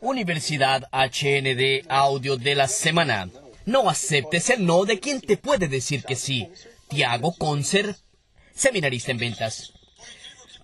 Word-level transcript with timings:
Universidad 0.00 0.84
HND 0.92 1.86
Audio 1.88 2.36
de 2.36 2.54
la 2.54 2.68
Semana. 2.68 3.28
No 3.66 3.88
aceptes 3.88 4.50
el 4.50 4.64
no 4.64 4.84
de 4.84 4.98
quien 5.00 5.20
te 5.20 5.36
puede 5.36 5.68
decir 5.68 6.04
que 6.04 6.16
sí. 6.16 6.48
Tiago 6.88 7.34
Concer, 7.36 7.96
seminarista 8.54 9.10
en 9.10 9.18
ventas. 9.18 9.72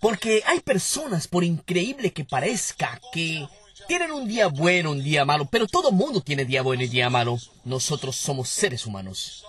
Porque 0.01 0.43
hay 0.47 0.61
personas, 0.61 1.29
por 1.29 1.45
increíble 1.45 2.13
que 2.13 2.25
parezca, 2.25 3.01
que 3.13 3.47
tienen 3.89 4.13
un 4.13 4.27
día 4.27 4.49
bueno, 4.49 4.91
un 4.93 5.03
día 5.03 5.25
malo, 5.25 5.47
pero 5.51 5.67
todo 5.67 5.93
mundo 5.93 6.21
tiene 6.21 6.45
día 6.45 6.63
bueno 6.63 6.85
y 6.85 6.89
día 6.89 7.11
malo. 7.11 7.39
Nosotros 7.65 8.17
somos 8.17 8.49
seres 8.49 8.87
humanos. 8.87 9.45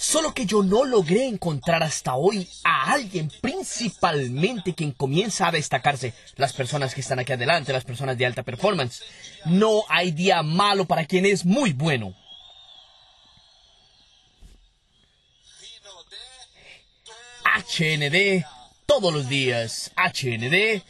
Solo 0.00 0.32
que 0.32 0.46
yo 0.46 0.62
no 0.62 0.84
logré 0.84 1.26
encontrar 1.26 1.82
hasta 1.82 2.14
hoy 2.14 2.48
a 2.62 2.92
alguien 2.92 3.32
principalmente 3.40 4.72
quien 4.72 4.92
comienza 4.92 5.48
a 5.48 5.52
destacarse. 5.52 6.14
Las 6.36 6.52
personas 6.52 6.94
que 6.94 7.00
están 7.00 7.18
aquí 7.18 7.32
adelante, 7.32 7.72
las 7.72 7.84
personas 7.84 8.16
de 8.16 8.24
alta 8.24 8.44
performance. 8.44 9.02
No 9.44 9.82
hay 9.88 10.12
día 10.12 10.44
malo 10.44 10.84
para 10.84 11.04
quien 11.04 11.26
es 11.26 11.44
muy 11.44 11.72
bueno. 11.72 12.14
HND 17.44 18.44
todos 18.86 19.12
los 19.12 19.28
días. 19.28 19.90
HND 19.96 20.82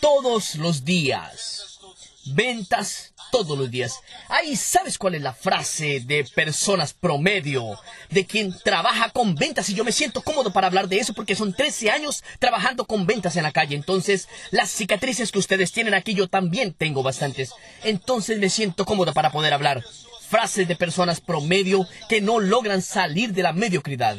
todos 0.00 0.56
los 0.56 0.84
días. 0.84 1.80
Ventas 2.26 3.09
todos 3.30 3.58
los 3.58 3.70
días. 3.70 4.00
Ahí 4.28 4.56
sabes 4.56 4.98
cuál 4.98 5.14
es 5.14 5.22
la 5.22 5.32
frase 5.32 6.00
de 6.00 6.24
personas 6.34 6.92
promedio, 6.92 7.78
de 8.10 8.26
quien 8.26 8.56
trabaja 8.64 9.10
con 9.10 9.34
ventas 9.34 9.68
y 9.68 9.74
yo 9.74 9.84
me 9.84 9.92
siento 9.92 10.22
cómodo 10.22 10.52
para 10.52 10.66
hablar 10.66 10.88
de 10.88 10.98
eso 10.98 11.14
porque 11.14 11.36
son 11.36 11.52
13 11.52 11.90
años 11.90 12.22
trabajando 12.38 12.84
con 12.84 13.06
ventas 13.06 13.36
en 13.36 13.42
la 13.42 13.52
calle. 13.52 13.76
Entonces, 13.76 14.28
las 14.50 14.70
cicatrices 14.70 15.32
que 15.32 15.38
ustedes 15.38 15.72
tienen 15.72 15.94
aquí 15.94 16.14
yo 16.14 16.28
también 16.28 16.72
tengo 16.72 17.02
bastantes. 17.02 17.52
Entonces 17.84 18.38
me 18.38 18.50
siento 18.50 18.84
cómodo 18.84 19.12
para 19.12 19.30
poder 19.30 19.52
hablar. 19.52 19.84
Frases 20.28 20.68
de 20.68 20.76
personas 20.76 21.20
promedio 21.20 21.86
que 22.08 22.20
no 22.20 22.38
logran 22.38 22.82
salir 22.82 23.32
de 23.32 23.42
la 23.42 23.52
mediocridad. 23.52 24.16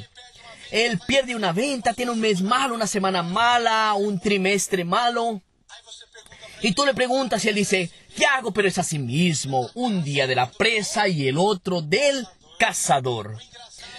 Él 0.71 0.99
pierde 1.05 1.35
una 1.35 1.51
venta, 1.51 1.93
tiene 1.93 2.11
un 2.11 2.19
mes 2.19 2.41
malo, 2.41 2.75
una 2.75 2.87
semana 2.87 3.23
mala, 3.23 3.93
un 3.93 4.19
trimestre 4.19 4.85
malo. 4.85 5.41
Y 6.61 6.73
tú 6.73 6.85
le 6.85 6.93
preguntas 6.93 7.43
y 7.43 7.49
él 7.49 7.55
dice, 7.55 7.91
¿qué 8.15 8.25
hago? 8.25 8.51
Pero 8.51 8.67
es 8.67 8.77
así 8.77 8.99
mismo, 8.99 9.69
un 9.73 10.03
día 10.03 10.27
de 10.27 10.35
la 10.35 10.51
presa 10.51 11.07
y 11.07 11.27
el 11.27 11.37
otro 11.37 11.81
del 11.81 12.27
cazador. 12.59 13.37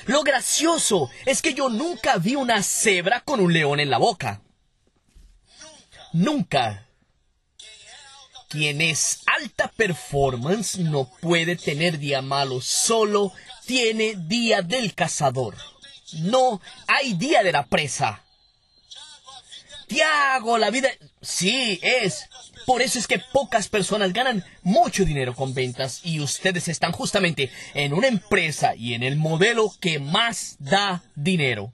Lo 0.06 0.22
gracioso 0.22 1.10
es 1.26 1.42
que 1.42 1.54
yo 1.54 1.68
nunca 1.68 2.16
vi 2.16 2.34
una 2.34 2.62
cebra 2.62 3.20
con 3.20 3.40
un 3.40 3.52
león 3.52 3.80
en 3.80 3.90
la 3.90 3.98
boca. 3.98 4.42
Nunca. 6.12 6.86
Quien 8.48 8.80
es 8.82 9.20
alta 9.26 9.68
performance 9.68 10.78
no 10.78 11.10
puede 11.20 11.56
tener 11.56 11.98
día 11.98 12.20
malo, 12.20 12.60
solo 12.60 13.32
tiene 13.64 14.14
día 14.16 14.60
del 14.60 14.94
cazador. 14.94 15.56
No 16.18 16.60
hay 16.86 17.14
día 17.14 17.42
de 17.42 17.52
la 17.52 17.64
presa. 17.64 18.22
Tiago, 19.92 20.58
la 20.58 20.70
vida... 20.70 20.88
Sí, 21.20 21.78
es. 21.82 22.28
Por 22.66 22.80
eso 22.80 22.98
es 22.98 23.06
que 23.06 23.18
pocas 23.18 23.68
personas 23.68 24.12
ganan 24.12 24.44
mucho 24.62 25.04
dinero 25.04 25.34
con 25.34 25.52
ventas 25.52 26.00
y 26.02 26.20
ustedes 26.20 26.68
están 26.68 26.92
justamente 26.92 27.50
en 27.74 27.92
una 27.92 28.08
empresa 28.08 28.74
y 28.74 28.94
en 28.94 29.02
el 29.02 29.16
modelo 29.16 29.72
que 29.80 29.98
más 29.98 30.56
da 30.58 31.02
dinero. 31.14 31.72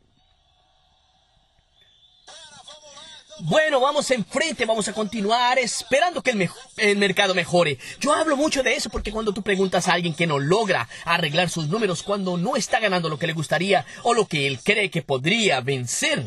Bueno, 3.41 3.79
vamos 3.79 4.11
enfrente, 4.11 4.67
vamos 4.67 4.89
a 4.89 4.93
continuar 4.93 5.61
esperando 5.61 6.23
que 6.23 6.33
el, 6.33 6.51
el, 6.77 6.99
mercado 6.99 7.37
mejore. 7.37 7.79
Yo 8.01 8.13
hablo 8.13 8.37
mucho 8.37 8.65
de 8.65 8.75
eso 8.75 8.91
porque 8.91 9.13
cuando 9.13 9.33
tú 9.33 9.43
preguntas 9.43 9.87
a 9.87 9.93
alguien 9.93 10.15
que 10.15 10.27
no 10.27 10.41
logra 10.41 10.89
arreglar 11.05 11.49
sus 11.49 11.69
números, 11.69 12.03
cuando 12.03 12.37
no 12.37 12.57
está 12.57 12.81
ganando 12.81 13.09
lo 13.09 13.19
que 13.19 13.29
le 13.29 13.35
gustaría 13.35 13.87
o 14.03 14.13
lo 14.13 14.27
que 14.27 14.49
él 14.49 14.59
cree 14.61 14.91
que 14.91 15.03
podría 15.03 15.61
vencer, 15.61 16.27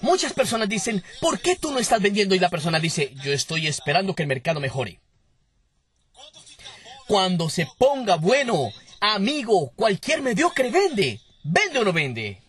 muchas 0.00 0.32
personas 0.32 0.68
dicen, 0.68 1.02
¿por 1.20 1.40
qué 1.40 1.56
tú 1.56 1.70
no 1.70 1.78
estás 1.78 2.00
vendiendo? 2.00 2.34
Y 2.34 2.38
la 2.38 2.48
persona 2.48 2.80
dice, 2.80 3.14
yo 3.22 3.32
estoy 3.32 3.66
esperando 3.66 4.14
que 4.14 4.22
el 4.22 4.28
mercado 4.28 4.60
mejore. 4.60 5.00
Cuando 7.06 7.50
se 7.50 7.66
ponga 7.78 8.16
bueno, 8.16 8.72
amigo, 9.00 9.72
cualquier 9.74 10.22
mediocre 10.22 10.70
vende. 10.70 11.20
¿Vende 11.42 11.78
o 11.78 11.84
no 11.84 11.92
vende? 11.92 12.40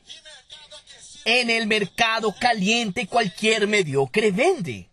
En 1.25 1.49
el 1.49 1.67
mercado 1.67 2.35
caliente 2.39 3.07
cualquier 3.07 3.67
mediocre 3.67 4.31
vende. 4.31 4.89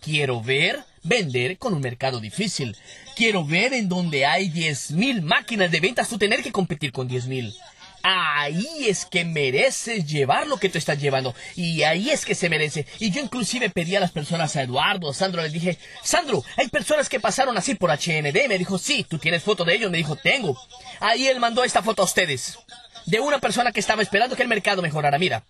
Quiero 0.00 0.40
ver 0.40 0.84
vender 1.02 1.58
con 1.58 1.74
un 1.74 1.80
mercado 1.80 2.20
difícil. 2.20 2.76
Quiero 3.16 3.44
ver 3.44 3.72
en 3.72 3.88
donde 3.88 4.26
hay 4.26 4.50
10.000 4.50 5.22
máquinas 5.22 5.70
de 5.70 5.80
ventas 5.80 6.08
tú 6.08 6.18
tener 6.18 6.42
que 6.42 6.52
competir 6.52 6.92
con 6.92 7.08
10.000. 7.08 7.54
Ahí 8.02 8.86
es 8.88 9.04
que 9.04 9.24
mereces 9.24 10.06
llevar 10.06 10.46
lo 10.46 10.58
que 10.58 10.68
tú 10.68 10.78
estás 10.78 11.00
llevando. 11.00 11.34
Y 11.56 11.82
ahí 11.82 12.10
es 12.10 12.24
que 12.24 12.34
se 12.34 12.48
merece. 12.48 12.86
Y 12.98 13.10
yo 13.10 13.20
inclusive 13.20 13.70
pedí 13.70 13.96
a 13.96 14.00
las 14.00 14.12
personas, 14.12 14.54
a 14.56 14.62
Eduardo, 14.62 15.10
a 15.10 15.14
Sandro, 15.14 15.42
les 15.42 15.52
dije, 15.52 15.78
Sandro, 16.02 16.44
hay 16.56 16.68
personas 16.68 17.08
que 17.08 17.20
pasaron 17.20 17.56
así 17.58 17.74
por 17.74 17.90
HND. 17.90 18.48
Me 18.48 18.58
dijo, 18.58 18.78
sí, 18.78 19.04
tú 19.08 19.18
tienes 19.18 19.42
foto 19.42 19.64
de 19.64 19.74
ellos. 19.74 19.90
Me 19.90 19.98
dijo, 19.98 20.16
tengo. 20.16 20.58
Ahí 21.00 21.26
él 21.26 21.40
mandó 21.40 21.64
esta 21.64 21.82
foto 21.82 22.02
a 22.02 22.06
ustedes 22.06 22.58
de 23.06 23.20
una 23.20 23.38
persona 23.38 23.72
que 23.72 23.80
estaba 23.80 24.02
esperando 24.02 24.36
que 24.36 24.42
el 24.42 24.48
mercado 24.48 24.82
mejorara. 24.82 25.18
Mira. 25.18 25.44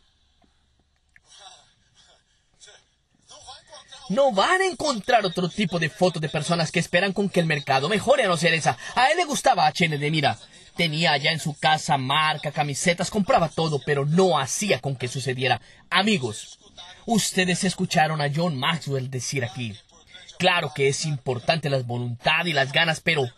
No 4.08 4.32
van 4.32 4.62
a 4.62 4.66
encontrar 4.66 5.26
otro 5.26 5.50
tipo 5.50 5.78
de 5.78 5.90
foto 5.90 6.18
de 6.18 6.30
personas 6.30 6.72
que 6.72 6.78
esperan 6.78 7.12
con 7.12 7.28
que 7.28 7.40
el 7.40 7.46
mercado 7.46 7.88
mejore 7.90 8.24
a 8.24 8.28
no 8.28 8.38
ser 8.38 8.54
esa. 8.54 8.78
A 8.94 9.10
él 9.10 9.18
le 9.18 9.24
gustaba 9.26 9.68
HND, 9.68 10.10
mira. 10.10 10.38
Tenía 10.78 11.10
allá 11.10 11.32
en 11.32 11.40
su 11.40 11.58
casa 11.58 11.98
marca, 11.98 12.52
camisetas, 12.52 13.10
compraba 13.10 13.48
todo, 13.48 13.82
pero 13.84 14.06
no 14.06 14.38
hacía 14.38 14.80
con 14.80 14.94
que 14.94 15.08
sucediera. 15.08 15.60
Amigos, 15.90 16.60
ustedes 17.04 17.64
escucharon 17.64 18.20
a 18.20 18.30
John 18.32 18.56
Maxwell 18.56 19.10
decir 19.10 19.44
aquí. 19.44 19.76
Claro 20.38 20.70
que 20.72 20.86
es 20.86 21.04
importante 21.04 21.68
la 21.68 21.80
voluntad 21.80 22.44
y 22.44 22.52
las 22.52 22.70
ganas, 22.70 23.00
pero 23.00 23.28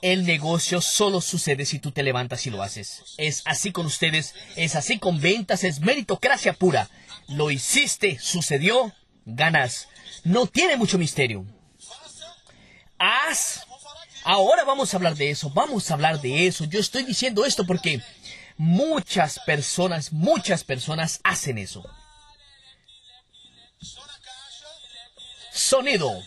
el 0.00 0.24
negocio 0.24 0.80
solo 0.80 1.20
sucede 1.20 1.66
si 1.66 1.78
tú 1.78 1.92
te 1.92 2.02
levantas 2.02 2.46
y 2.46 2.50
lo 2.50 2.62
haces. 2.62 3.02
Es 3.18 3.42
así 3.44 3.70
con 3.70 3.84
ustedes, 3.84 4.34
es 4.56 4.74
así 4.74 4.98
con 4.98 5.20
ventas, 5.20 5.64
es 5.64 5.80
meritocracia 5.80 6.54
pura. 6.54 6.88
Lo 7.28 7.50
hiciste, 7.50 8.18
sucedió, 8.18 8.94
ganas. 9.26 9.88
No 10.24 10.46
tiene 10.46 10.78
mucho 10.78 10.96
misterio. 10.96 11.44
Haz. 12.98 13.67
Ahora 14.30 14.62
vamos 14.64 14.92
a 14.92 14.98
hablar 14.98 15.16
de 15.16 15.30
eso, 15.30 15.48
vamos 15.48 15.90
a 15.90 15.94
hablar 15.94 16.20
de 16.20 16.46
eso. 16.46 16.66
Yo 16.66 16.80
estoy 16.80 17.02
diciendo 17.02 17.46
esto 17.46 17.64
porque 17.64 18.02
muchas 18.58 19.38
personas, 19.38 20.12
muchas 20.12 20.64
personas 20.64 21.18
hacen 21.24 21.56
eso. 21.56 21.82
Sonido. 25.50 26.22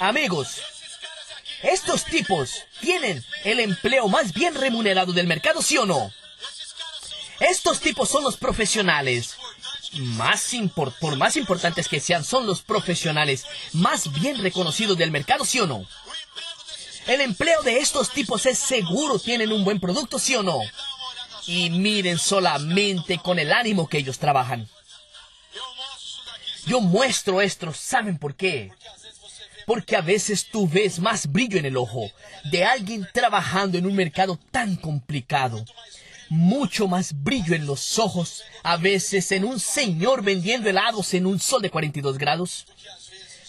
Amigos, 0.00 0.60
estos 1.62 2.04
tipos 2.04 2.62
tienen 2.82 3.24
el 3.44 3.60
empleo 3.60 4.06
más 4.08 4.34
bien 4.34 4.54
remunerado 4.54 5.14
del 5.14 5.26
mercado, 5.26 5.62
¿sí 5.62 5.78
o 5.78 5.86
no? 5.86 6.12
Estos 7.40 7.80
tipos 7.80 8.08
son 8.08 8.24
los 8.24 8.36
profesionales. 8.36 9.36
Más 9.94 10.52
por 10.74 11.16
más 11.16 11.36
importantes 11.36 11.88
que 11.88 12.00
sean, 12.00 12.22
son 12.22 12.46
los 12.46 12.62
profesionales 12.62 13.44
más 13.72 14.12
bien 14.20 14.40
reconocidos 14.40 14.96
del 14.96 15.10
mercado, 15.10 15.44
¿sí 15.44 15.58
o 15.58 15.66
no? 15.66 15.84
El 17.06 17.20
empleo 17.22 17.62
de 17.62 17.78
estos 17.78 18.10
tipos 18.10 18.46
es 18.46 18.58
seguro, 18.58 19.18
tienen 19.18 19.50
un 19.50 19.64
buen 19.64 19.80
producto, 19.80 20.18
¿sí 20.18 20.36
o 20.36 20.42
no? 20.42 20.60
Y 21.46 21.70
miren 21.70 22.18
solamente 22.18 23.18
con 23.18 23.38
el 23.38 23.52
ánimo 23.52 23.88
que 23.88 23.98
ellos 23.98 24.18
trabajan. 24.18 24.68
Yo 26.66 26.80
muestro 26.80 27.40
esto, 27.40 27.72
¿saben 27.72 28.18
por 28.18 28.36
qué? 28.36 28.70
porque 29.70 29.94
a 29.94 30.00
veces 30.00 30.46
tú 30.46 30.68
ves 30.68 30.98
más 30.98 31.30
brillo 31.30 31.56
en 31.56 31.64
el 31.64 31.76
ojo 31.76 32.10
de 32.50 32.64
alguien 32.64 33.06
trabajando 33.12 33.78
en 33.78 33.86
un 33.86 33.94
mercado 33.94 34.36
tan 34.50 34.74
complicado. 34.74 35.64
Mucho 36.30 36.86
más 36.86 37.24
brillo 37.24 37.54
en 37.54 37.66
los 37.66 37.98
ojos, 37.98 38.44
a 38.62 38.76
veces 38.76 39.32
en 39.32 39.44
un 39.44 39.58
señor 39.58 40.22
vendiendo 40.22 40.70
helados 40.70 41.12
en 41.14 41.26
un 41.26 41.40
sol 41.40 41.60
de 41.60 41.70
42 41.70 42.18
grados, 42.18 42.66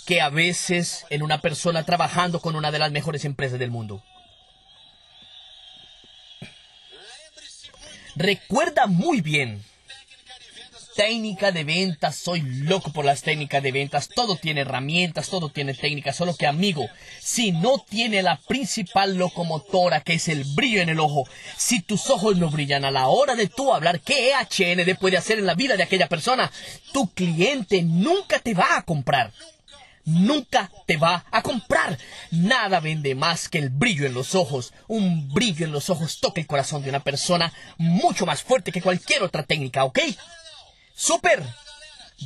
que 0.05 0.19
a 0.19 0.29
veces 0.29 1.05
en 1.11 1.21
una 1.21 1.41
persona 1.41 1.85
trabajando 1.85 2.41
con 2.41 2.55
una 2.55 2.71
de 2.71 2.79
las 2.79 2.91
mejores 2.91 3.23
empresas 3.23 3.59
del 3.59 3.69
mundo. 3.69 4.03
Recuerda 8.15 8.87
muy 8.87 9.21
bien 9.21 9.63
técnica 11.01 11.51
de 11.51 11.63
ventas, 11.63 12.15
soy 12.15 12.41
loco 12.41 12.93
por 12.93 13.05
las 13.05 13.23
técnicas 13.23 13.63
de 13.63 13.71
ventas, 13.71 14.07
todo 14.07 14.35
tiene 14.35 14.61
herramientas, 14.61 15.29
todo 15.29 15.49
tiene 15.49 15.73
técnicas, 15.73 16.15
solo 16.15 16.35
que 16.35 16.45
amigo, 16.45 16.87
si 17.19 17.51
no 17.51 17.79
tiene 17.79 18.21
la 18.21 18.37
principal 18.37 19.15
locomotora 19.15 20.01
que 20.01 20.13
es 20.13 20.27
el 20.27 20.43
brillo 20.43 20.79
en 20.79 20.89
el 20.89 20.99
ojo, 20.99 21.23
si 21.57 21.81
tus 21.81 22.11
ojos 22.11 22.37
no 22.37 22.51
brillan 22.51 22.85
a 22.85 22.91
la 22.91 23.07
hora 23.07 23.33
de 23.33 23.47
tú 23.47 23.73
hablar 23.73 24.01
qué 24.01 24.33
HND 24.35 24.95
puede 24.99 25.17
hacer 25.17 25.39
en 25.39 25.47
la 25.47 25.55
vida 25.55 25.75
de 25.75 25.81
aquella 25.81 26.07
persona, 26.07 26.51
tu 26.93 27.09
cliente 27.09 27.81
nunca 27.81 28.37
te 28.37 28.53
va 28.53 28.77
a 28.77 28.83
comprar 28.83 29.31
nunca 30.03 30.71
te 30.87 30.97
va 30.97 31.25
a 31.31 31.43
comprar. 31.43 31.97
Nada 32.31 32.79
vende 32.79 33.13
más 33.13 33.49
que 33.49 33.59
el 33.59 33.69
brillo 33.69 34.07
en 34.07 34.15
los 34.15 34.33
ojos. 34.33 34.73
Un 34.87 35.31
brillo 35.31 35.63
en 35.63 35.71
los 35.71 35.91
ojos 35.91 36.19
toca 36.19 36.41
el 36.41 36.47
corazón 36.47 36.81
de 36.81 36.89
una 36.89 37.01
persona 37.03 37.53
mucho 37.77 38.25
más 38.25 38.41
fuerte 38.41 38.71
que 38.71 38.81
cualquier 38.81 39.21
otra 39.21 39.43
técnica, 39.43 39.83
¿ok? 39.83 39.99
¡Súper! 40.95 41.43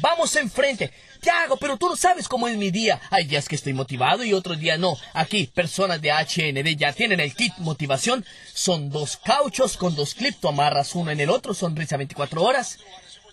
Vamos 0.01 0.35
enfrente. 0.35 0.91
Tiago, 1.21 1.57
pero 1.57 1.77
tú 1.77 1.87
no 1.87 1.95
sabes 1.95 2.27
cómo 2.27 2.47
es 2.47 2.57
mi 2.57 2.69
día. 2.69 2.99
Hay 3.09 3.25
días 3.25 3.47
que 3.47 3.55
estoy 3.55 3.73
motivado 3.73 4.23
y 4.23 4.33
otros 4.33 4.59
días 4.59 4.77
no. 4.77 4.97
Aquí, 5.13 5.47
personas 5.47 6.01
de 6.01 6.11
HND 6.11 6.77
ya 6.77 6.93
tienen 6.93 7.19
el 7.19 7.33
kit 7.33 7.53
motivación. 7.57 8.25
Son 8.53 8.89
dos 8.89 9.17
cauchos 9.17 9.77
con 9.77 9.95
dos 9.95 10.13
clips. 10.13 10.41
Tú 10.41 10.49
amarras 10.49 10.93
uno 10.95 11.11
en 11.11 11.19
el 11.19 11.29
otro. 11.29 11.53
Sonrisa 11.53 11.97
24 11.97 12.43
horas. 12.43 12.77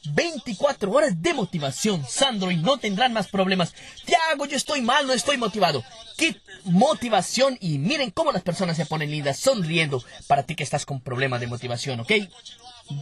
24 0.05 0.91
horas 0.91 1.23
de 1.23 1.33
motivación, 1.33 2.05
Sandro, 2.09 2.51
y 2.51 2.57
no 2.57 2.77
tendrán 2.79 3.13
más 3.13 3.29
problemas. 3.29 3.73
Tiago, 4.05 4.47
yo 4.47 4.57
estoy 4.57 4.81
mal, 4.81 5.07
no 5.07 5.13
estoy 5.13 5.37
motivado. 5.37 5.85
Kit 6.17 6.39
motivación 6.65 7.57
y 7.61 7.79
miren 7.79 8.11
cómo 8.11 8.33
las 8.33 8.43
personas 8.43 8.77
se 8.77 8.87
ponen 8.87 9.11
lindas 9.11 9.39
sonriendo 9.39 10.03
para 10.27 10.43
ti 10.45 10.55
que 10.55 10.65
estás 10.65 10.87
con 10.87 11.01
problemas 11.01 11.41
de 11.41 11.47
motivación, 11.47 12.01
¿ok? 12.01 12.13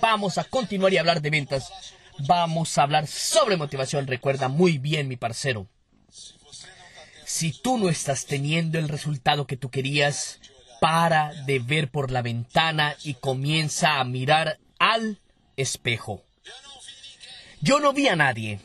Vamos 0.01 0.37
a 0.37 0.45
continuar 0.45 0.93
y 0.93 0.99
hablar 0.99 1.23
de 1.23 1.31
ventas 1.31 1.71
vamos 2.27 2.77
a 2.79 2.83
hablar 2.83 3.07
sobre 3.07 3.57
motivación. 3.57 4.07
Recuerda 4.07 4.49
muy 4.49 4.79
bien, 4.79 5.09
mi 5.09 5.17
parcero. 5.17 5.67
Si 7.25 7.53
tú 7.53 7.79
no 7.79 7.89
estás 7.89 8.27
teniendo 8.27 8.79
el 8.79 8.89
resultado 8.89 9.47
que 9.47 9.57
tú 9.57 9.71
querías, 9.71 10.41
para 10.81 11.33
de 11.45 11.59
ver 11.59 11.91
por 11.91 12.11
la 12.11 12.23
ventana 12.23 12.97
y 13.05 13.15
comienza 13.15 14.01
a 14.01 14.05
mirar 14.05 14.59
al 14.79 15.21
espejo. 15.57 16.23
Yo 17.61 17.79
no 17.79 17.93
vi 17.93 18.09
a 18.09 18.17
nadie 18.17 18.59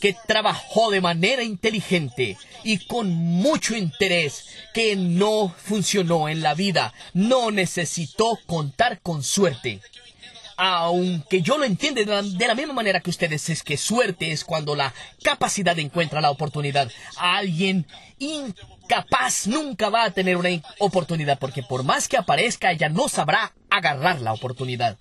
que 0.00 0.16
trabajó 0.26 0.90
de 0.90 1.00
manera 1.00 1.42
inteligente 1.42 2.38
y 2.64 2.78
con 2.86 3.12
mucho 3.12 3.76
interés, 3.76 4.46
que 4.72 4.96
no 4.96 5.54
funcionó 5.56 6.28
en 6.28 6.40
la 6.40 6.54
vida, 6.54 6.94
no 7.12 7.50
necesitó 7.50 8.38
contar 8.46 9.00
con 9.00 9.22
suerte 9.22 9.80
aunque 10.60 11.40
yo 11.40 11.56
lo 11.56 11.64
entiendo 11.64 12.04
de 12.04 12.46
la, 12.46 12.54
misma 12.56 12.74
manera 12.74 12.98
que 12.98 13.10
ustedes, 13.10 13.48
es 13.48 13.62
que 13.62 13.76
suerte 13.76 14.32
es 14.32 14.44
cuando 14.44 14.74
la 14.74 14.92
capacidad 15.22 15.78
encuentra 15.78 16.20
la 16.20 16.32
oportunidad. 16.32 16.90
Alguien 17.16 17.86
incapaz 18.18 19.46
nunca 19.46 19.88
va 19.88 20.02
a 20.02 20.10
tener 20.10 20.36
una 20.36 20.50
oportunidad, 20.80 21.38
porque 21.38 21.62
por 21.62 21.84
más 21.84 22.08
que 22.08 22.16
aparezca, 22.16 22.72
ella 22.72 22.88
no 22.88 23.08
sabrá 23.08 23.54
agarrar 23.70 24.20
la 24.20 24.32
oportunidad. 24.32 24.98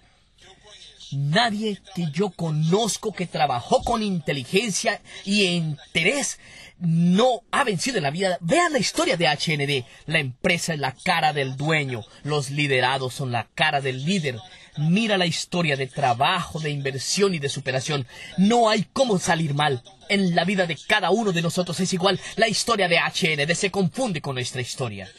Nadie 1.11 1.81
que 1.95 2.11
yo 2.11 2.29
conozco 2.29 3.11
que 3.13 3.25
trabajó 3.25 3.81
con 3.81 4.03
inteligencia 4.03 5.01
y 5.25 5.45
interés 5.45 6.37
no 6.77 7.41
ha 7.49 7.63
vencido 7.63 7.97
en 7.97 8.03
la 8.03 8.11
vida. 8.11 8.37
Vean 8.41 8.73
la 8.73 8.79
historia 8.79 9.17
de 9.17 9.25
HND. 9.25 9.85
La 10.05 10.19
empresa 10.19 10.73
es 10.73 10.79
la 10.79 10.91
cara 10.91 11.33
del 11.33 11.57
dueño. 11.57 12.03
Los 12.23 12.51
liderados 12.51 13.15
son 13.15 13.31
la 13.31 13.47
cara 13.55 13.81
del 13.81 14.05
líder. 14.05 14.37
Mira 14.77 15.17
la 15.17 15.25
historia 15.25 15.75
de 15.75 15.87
trabajo, 15.87 16.59
de 16.59 16.69
inversión 16.69 17.33
y 17.33 17.39
de 17.39 17.49
superación. 17.49 18.07
No 18.37 18.69
hay 18.69 18.85
cómo 18.93 19.19
salir 19.19 19.53
mal. 19.53 19.81
En 20.09 20.35
la 20.35 20.45
vida 20.45 20.65
de 20.65 20.77
cada 20.87 21.09
uno 21.09 21.31
de 21.31 21.41
nosotros 21.41 21.79
es 21.79 21.93
igual. 21.93 22.19
La 22.35 22.47
historia 22.47 22.87
de 22.87 22.97
HND 22.97 23.53
se 23.55 23.71
confunde 23.71 24.21
con 24.21 24.35
nuestra 24.35 24.61
historia. 24.61 25.09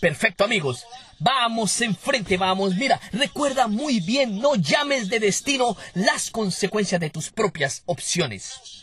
Perfecto, 0.00 0.44
amigos. 0.44 0.84
Vamos 1.18 1.80
enfrente, 1.80 2.36
vamos. 2.36 2.74
Mira, 2.74 3.00
recuerda 3.12 3.68
muy 3.68 4.00
bien, 4.00 4.38
no 4.38 4.54
llames 4.54 5.08
de 5.08 5.20
destino 5.20 5.76
las 5.94 6.30
consecuencias 6.30 7.00
de 7.00 7.10
tus 7.10 7.30
propias 7.30 7.82
opciones. 7.86 8.75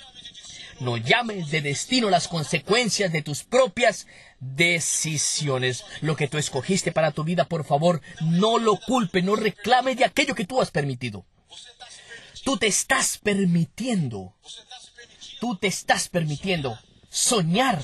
No 0.84 0.98
llames 0.98 1.50
de 1.50 1.62
destino 1.62 2.10
las 2.10 2.28
consecuencias 2.28 3.10
de 3.14 3.22
tus 3.22 3.46
propias 3.46 4.06
decisiones. 4.42 5.86
Lo 6.02 6.18
que 6.18 6.28
tú 6.28 6.38
escogiste 6.38 6.92
para 6.92 7.12
tu 7.12 7.24
vida, 7.24 7.46
por 7.46 7.64
favor, 7.64 8.02
no 8.20 8.58
lo 8.58 8.76
culpe, 8.76 9.22
no 9.22 9.38
reclame 9.38 9.96
de 9.96 10.04
aquello 10.04 10.36
que 10.36 10.44
tú 10.46 10.60
has 10.62 10.72
permitido. 10.72 11.26
Tú 12.44 12.58
te 12.58 12.68
estás 12.68 13.18
permitiendo, 13.18 14.36
tú 15.40 15.56
te 15.56 15.68
estás 15.68 16.10
permitiendo 16.10 16.78
soñar. 17.10 17.82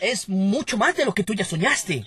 Es 0.00 0.30
mucho 0.30 0.78
más 0.78 0.96
de 0.96 1.04
lo 1.04 1.14
que 1.14 1.22
tú 1.22 1.34
ya 1.34 1.44
soñaste. 1.44 2.06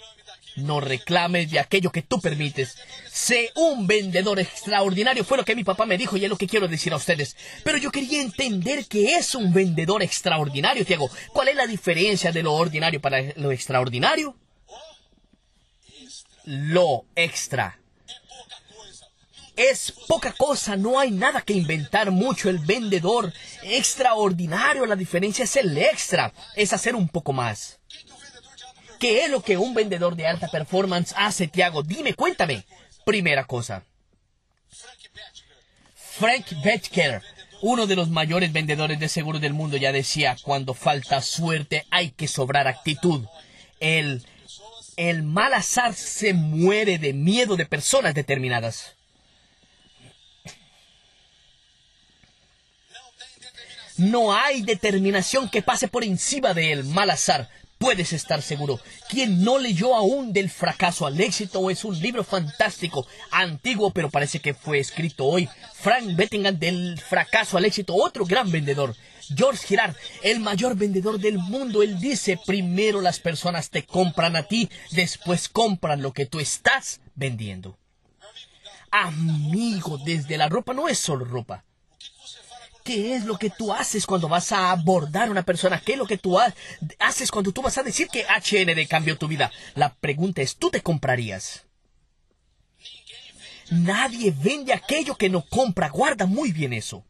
No 0.56 0.80
reclames 0.80 1.52
de 1.52 1.60
aquello 1.60 1.92
que 1.92 2.02
tú 2.02 2.20
permites. 2.20 2.78
Sé 3.12 3.52
un 3.56 3.88
vendedor 3.88 4.40
extraordinario, 4.40 5.24
fue 5.24 5.38
lo 5.38 5.46
que 5.46 5.56
mi 5.56 5.64
papá 5.64 5.86
me 5.86 5.98
dijo 5.98 6.18
y 6.18 6.24
es 6.24 6.30
lo 6.30 6.38
que 6.38 6.48
quiero 6.48 6.68
decir 6.68 6.94
a 6.94 6.98
ustedes. 6.98 7.36
Pero 7.64 7.78
yo 7.78 7.92
quería 7.92 8.22
entender 8.22 8.86
qué 8.88 9.16
es 9.16 9.36
un 9.36 9.54
vendedor 9.54 10.04
extraordinario, 10.04 10.86
Tiago. 10.86 11.10
¿Cuál 11.34 11.50
es 11.50 11.56
la 11.56 11.68
diferencia 11.68 12.32
de 12.32 12.44
lo 12.44 12.54
ordinario 12.54 13.00
para 13.00 13.22
lo 13.36 13.52
extraordinario? 13.52 14.36
Lo 16.46 17.06
extra. 17.16 17.80
Es 19.56 19.92
poca 20.08 20.32
cosa, 20.32 20.78
no 20.78 21.00
hay 21.00 21.12
nada 21.12 21.42
que 21.42 21.54
inventar 21.54 22.12
mucho. 22.12 22.50
El 22.50 22.60
vendedor 22.60 23.34
extraordinario, 23.64 24.86
la 24.86 24.96
diferencia 24.96 25.44
es 25.44 25.56
el 25.58 25.78
extra, 25.78 26.34
es 26.56 26.72
hacer 26.72 26.96
un 26.96 27.10
poco 27.10 27.34
más. 27.34 27.79
¿Qué 29.00 29.24
es 29.24 29.32
lo 29.32 29.42
que 29.42 29.58
un 29.58 29.74
vendedor 29.74 30.16
de 30.16 30.28
alta 30.28 30.50
performance 30.50 31.14
hace, 31.16 31.48
Tiago? 31.48 31.84
Dime, 31.84 32.14
cuéntame. 32.14 32.66
Primera 33.06 33.46
cosa. 33.46 33.84
Frank 35.96 36.48
Betker, 36.64 37.22
uno 37.62 37.88
de 37.88 37.96
los 37.96 38.10
mayores 38.10 38.52
vendedores 38.52 39.00
de 39.00 39.08
seguros 39.08 39.40
del 39.40 39.54
mundo, 39.54 39.78
ya 39.78 39.94
decía, 39.94 40.36
cuando 40.44 40.74
falta 40.74 41.22
suerte 41.22 41.86
hay 41.90 42.12
que 42.12 42.28
sobrar 42.28 42.68
actitud. 42.68 43.26
El, 43.80 44.26
el 44.98 45.24
mal 45.24 45.54
azar 45.54 45.94
se 45.94 46.34
muere 46.34 46.98
de 47.00 47.14
miedo 47.14 47.56
de 47.56 47.66
personas 47.66 48.14
determinadas. 48.14 48.98
No 53.96 54.34
hay 54.34 54.62
determinación 54.62 55.50
que 55.50 55.62
pase 55.62 55.88
por 55.88 56.04
encima 56.04 56.54
del 56.54 56.84
mal 56.84 57.10
azar 57.10 57.50
puedes 57.80 58.14
estar 58.14 58.44
seguro. 58.44 58.80
Quien 59.10 59.44
no 59.44 59.58
leyó 59.58 59.96
aún 59.96 60.32
del 60.34 60.52
fracaso 60.52 61.08
al 61.08 61.20
éxito 61.20 61.72
es 61.72 61.84
un 61.84 62.00
libro 62.00 62.24
fantástico, 62.24 63.08
antiguo, 63.32 63.90
pero 63.92 64.12
parece 64.12 64.40
que 64.40 64.54
fue 64.54 64.78
escrito 64.78 65.26
hoy. 65.26 65.50
Frank 65.74 66.16
Bettingham 66.16 66.60
del 66.60 67.00
fracaso 67.00 67.58
al 67.58 67.66
éxito, 67.66 67.96
otro 67.96 68.26
gran 68.26 68.52
vendedor. 68.52 68.96
George 69.36 69.66
Girard, 69.66 69.96
el 70.24 70.40
mayor 70.40 70.76
vendedor 70.76 71.20
del 71.20 71.38
mundo, 71.38 71.82
él 71.82 72.00
dice, 72.00 72.40
primero 72.46 73.00
las 73.00 73.20
personas 73.20 73.70
te 73.70 73.86
compran 73.86 74.36
a 74.36 74.44
ti, 74.44 74.70
después 74.92 75.50
compran 75.50 76.02
lo 76.02 76.14
que 76.14 76.26
tú 76.26 76.40
estás 76.40 77.00
vendiendo. 77.16 77.78
Amigo, 78.92 80.00
desde 80.04 80.38
la 80.38 80.50
ropa 80.50 80.74
no 80.74 80.90
es 80.90 80.98
solo 80.98 81.26
ropa. 81.26 81.64
¿Qué 82.90 83.14
es 83.14 83.26
lo 83.26 83.38
que 83.38 83.52
tú 83.52 83.72
haces 83.72 84.08
cuando 84.08 84.28
vas 84.28 84.52
a 84.52 84.72
abordar 84.72 85.28
a 85.28 85.32
una 85.32 85.44
persona? 85.44 85.80
¿Qué 85.80 85.92
es 85.92 85.98
lo 86.00 86.08
que 86.08 86.18
tú 86.18 86.40
haces 86.98 87.30
cuando 87.30 87.52
tú 87.52 87.62
vas 87.62 87.78
a 87.78 87.84
decir 87.84 88.08
que 88.08 88.24
HND 88.24 88.88
cambió 88.88 89.16
tu 89.16 89.28
vida? 89.28 89.52
La 89.76 89.94
pregunta 89.94 90.42
es, 90.42 90.56
¿tú 90.56 90.72
te 90.72 90.82
comprarías? 90.82 91.66
Nadie 93.70 94.34
vende 94.36 94.74
aquello 94.74 95.14
que 95.14 95.30
no 95.30 95.44
compra. 95.44 95.90
Guarda 95.90 96.26
muy 96.26 96.52
bien 96.52 96.74
eso. 96.74 97.06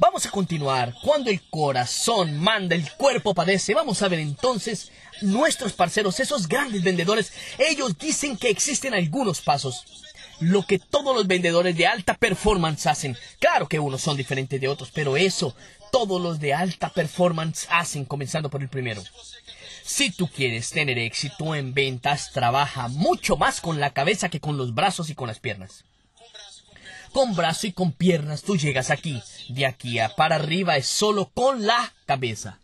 Vamos 0.00 0.26
a 0.26 0.30
continuar. 0.32 0.92
Cuando 1.00 1.30
el 1.30 1.48
corazón 1.48 2.36
manda, 2.40 2.74
el 2.74 2.90
cuerpo 2.94 3.32
padece. 3.32 3.74
Vamos 3.74 4.02
a 4.02 4.08
ver 4.08 4.18
entonces 4.18 4.90
nuestros 5.20 5.72
parceros, 5.72 6.18
esos 6.18 6.48
grandes 6.48 6.82
vendedores. 6.82 7.32
Ellos 7.58 7.96
dicen 7.96 8.36
que 8.38 8.50
existen 8.50 8.92
algunos 8.92 9.40
pasos 9.40 10.03
lo 10.40 10.66
que 10.66 10.78
todos 10.78 11.14
los 11.14 11.26
vendedores 11.26 11.76
de 11.76 11.86
alta 11.86 12.14
performance 12.14 12.86
hacen. 12.86 13.16
Claro 13.38 13.68
que 13.68 13.78
unos 13.78 14.02
son 14.02 14.16
diferentes 14.16 14.60
de 14.60 14.68
otros, 14.68 14.90
pero 14.92 15.16
eso 15.16 15.54
todos 15.92 16.20
los 16.20 16.40
de 16.40 16.54
alta 16.54 16.88
performance 16.88 17.68
hacen, 17.70 18.04
comenzando 18.04 18.50
por 18.50 18.62
el 18.62 18.68
primero. 18.68 19.02
Si 19.84 20.10
tú 20.10 20.28
quieres 20.28 20.70
tener 20.70 20.98
éxito 20.98 21.54
en 21.54 21.74
ventas, 21.74 22.32
trabaja 22.32 22.88
mucho 22.88 23.36
más 23.36 23.60
con 23.60 23.78
la 23.78 23.90
cabeza 23.90 24.28
que 24.28 24.40
con 24.40 24.56
los 24.56 24.74
brazos 24.74 25.10
y 25.10 25.14
con 25.14 25.28
las 25.28 25.40
piernas. 25.40 25.84
Con 27.12 27.36
brazo 27.36 27.68
y 27.68 27.72
con 27.72 27.92
piernas 27.92 28.42
tú 28.42 28.56
llegas 28.56 28.90
aquí. 28.90 29.22
De 29.48 29.66
aquí 29.66 30.00
a 30.00 30.08
para 30.08 30.34
arriba 30.34 30.76
es 30.76 30.86
solo 30.86 31.30
con 31.32 31.64
la 31.64 31.92
cabeza. 32.06 32.58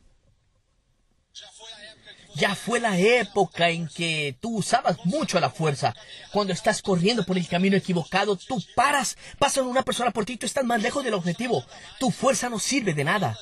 Ya 2.35 2.55
fue 2.55 2.81
la 2.81 2.99
época 2.99 3.71
en 3.71 3.89
que 3.89 4.37
tú 4.41 4.59
usabas 4.59 4.97
mucho 5.05 5.41
la 5.41 5.51
fuerza. 5.51 5.95
Cuando 6.33 6.53
estás 6.53 6.81
corriendo 6.81 7.25
por 7.25 7.37
el 7.37 7.49
camino 7.49 7.77
equivocado, 7.77 8.37
tú 8.37 8.63
paras, 8.75 9.17
pasa 9.39 9.63
una 9.63 9.83
persona 9.83 10.11
por 10.11 10.25
ti, 10.25 10.37
tú 10.37 10.47
estás 10.47 10.65
más 10.65 10.81
lejos 10.81 11.05
del 11.05 11.15
objetivo. 11.15 11.65
Tu 11.99 12.11
fuerza 12.11 12.49
no 12.49 12.59
sirve 12.59 12.95
de 12.95 13.05
nada. 13.05 13.37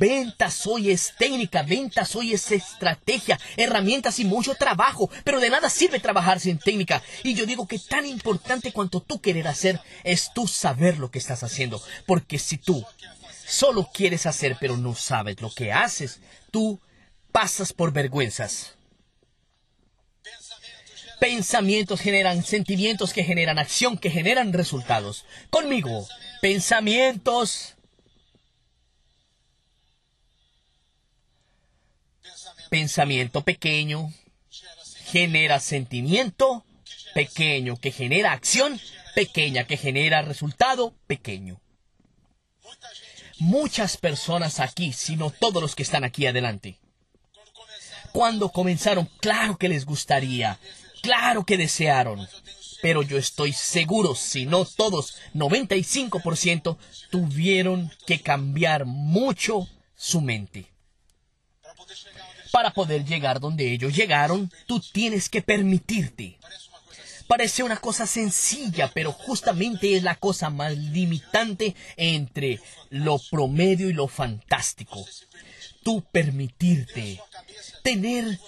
Ventas 0.00 0.66
hoy 0.66 0.90
es 0.90 1.14
técnica, 1.16 1.62
ventas 1.62 2.16
hoy 2.16 2.32
es 2.32 2.50
estrategia, 2.50 3.38
herramientas 3.56 4.18
y 4.18 4.24
mucho 4.24 4.56
trabajo, 4.56 5.08
pero 5.22 5.38
de 5.38 5.48
nada 5.48 5.70
sirve 5.70 6.00
trabajar 6.00 6.40
sin 6.40 6.58
técnica. 6.58 7.02
Y 7.22 7.34
yo 7.34 7.46
digo 7.46 7.68
que 7.68 7.78
tan 7.78 8.04
importante 8.04 8.72
cuanto 8.72 9.00
tú 9.00 9.20
querer 9.20 9.46
hacer 9.46 9.80
es 10.02 10.32
tú 10.34 10.48
saber 10.48 10.98
lo 10.98 11.12
que 11.12 11.20
estás 11.20 11.44
haciendo, 11.44 11.80
porque 12.04 12.40
si 12.40 12.58
tú 12.58 12.84
solo 13.46 13.88
quieres 13.94 14.26
hacer 14.26 14.56
pero 14.58 14.76
no 14.76 14.96
sabes 14.96 15.40
lo 15.40 15.50
que 15.50 15.72
haces, 15.72 16.18
tú 16.50 16.80
pasas 17.36 17.74
por 17.74 17.92
vergüenzas. 17.92 18.78
Pensamientos 21.20 22.00
generan 22.00 22.42
sentimientos 22.42 23.12
que 23.12 23.24
generan 23.24 23.58
acción, 23.58 23.98
que 23.98 24.08
generan 24.08 24.54
resultados. 24.54 25.26
Conmigo, 25.50 26.08
pensamientos 26.40 27.74
Pensamiento 32.70 33.42
pequeño 33.42 34.14
genera 35.04 35.60
sentimiento 35.60 36.64
pequeño 37.14 37.76
que 37.76 37.92
genera 37.92 38.32
acción 38.32 38.80
pequeña 39.14 39.64
que 39.64 39.76
genera 39.76 40.22
resultado 40.22 40.94
pequeño. 41.06 41.60
Muchas 43.38 43.98
personas 43.98 44.58
aquí, 44.58 44.94
sino 44.94 45.30
todos 45.30 45.62
los 45.62 45.74
que 45.76 45.82
están 45.82 46.02
aquí 46.02 46.26
adelante, 46.26 46.80
cuando 48.16 48.48
comenzaron, 48.48 49.10
claro 49.20 49.58
que 49.58 49.68
les 49.68 49.84
gustaría, 49.84 50.58
claro 51.02 51.44
que 51.44 51.58
desearon, 51.58 52.26
pero 52.80 53.02
yo 53.02 53.18
estoy 53.18 53.52
seguro, 53.52 54.14
si 54.14 54.46
no 54.46 54.64
todos, 54.64 55.18
95%, 55.34 56.78
tuvieron 57.10 57.92
que 58.06 58.22
cambiar 58.22 58.86
mucho 58.86 59.68
su 59.94 60.22
mente. 60.22 60.64
Para 62.52 62.70
poder 62.70 63.04
llegar 63.04 63.38
donde 63.38 63.70
ellos 63.70 63.94
llegaron, 63.94 64.50
tú 64.66 64.80
tienes 64.80 65.28
que 65.28 65.42
permitirte. 65.42 66.38
Parece 67.26 67.64
una 67.64 67.76
cosa 67.76 68.06
sencilla, 68.06 68.90
pero 68.94 69.12
justamente 69.12 69.94
es 69.94 70.02
la 70.02 70.14
cosa 70.14 70.48
más 70.48 70.74
limitante 70.74 71.76
entre 71.98 72.60
lo 72.88 73.18
promedio 73.30 73.90
y 73.90 73.92
lo 73.92 74.08
fantástico. 74.08 75.04
Tú 75.82 76.02
permitirte 76.10 77.20
tener 77.86 78.40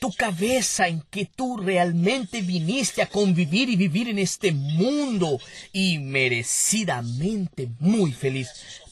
tu 0.00 0.10
cabeza 0.12 0.88
en 0.88 1.02
que 1.10 1.26
tú 1.26 1.58
realmente 1.58 2.40
viniste 2.40 3.02
a 3.02 3.06
convivir 3.06 3.68
y 3.68 3.76
vivir 3.76 4.08
en 4.08 4.18
este 4.18 4.50
mundo 4.50 5.38
y 5.74 5.98
merecidamente 5.98 7.68
muy 7.80 8.12
feliz. 8.12 8.48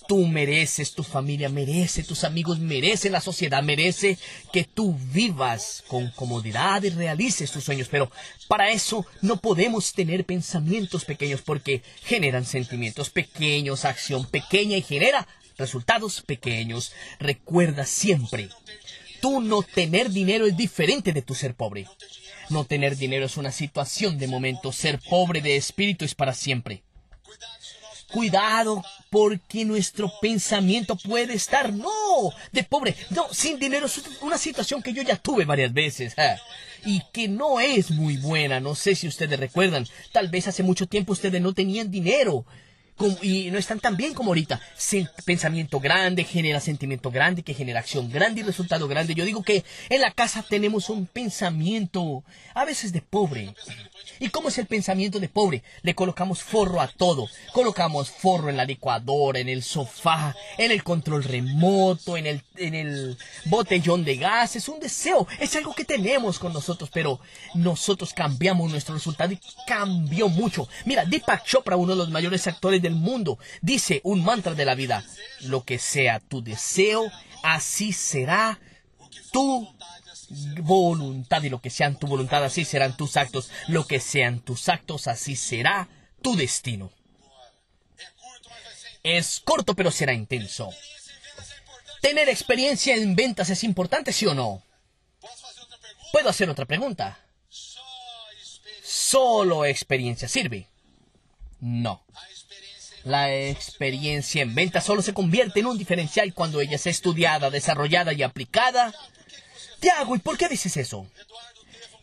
Tú 0.06 0.26
mereces, 0.26 0.92
tu 0.92 1.02
familia 1.02 1.48
merece, 1.48 2.02
tus 2.02 2.24
amigos 2.24 2.58
merecen, 2.58 3.12
la 3.12 3.22
sociedad 3.22 3.62
merece 3.62 4.18
que 4.52 4.64
tú 4.64 4.98
vivas 5.14 5.82
con 5.88 6.10
comodidad 6.10 6.82
y 6.82 6.90
realices 6.90 7.50
tus 7.50 7.64
sueños. 7.64 7.88
Pero 7.90 8.10
para 8.48 8.68
eso 8.70 9.06
no 9.22 9.40
podemos 9.40 9.94
tener 9.94 10.26
pensamientos 10.26 11.06
pequeños 11.06 11.40
porque 11.40 11.82
generan 12.04 12.44
sentimientos 12.44 13.08
pequeños, 13.08 13.86
acción 13.86 14.26
pequeña 14.26 14.76
y 14.76 14.82
genera 14.82 15.26
resultados 15.56 16.22
pequeños. 16.22 16.92
Recuerda 17.18 17.86
siempre, 17.86 18.48
tú 19.20 19.40
no 19.40 19.62
tener 19.62 20.10
dinero 20.10 20.46
es 20.46 20.56
diferente 20.56 21.12
de 21.12 21.22
tu 21.22 21.34
ser 21.34 21.54
pobre. 21.54 21.86
No 22.48 22.64
tener 22.64 22.96
dinero 22.96 23.26
es 23.26 23.36
una 23.36 23.52
situación 23.52 24.18
de 24.18 24.26
momento, 24.26 24.72
ser 24.72 24.98
pobre 24.98 25.40
de 25.40 25.56
espíritu 25.56 26.04
es 26.04 26.14
para 26.14 26.34
siempre. 26.34 26.82
Cuidado, 28.10 28.82
porque 29.08 29.64
nuestro 29.64 30.12
pensamiento 30.20 30.96
puede 30.96 31.34
estar, 31.34 31.72
no, 31.72 32.32
de 32.50 32.64
pobre, 32.64 32.96
no, 33.10 33.32
sin 33.32 33.60
dinero. 33.60 33.86
Es 33.86 34.02
una 34.20 34.36
situación 34.36 34.82
que 34.82 34.92
yo 34.92 35.02
ya 35.02 35.16
tuve 35.16 35.44
varias 35.44 35.72
veces. 35.72 36.14
y 36.84 37.02
que 37.12 37.28
no 37.28 37.60
es 37.60 37.90
muy 37.90 38.16
buena. 38.16 38.58
No 38.58 38.74
sé 38.74 38.96
si 38.96 39.06
ustedes 39.06 39.38
recuerdan. 39.38 39.86
Tal 40.12 40.28
vez 40.28 40.48
hace 40.48 40.62
mucho 40.62 40.86
tiempo 40.86 41.12
ustedes 41.12 41.40
no 41.40 41.52
tenían 41.52 41.90
dinero 41.90 42.44
y 43.22 43.50
no 43.50 43.58
están 43.58 43.80
tan 43.80 43.96
bien 43.96 44.14
como 44.14 44.30
ahorita. 44.30 44.60
pensamiento 45.24 45.80
grande 45.80 46.24
genera 46.24 46.60
sentimiento 46.60 47.10
grande, 47.10 47.42
que 47.42 47.54
genera 47.54 47.80
acción 47.80 48.10
grande 48.10 48.40
y 48.40 48.44
resultado 48.44 48.88
grande. 48.88 49.14
Yo 49.14 49.24
digo 49.24 49.42
que 49.42 49.64
en 49.88 50.00
la 50.00 50.10
casa 50.10 50.44
tenemos 50.48 50.90
un 50.90 51.06
pensamiento 51.06 52.24
a 52.54 52.64
veces 52.64 52.92
de 52.92 53.00
pobre. 53.00 53.54
¿Y 54.18 54.28
cómo 54.28 54.48
es 54.50 54.58
el 54.58 54.66
pensamiento 54.66 55.18
de 55.18 55.30
pobre? 55.30 55.62
Le 55.82 55.94
colocamos 55.94 56.42
forro 56.42 56.80
a 56.80 56.88
todo. 56.88 57.28
Colocamos 57.52 58.10
forro 58.10 58.50
en 58.50 58.56
la 58.56 58.66
licuadora, 58.66 59.40
en 59.40 59.48
el 59.48 59.62
sofá, 59.62 60.36
en 60.58 60.70
el 60.70 60.82
control 60.82 61.24
remoto, 61.24 62.18
en 62.18 62.26
el, 62.26 63.16
botellón 63.46 64.04
de 64.04 64.16
gas. 64.16 64.56
Es 64.56 64.68
un 64.68 64.78
deseo, 64.78 65.26
es 65.38 65.56
algo 65.56 65.74
que 65.74 65.86
tenemos 65.86 66.38
con 66.38 66.52
nosotros, 66.52 66.90
pero 66.92 67.18
nosotros 67.54 68.12
cambiamos 68.12 68.70
nuestro 68.70 68.94
resultado 68.94 69.32
y 69.32 69.40
cambió 69.66 70.28
mucho. 70.28 70.68
Mira, 70.84 71.06
Deepak 71.06 71.44
Chopra, 71.44 71.76
uno 71.76 71.92
de 71.92 71.98
los 71.98 72.10
mayores 72.10 72.46
actores 72.46 72.82
mundo, 72.94 73.38
dice 73.60 74.00
un 74.04 74.24
mantra 74.24 74.54
de 74.54 74.64
la 74.64 74.74
vida. 74.74 75.04
Lo 75.40 75.64
que 75.64 75.78
sea 75.78 76.20
tu 76.20 76.42
deseo, 76.42 77.10
así 77.42 77.92
será 77.92 78.58
tu 79.32 79.68
voluntad 80.62 81.42
y 81.42 81.48
lo 81.48 81.60
que 81.60 81.70
sean 81.70 81.98
tu 81.98 82.06
voluntad, 82.06 82.44
así 82.44 82.64
serán 82.64 82.96
tus 82.96 83.16
actos. 83.16 83.50
Lo 83.68 83.86
que 83.86 84.00
sean 84.00 84.40
tus 84.40 84.68
actos, 84.68 85.06
así 85.06 85.36
será 85.36 85.88
tu 86.22 86.36
destino. 86.36 86.90
Es 89.02 89.40
corto, 89.40 89.74
pero 89.74 89.90
será 89.90 90.12
intenso. 90.12 90.70
¿Tener 92.00 92.28
experiencia 92.28 92.94
en 92.94 93.14
ventas 93.14 93.50
es 93.50 93.64
importante, 93.64 94.12
sí 94.12 94.26
o 94.26 94.34
no? 94.34 94.62
¿Puedo 96.12 96.28
hacer 96.28 96.48
otra 96.50 96.66
pregunta? 96.66 97.18
¿Solo 98.82 99.64
experiencia 99.64 100.28
sirve? 100.28 100.66
No. 101.60 102.04
La 103.04 103.34
experiencia 103.34 104.42
en 104.42 104.54
ventas 104.54 104.84
solo 104.84 105.02
se 105.02 105.14
convierte 105.14 105.60
en 105.60 105.66
un 105.66 105.78
diferencial 105.78 106.34
cuando 106.34 106.60
ella 106.60 106.76
es 106.76 106.86
estudiada, 106.86 107.50
desarrollada 107.50 108.12
y 108.12 108.22
aplicada 108.22 108.92
Tiago, 109.80 110.14
¿y 110.14 110.18
por 110.18 110.36
qué 110.36 110.48
dices 110.48 110.76
eso? 110.76 111.06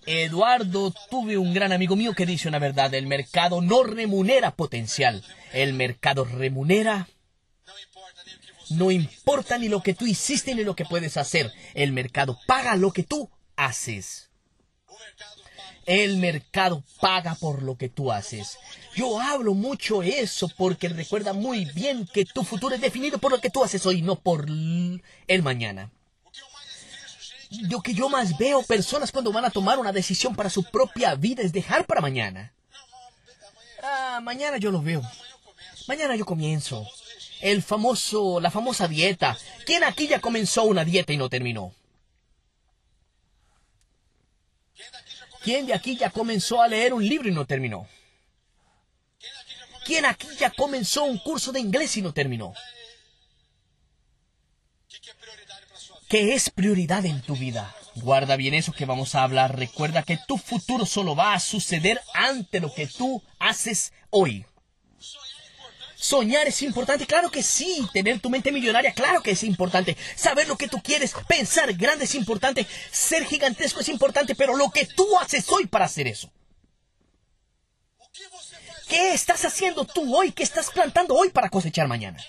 Eduardo, 0.07 0.93
tuve 1.11 1.37
un 1.37 1.53
gran 1.53 1.71
amigo 1.71 1.95
mío 1.95 2.13
que 2.13 2.25
dice 2.25 2.47
una 2.47 2.59
verdad, 2.59 2.93
el 2.93 3.05
mercado 3.05 3.61
no 3.61 3.83
remunera 3.83 4.51
potencial, 4.51 5.23
el 5.53 5.73
mercado 5.73 6.25
remunera... 6.25 7.07
No 8.69 8.91
importa 8.91 9.57
ni 9.57 9.69
lo 9.69 9.81
que 9.81 9.93
tú 9.93 10.05
hiciste 10.05 10.53
ni 10.53 10.65
lo 10.65 10.75
que 10.75 10.83
puedes 10.83 11.15
hacer, 11.15 11.53
el 11.73 11.93
mercado 11.93 12.37
paga 12.47 12.75
lo 12.75 12.91
que 12.91 13.03
tú 13.03 13.29
haces. 13.55 14.29
El 15.87 16.17
mercado 16.17 16.83
paga 17.01 17.33
por 17.33 17.63
lo 17.63 17.75
que 17.75 17.89
tú 17.89 18.11
haces. 18.11 18.59
Yo 18.95 19.19
hablo 19.19 19.55
mucho 19.55 20.03
eso 20.03 20.47
porque 20.55 20.89
recuerda 20.89 21.33
muy 21.33 21.65
bien 21.65 22.07
que 22.13 22.25
tu 22.25 22.43
futuro 22.43 22.75
es 22.75 22.81
definido 22.81 23.17
por 23.17 23.31
lo 23.31 23.41
que 23.41 23.49
tú 23.49 23.63
haces 23.63 23.83
hoy, 23.87 24.03
no 24.03 24.15
por 24.19 24.45
el 24.47 25.41
mañana 25.41 25.89
lo 27.49 27.81
que 27.81 27.93
yo 27.93 28.09
más 28.09 28.37
veo 28.37 28.61
personas 28.63 29.11
cuando 29.11 29.31
van 29.31 29.45
a 29.45 29.49
tomar 29.49 29.79
una 29.79 29.91
decisión 29.91 30.35
para 30.35 30.49
su 30.49 30.63
propia 30.63 31.15
vida 31.15 31.43
es 31.43 31.53
dejar 31.53 31.85
para 31.85 32.01
mañana. 32.01 32.53
Ah, 33.81 34.19
mañana 34.21 34.57
yo 34.57 34.71
lo 34.71 34.81
veo. 34.81 35.01
Mañana 35.87 36.15
yo 36.15 36.25
comienzo. 36.25 36.85
El 37.39 37.61
famoso, 37.61 38.39
la 38.39 38.51
famosa 38.51 38.87
dieta. 38.87 39.37
¿Quién 39.65 39.83
aquí 39.83 40.07
ya 40.07 40.19
comenzó 40.19 40.63
una 40.63 40.83
dieta 40.83 41.13
y 41.13 41.17
no 41.17 41.29
terminó? 41.29 41.73
¿Quién 45.47 45.65
de 45.65 45.73
aquí 45.73 45.95
ya 45.95 46.09
comenzó 46.09 46.61
a 46.61 46.67
leer 46.67 46.93
un 46.93 47.07
libro 47.07 47.29
y 47.29 47.31
no 47.31 47.45
terminó? 47.45 47.87
¿Quién 49.85 50.03
aquí 50.03 50.27
ya 50.37 50.49
comenzó 50.49 51.05
un 51.05 51.19
curso 51.19 51.53
de 51.53 51.61
inglés 51.61 51.95
y 51.95 52.01
no 52.01 52.13
terminó? 52.13 52.53
¿Qué 56.09 56.33
es 56.33 56.49
prioridad 56.49 57.05
en 57.05 57.21
tu 57.21 57.37
vida? 57.37 57.73
Guarda 57.95 58.35
bien 58.35 58.55
eso 58.55 58.73
que 58.73 58.83
vamos 58.83 59.15
a 59.15 59.23
hablar. 59.23 59.57
Recuerda 59.57 60.03
que 60.03 60.19
tu 60.27 60.37
futuro 60.37 60.85
solo 60.85 61.15
va 61.15 61.33
a 61.33 61.39
suceder 61.39 62.01
ante 62.13 62.59
lo 62.59 62.73
que 62.73 62.85
tú 62.85 63.23
haces 63.39 63.93
hoy. 64.09 64.45
Soñar 65.99 66.47
es 66.47 66.61
importante, 66.61 67.07
claro 67.07 67.31
que 67.31 67.41
sí. 67.41 67.87
Tener 67.91 68.19
tu 68.19 68.29
mente 68.29 68.51
millonaria, 68.51 68.93
claro 68.93 69.23
que 69.23 69.31
es 69.31 69.43
importante. 69.43 69.97
Saber 70.15 70.47
lo 70.47 70.55
que 70.55 70.67
tú 70.67 70.79
quieres, 70.81 71.13
pensar 71.27 71.73
grande 71.73 72.05
es 72.05 72.13
importante. 72.13 72.67
Ser 72.91 73.25
gigantesco 73.25 73.79
es 73.79 73.89
importante, 73.89 74.35
pero 74.35 74.55
lo 74.55 74.69
que 74.69 74.85
tú 74.85 75.17
haces 75.17 75.49
hoy 75.49 75.65
para 75.65 75.85
hacer 75.85 76.07
eso. 76.07 76.31
¿Qué 78.87 79.13
estás 79.13 79.43
haciendo 79.43 79.85
tú 79.85 80.15
hoy? 80.15 80.31
¿Qué 80.31 80.43
estás 80.43 80.69
plantando 80.69 81.15
hoy 81.15 81.29
para 81.29 81.49
cosechar 81.49 81.87
mañana? 81.87 82.23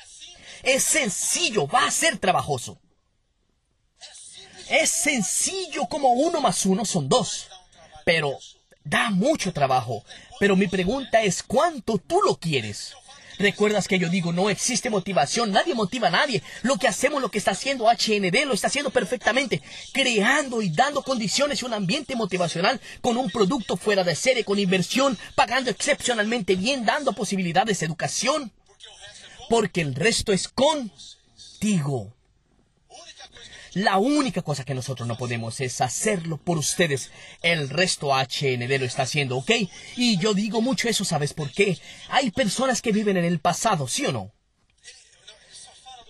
Es 0.63 0.83
sencillo, 0.83 1.69
va 1.69 1.85
a 1.85 1.91
ser 1.91 2.17
trabajoso. 2.17 2.81
Es 4.71 4.89
sencillo 4.91 5.87
como 5.87 6.09
uno 6.13 6.41
más 6.41 6.65
uno 6.65 6.87
son 6.87 7.07
dos. 7.09 7.49
Pero 8.07 8.39
da 8.83 9.11
mucho 9.11 9.53
trabajo. 9.53 10.05
Pero 10.41 10.57
mi 10.57 10.69
pregunta 10.69 11.21
es, 11.21 11.43
¿cuánto 11.43 11.99
tú 11.99 12.23
lo 12.23 12.37
quieres? 12.37 12.95
¿Recuerdas 13.39 13.87
que 13.87 13.99
yo 14.01 14.09
digo, 14.09 14.33
no 14.33 14.51
existe 14.51 14.91
motivación, 14.91 15.53
nadie 15.53 15.75
motiva 15.75 16.09
a 16.09 16.11
nadie? 16.11 16.43
Lo 16.63 16.77
que 16.77 16.89
hacemos, 16.89 17.23
lo 17.23 17.31
que 17.31 17.39
está 17.39 17.53
haciendo 17.53 17.87
HND, 17.87 18.45
lo 18.47 18.55
está 18.55 18.67
haciendo 18.67 18.91
perfectamente, 18.91 19.63
creando 19.93 20.61
y 20.61 20.71
dando 20.71 21.03
condiciones 21.03 21.63
y 21.63 21.65
un 21.65 21.73
ambiente 21.73 22.17
motivacional 22.17 22.81
con 23.01 23.17
un 23.17 23.31
producto 23.31 23.77
fuera 23.77 24.03
de 24.03 24.17
serie, 24.17 24.45
con 24.45 24.59
inversión, 24.59 25.17
pagando 25.37 25.71
excepcionalmente 25.71 26.57
bien, 26.57 26.85
dando 26.85 27.13
posibilidades 27.13 27.79
de 27.79 27.87
educación. 27.87 28.53
Porque 29.49 29.83
el 29.83 29.95
resto 29.95 30.33
es 30.33 30.49
contigo. 30.49 32.18
La 33.79 33.99
única 33.99 34.43
cosa 34.43 34.65
que 34.65 34.75
nosotros 34.75 35.07
no 35.07 35.17
podemos 35.17 35.61
es 35.61 35.81
hacerlo 35.81 36.37
por 36.37 36.59
ustedes. 36.59 37.13
El 37.43 37.69
resto 37.69 38.09
HND 38.13 38.77
lo 38.77 38.85
está 38.85 39.03
haciendo, 39.03 39.37
¿ok? 39.37 39.53
Y 39.95 40.19
yo 40.19 40.35
digo 40.35 40.61
mucho 40.61 40.89
eso, 40.89 41.05
¿sabes 41.05 41.33
por 41.33 41.53
qué? 41.53 41.79
Hay 42.09 42.33
personas 42.33 42.83
que 42.83 42.91
viven 42.91 43.17
en 43.17 43.25
el 43.25 43.39
pasado, 43.39 43.87
¿sí 43.87 44.05
o 44.05 44.11
no? 44.11 44.33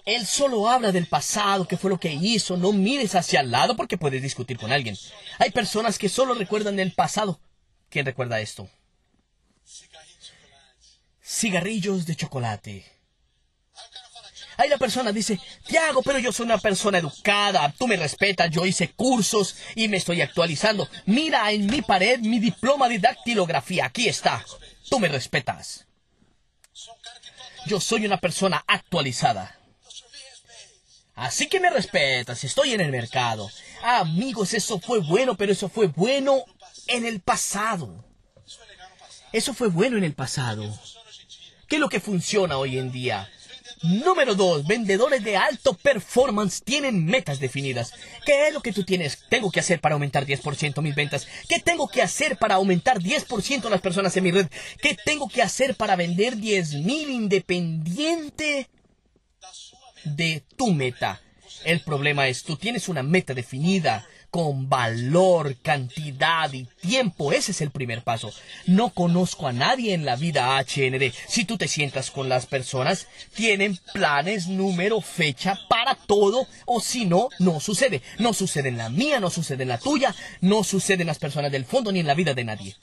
Él 0.06 0.24
solo 0.26 0.70
habla 0.70 0.92
del 0.92 1.08
pasado, 1.08 1.68
qué 1.68 1.76
fue 1.76 1.90
lo 1.90 2.00
que 2.00 2.14
hizo. 2.14 2.56
No 2.56 2.72
mires 2.72 3.14
hacia 3.14 3.40
el 3.40 3.50
lado 3.50 3.76
porque 3.76 3.98
puedes 3.98 4.22
discutir 4.22 4.56
con 4.56 4.72
alguien. 4.72 4.96
Hay 5.38 5.50
personas 5.50 5.98
que 5.98 6.08
solo 6.08 6.32
recuerdan 6.32 6.80
el 6.80 6.92
pasado. 6.92 7.38
¿Quién 7.90 8.06
recuerda 8.06 8.40
esto? 8.40 8.66
Cigarrillos 11.22 12.06
de 12.06 12.16
chocolate. 12.16 12.97
Ahí 14.58 14.68
la 14.68 14.76
persona 14.76 15.12
dice, 15.12 15.38
Tiago, 15.68 16.02
pero 16.02 16.18
yo 16.18 16.32
soy 16.32 16.46
una 16.46 16.58
persona 16.58 16.98
educada, 16.98 17.72
tú 17.78 17.86
me 17.86 17.96
respetas, 17.96 18.50
yo 18.50 18.66
hice 18.66 18.90
cursos 18.90 19.54
y 19.76 19.86
me 19.86 19.98
estoy 19.98 20.20
actualizando. 20.20 20.88
Mira 21.06 21.52
en 21.52 21.66
mi 21.66 21.80
pared 21.80 22.18
mi 22.18 22.40
diploma 22.40 22.88
de 22.88 22.98
dactilografía, 22.98 23.86
aquí 23.86 24.08
está. 24.08 24.44
Tú 24.90 24.98
me 24.98 25.06
respetas. 25.06 25.86
Yo 27.66 27.80
soy 27.80 28.04
una 28.04 28.18
persona 28.18 28.64
actualizada. 28.66 29.56
Así 31.14 31.46
que 31.46 31.60
me 31.60 31.70
respetas, 31.70 32.42
estoy 32.42 32.72
en 32.72 32.80
el 32.80 32.90
mercado. 32.90 33.48
Amigos, 33.84 34.54
eso 34.54 34.80
fue 34.80 34.98
bueno, 34.98 35.36
pero 35.36 35.52
eso 35.52 35.68
fue 35.68 35.86
bueno 35.86 36.42
en 36.88 37.06
el 37.06 37.20
pasado. 37.20 38.04
Eso 39.32 39.54
fue 39.54 39.68
bueno 39.68 39.96
en 39.96 40.04
el 40.04 40.14
pasado. 40.14 40.76
¿Qué 41.68 41.76
es 41.76 41.80
lo 41.80 41.88
que 41.88 42.00
funciona 42.00 42.58
hoy 42.58 42.76
en 42.76 42.90
día? 42.90 43.30
Número 43.82 44.34
dos, 44.34 44.66
vendedores 44.66 45.22
de 45.22 45.36
alto 45.36 45.74
performance 45.74 46.62
tienen 46.62 47.04
metas 47.04 47.38
definidas. 47.38 47.92
¿Qué 48.24 48.48
es 48.48 48.54
lo 48.54 48.60
que 48.60 48.72
tú 48.72 48.84
tienes? 48.84 49.18
Tengo 49.28 49.50
que 49.50 49.60
hacer 49.60 49.80
para 49.80 49.94
aumentar 49.94 50.26
10% 50.26 50.82
mis 50.82 50.94
ventas. 50.94 51.28
¿Qué 51.48 51.60
tengo 51.60 51.88
que 51.88 52.02
hacer 52.02 52.36
para 52.36 52.56
aumentar 52.56 52.98
10% 52.98 53.68
las 53.70 53.80
personas 53.80 54.16
en 54.16 54.24
mi 54.24 54.30
red? 54.30 54.48
¿Qué 54.82 54.96
tengo 55.04 55.28
que 55.28 55.42
hacer 55.42 55.74
para 55.74 55.96
vender 55.96 56.36
10.000 56.36 57.10
independiente 57.10 58.68
de 60.04 60.42
tu 60.56 60.72
meta? 60.72 61.20
El 61.64 61.80
problema 61.80 62.28
es, 62.28 62.44
tú 62.44 62.56
tienes 62.56 62.88
una 62.88 63.02
meta 63.02 63.34
definida 63.34 64.06
con 64.30 64.68
valor, 64.68 65.56
cantidad 65.62 66.52
y 66.52 66.64
tiempo. 66.80 67.32
Ese 67.32 67.52
es 67.52 67.60
el 67.60 67.70
primer 67.70 68.02
paso. 68.02 68.32
No 68.66 68.90
conozco 68.90 69.46
a 69.46 69.52
nadie 69.52 69.94
en 69.94 70.04
la 70.04 70.16
vida 70.16 70.58
HND. 70.58 71.12
Si 71.26 71.44
tú 71.44 71.56
te 71.56 71.68
sientas 71.68 72.10
con 72.10 72.28
las 72.28 72.46
personas, 72.46 73.06
tienen 73.34 73.78
planes, 73.92 74.48
número, 74.48 75.00
fecha 75.00 75.58
para 75.68 75.94
todo, 75.94 76.46
o 76.66 76.80
si 76.80 77.04
no, 77.04 77.28
no 77.38 77.60
sucede. 77.60 78.02
No 78.18 78.34
sucede 78.34 78.68
en 78.68 78.78
la 78.78 78.90
mía, 78.90 79.20
no 79.20 79.30
sucede 79.30 79.62
en 79.62 79.70
la 79.70 79.78
tuya, 79.78 80.14
no 80.40 80.64
sucede 80.64 81.02
en 81.02 81.08
las 81.08 81.18
personas 81.18 81.50
del 81.50 81.64
fondo 81.64 81.92
ni 81.92 82.00
en 82.00 82.06
la 82.06 82.14
vida 82.14 82.34
de 82.34 82.44
nadie. 82.44 82.76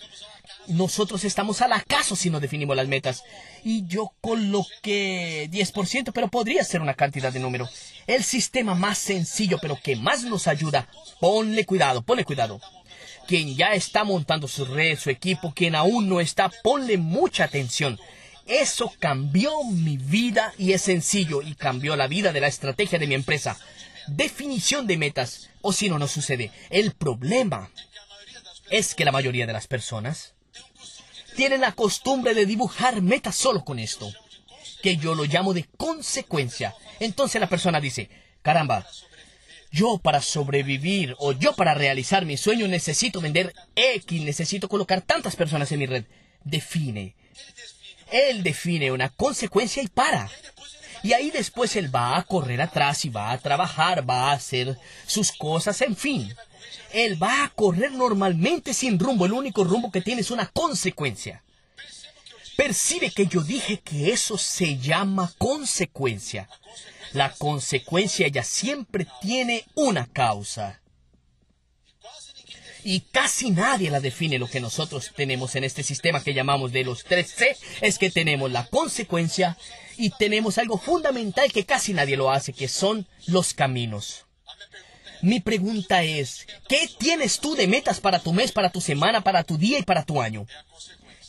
Nosotros 0.67 1.23
estamos 1.23 1.61
al 1.61 1.73
acaso 1.73 2.15
si 2.15 2.29
no 2.29 2.39
definimos 2.39 2.75
las 2.75 2.87
metas. 2.87 3.23
Y 3.63 3.85
yo 3.87 4.13
coloqué 4.21 5.49
10%, 5.51 6.11
pero 6.13 6.27
podría 6.27 6.63
ser 6.63 6.81
una 6.81 6.93
cantidad 6.93 7.31
de 7.31 7.39
número. 7.39 7.69
El 8.07 8.23
sistema 8.23 8.75
más 8.75 8.97
sencillo, 8.97 9.59
pero 9.61 9.79
que 9.81 9.95
más 9.95 10.23
nos 10.23 10.47
ayuda. 10.47 10.87
Ponle 11.19 11.65
cuidado, 11.65 12.01
ponle 12.01 12.25
cuidado. 12.25 12.59
Quien 13.27 13.55
ya 13.55 13.73
está 13.73 14.03
montando 14.03 14.47
su 14.47 14.65
red, 14.65 14.99
su 14.99 15.09
equipo, 15.09 15.53
quien 15.53 15.75
aún 15.75 16.07
no 16.07 16.19
está, 16.19 16.51
ponle 16.63 16.97
mucha 16.97 17.45
atención. 17.45 17.99
Eso 18.45 18.93
cambió 18.99 19.63
mi 19.63 19.97
vida 19.97 20.53
y 20.59 20.73
es 20.73 20.83
sencillo 20.83 21.41
y 21.41 21.55
cambió 21.55 21.95
la 21.95 22.07
vida 22.07 22.31
de 22.31 22.41
la 22.41 22.47
estrategia 22.47 22.99
de 22.99 23.07
mi 23.07 23.15
empresa. 23.15 23.57
Definición 24.07 24.85
de 24.85 24.97
metas, 24.97 25.49
o 25.61 25.73
si 25.73 25.89
no, 25.89 25.97
no 25.97 26.07
sucede. 26.07 26.51
El 26.69 26.91
problema 26.91 27.71
es 28.69 28.93
que 28.93 29.05
la 29.05 29.11
mayoría 29.11 29.47
de 29.47 29.53
las 29.53 29.65
personas 29.65 30.34
tienen 31.35 31.61
la 31.61 31.73
costumbre 31.73 32.33
de 32.33 32.45
dibujar 32.45 33.01
metas 33.01 33.35
solo 33.35 33.63
con 33.63 33.79
esto, 33.79 34.11
que 34.81 34.97
yo 34.97 35.15
lo 35.15 35.25
llamo 35.25 35.53
de 35.53 35.65
consecuencia. 35.77 36.75
Entonces 36.99 37.39
la 37.41 37.49
persona 37.49 37.79
dice, 37.79 38.09
caramba, 38.41 38.87
yo 39.71 39.97
para 39.97 40.21
sobrevivir 40.21 41.15
o 41.19 41.33
yo 41.33 41.53
para 41.53 41.73
realizar 41.73 42.25
mi 42.25 42.37
sueño 42.37 42.67
necesito 42.67 43.19
vender 43.19 43.53
X, 43.75 44.21
necesito 44.21 44.69
colocar 44.69 45.01
tantas 45.01 45.35
personas 45.35 45.71
en 45.71 45.79
mi 45.79 45.85
red. 45.85 46.05
Define. 46.43 47.15
Él 48.11 48.43
define 48.43 48.91
una 48.91 49.09
consecuencia 49.09 49.83
y 49.83 49.87
para. 49.87 50.29
Y 51.03 51.13
ahí 51.13 51.29
después 51.29 51.75
él 51.75 51.93
va 51.93 52.17
a 52.17 52.23
correr 52.23 52.61
atrás 52.61 53.05
y 53.05 53.09
va 53.09 53.31
a 53.31 53.37
trabajar, 53.37 54.09
va 54.09 54.29
a 54.29 54.33
hacer 54.33 54.77
sus 55.05 55.31
cosas, 55.31 55.81
en 55.81 55.95
fin. 55.95 56.33
Él 56.93 57.21
va 57.21 57.43
a 57.43 57.49
correr 57.49 57.91
normalmente 57.91 58.73
sin 58.73 58.99
rumbo. 58.99 59.25
El 59.25 59.33
único 59.33 59.63
rumbo 59.63 59.91
que 59.91 60.01
tiene 60.01 60.21
es 60.21 60.31
una 60.31 60.47
consecuencia. 60.47 61.43
Percibe 62.55 63.11
que 63.11 63.27
yo 63.27 63.41
dije 63.41 63.81
que 63.81 64.13
eso 64.13 64.37
se 64.37 64.77
llama 64.77 65.33
consecuencia. 65.37 66.47
La 67.11 67.33
consecuencia 67.33 68.27
ya 68.27 68.43
siempre 68.43 69.07
tiene 69.21 69.65
una 69.75 70.07
causa. 70.07 70.81
Y 72.83 73.01
casi 73.01 73.49
nadie 73.49 73.89
la 73.89 73.99
define. 73.99 74.37
Lo 74.37 74.47
que 74.47 74.59
nosotros 74.59 75.11
tenemos 75.15 75.55
en 75.55 75.63
este 75.63 75.83
sistema 75.83 76.23
que 76.23 76.33
llamamos 76.33 76.71
de 76.71 76.83
los 76.83 77.05
3C 77.05 77.57
es 77.81 77.97
que 77.97 78.11
tenemos 78.11 78.51
la 78.51 78.67
consecuencia 78.67 79.57
y 79.97 80.11
tenemos 80.11 80.57
algo 80.57 80.77
fundamental 80.77 81.51
que 81.51 81.65
casi 81.65 81.93
nadie 81.93 82.15
lo 82.15 82.31
hace, 82.31 82.53
que 82.53 82.67
son 82.67 83.07
los 83.27 83.53
caminos. 83.53 84.24
Mi 85.21 85.39
pregunta 85.39 86.03
es, 86.03 86.47
¿qué 86.67 86.89
tienes 86.97 87.39
tú 87.39 87.55
de 87.55 87.67
metas 87.67 87.99
para 87.99 88.19
tu 88.19 88.33
mes, 88.33 88.51
para 88.51 88.71
tu 88.71 88.81
semana, 88.81 89.21
para 89.21 89.43
tu 89.43 89.57
día 89.57 89.79
y 89.79 89.83
para 89.83 90.03
tu 90.03 90.21
año? 90.21 90.45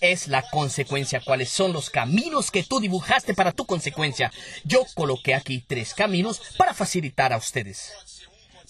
Es 0.01 0.29
la 0.29 0.43
consecuencia, 0.51 1.23
cuáles 1.25 1.49
son 1.49 1.73
los 1.73 1.89
caminos 1.89 2.51
que 2.51 2.63
tú 2.63 2.81
dibujaste 2.81 3.35
para 3.35 3.53
tu 3.53 3.65
consecuencia. 3.65 4.31
Yo 4.65 4.85
coloqué 4.95 5.35
aquí 5.35 5.65
tres 5.67 5.95
caminos 5.95 6.41
para 6.59 6.75
facilitar 6.75 7.33
a 7.33 7.39
ustedes. 7.39 7.93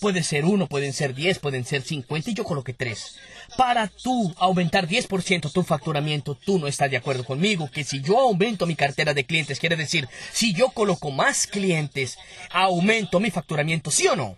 Puede 0.01 0.23
ser 0.23 0.45
uno, 0.45 0.67
pueden 0.67 0.93
ser 0.93 1.15
diez, 1.15 1.39
pueden 1.39 1.65
ser 1.65 1.83
cincuenta 1.83 2.31
y 2.31 2.35
yo 2.35 2.45
coloqué 2.45 2.75
tres. 2.75 3.17
Para 3.57 3.89
tú 3.89 4.35
aumentar 4.37 4.87
10% 4.87 5.51
tu 5.51 5.63
facturamiento, 5.63 6.35
tú 6.35 6.59
no 6.59 6.67
estás 6.67 6.91
de 6.91 6.99
acuerdo 6.99 7.25
conmigo 7.25 7.71
que 7.71 7.83
si 7.83 8.03
yo 8.03 8.19
aumento 8.19 8.67
mi 8.67 8.77
cartera 8.77 9.15
de 9.15 9.25
clientes, 9.25 9.59
quiere 9.59 9.77
decir, 9.77 10.09
si 10.33 10.53
yo 10.53 10.69
coloco 10.69 11.11
más 11.11 11.47
clientes, 11.47 12.19
aumento 12.51 13.21
mi 13.21 13.31
facturamiento, 13.31 13.91
¿sí 13.91 14.07
o 14.07 14.17
no? 14.17 14.37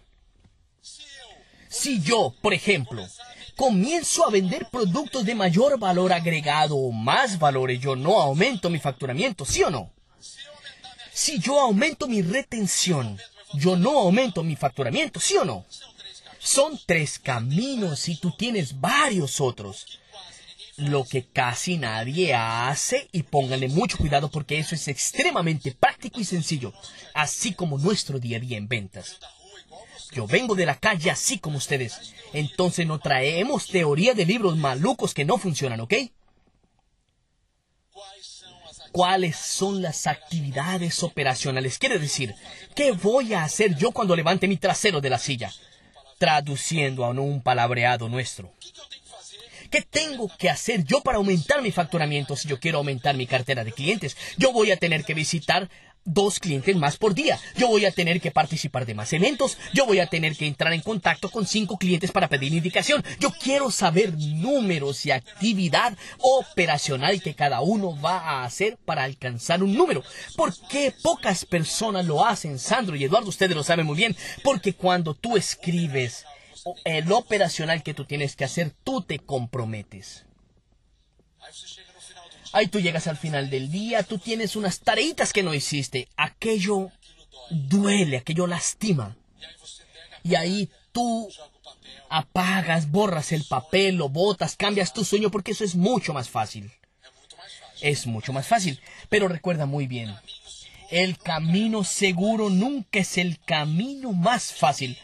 Si 1.79 2.01
yo, 2.01 2.35
por 2.43 2.55
ejemplo, 2.55 3.07
comienzo 3.55 4.27
a 4.27 4.31
vender 4.31 4.67
productos 4.69 5.25
de 5.25 5.37
mayor 5.37 5.79
valor 5.79 6.13
agregado 6.13 6.75
o 6.77 6.91
más 6.91 7.39
valores, 7.39 7.81
yo 7.81 7.95
no 7.95 8.21
aumento 8.21 8.69
mi 8.69 8.81
facturamiento, 8.81 9.45
¿sí 9.45 9.63
o 9.63 9.71
no? 9.71 9.93
Si 11.13 11.39
yo 11.39 11.61
aumento 11.61 12.09
mi 12.09 12.21
retención, 12.21 13.17
yo 13.55 13.77
no 13.77 14.01
aumento 14.01 14.43
mi 14.43 14.57
facturamiento, 14.57 15.21
¿sí 15.21 15.37
o 15.37 15.45
no? 15.45 15.67
Son 16.41 16.81
tres 16.85 17.17
caminos 17.21 18.09
y 18.09 18.17
tú 18.17 18.33
tienes 18.37 18.81
varios 18.81 19.41
otros. 19.41 20.01
Lo 20.77 21.05
que 21.05 21.27
casi 21.27 21.79
nadie 21.79 22.35
hace, 22.35 23.09
y 23.13 23.23
pónganle 23.23 23.69
mucho 23.69 23.99
cuidado 23.99 24.29
porque 24.33 24.59
eso 24.59 24.75
es 24.75 24.89
extremadamente 24.89 25.71
práctico 25.79 26.19
y 26.19 26.25
sencillo, 26.25 26.73
así 27.15 27.53
como 27.55 27.79
nuestro 27.79 28.19
día 28.19 28.39
a 28.39 28.41
día 28.41 28.59
en 28.59 28.67
ventas. 28.67 29.19
Yo 30.13 30.27
vengo 30.27 30.55
de 30.55 30.67
la 30.67 30.77
calle 30.77 31.11
así 31.11 31.39
como 31.39 31.59
ustedes. 31.59 32.15
Entonces 32.33 32.87
no 32.87 32.99
traemos 32.99 33.69
teoría 33.69 34.15
de 34.15 34.27
libros 34.27 34.57
malucos 34.57 35.15
que 35.15 35.25
no 35.25 35.39
funcionan, 35.39 35.81
¿ok? 35.81 35.95
¿Cuáles 38.93 39.37
son 39.37 39.83
las 39.83 40.07
actividades 40.07 41.03
operacionales? 41.03 41.79
Quiere 41.79 41.99
decir, 41.99 42.35
¿qué 42.75 42.93
voy 42.93 43.35
a 43.35 43.45
hacer 43.45 43.77
yo 43.77 43.93
cuando 43.93 44.17
levante 44.17 44.49
mi 44.49 44.57
trasero 44.57 45.01
de 45.01 45.11
la 45.11 45.19
silla? 45.19 45.53
Traduciendo 46.19 47.05
a 47.05 47.11
un 47.11 47.43
palabreado 47.43 48.09
nuestro. 48.09 48.51
¿Qué 49.71 49.83
tengo 49.83 50.31
que 50.39 50.49
hacer 50.49 50.85
yo 50.85 51.03
para 51.03 51.19
aumentar 51.19 51.61
mi 51.61 51.71
facturamiento 51.71 52.37
si 52.37 52.49
yo 52.49 52.59
quiero 52.59 52.79
aumentar 52.79 53.17
mi 53.17 53.27
cartera 53.27 53.65
de 53.65 53.73
clientes? 53.73 54.17
Yo 54.39 54.53
voy 54.53 54.71
a 54.71 54.79
tener 54.79 55.05
que 55.05 55.13
visitar 55.13 55.69
dos 56.09 56.39
clientes 56.39 56.75
más 56.77 56.97
por 56.97 57.15
día. 57.15 57.39
Yo 57.57 57.69
voy 57.69 57.85
a 57.85 57.93
tener 57.93 58.21
que 58.21 58.31
participar 58.31 58.87
de 58.87 58.95
más 58.95 59.13
eventos. 59.13 59.59
Yo 59.73 59.87
voy 59.87 60.01
a 60.01 60.07
tener 60.07 60.37
que 60.37 60.47
entrar 60.47 60.73
en 60.73 60.81
contacto 60.81 61.31
con 61.31 61.47
cinco 61.47 61.79
clientes 61.79 62.11
para 62.11 62.29
pedir 62.29 62.53
indicación. 62.53 63.05
Yo 63.21 63.31
quiero 63.31 63.71
saber 63.71 64.15
números 64.19 65.05
y 65.07 65.11
actividad 65.11 65.97
operacional 66.19 67.23
que 67.23 67.35
cada 67.35 67.61
uno 67.61 68.01
va 68.01 68.19
a 68.19 68.45
hacer 68.45 68.79
para 68.85 69.05
alcanzar 69.05 69.63
un 69.63 69.75
número. 69.75 70.03
¿Por 70.37 70.55
qué 70.69 70.93
pocas 71.03 71.45
personas 71.45 72.07
lo 72.07 72.25
hacen, 72.25 72.59
Sandro 72.59 72.97
y 72.97 73.05
Eduardo? 73.05 73.29
Ustedes 73.29 73.57
lo 73.57 73.63
saben 73.63 73.87
muy 73.87 73.97
bien. 73.97 74.17
Porque 74.43 74.73
cuando 74.75 75.15
tú 75.15 75.37
escribes 75.37 76.25
el 76.85 77.11
operacional 77.13 77.83
que 77.83 77.95
tú 77.95 78.05
tienes 78.05 78.37
que 78.37 78.45
hacer, 78.45 78.73
tú 78.85 79.03
te 79.03 79.19
comprometes. 79.19 80.28
Ahí 82.53 82.69
tú 82.69 82.81
llegas 82.81 83.07
al 83.07 83.17
final 83.17 83.51
del 83.51 83.71
día, 83.71 84.03
tú 84.03 84.19
tienes 84.19 84.57
unas 84.57 84.81
tareitas 84.81 85.33
que 85.33 85.43
no 85.43 85.55
hiciste. 85.55 86.09
Aquello 86.17 86.91
duele, 87.51 88.19
aquello 88.19 88.47
lastima. 88.47 89.17
Y 90.23 90.35
ahí 90.35 90.71
tú 90.93 91.29
apagas, 92.09 92.91
borras 92.91 93.33
el 93.33 93.45
papel, 93.45 93.97
lo 93.97 94.09
botas, 94.09 94.57
cambias 94.57 94.93
tu 94.93 95.05
sueño 95.05 95.31
porque 95.31 95.53
eso 95.53 95.65
es 95.65 95.75
mucho 95.75 96.13
más 96.13 96.29
fácil. 96.29 96.73
Es 97.81 98.07
mucho 98.07 98.33
más 98.33 98.47
fácil. 98.47 98.81
Pero 99.09 99.29
recuerda 99.29 99.67
muy 99.67 99.87
bien, 99.87 100.15
el 100.91 101.19
camino 101.19 101.85
seguro 101.85 102.51
nunca 102.51 103.01
es 103.01 103.19
el 103.19 103.39
camino 103.41 104.13
más 104.13 104.53
fácil. 104.53 104.99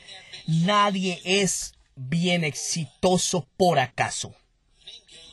Nadie 0.46 1.20
es 1.24 1.74
bien 1.94 2.44
exitoso 2.44 3.46
por 3.56 3.78
acaso. 3.78 4.34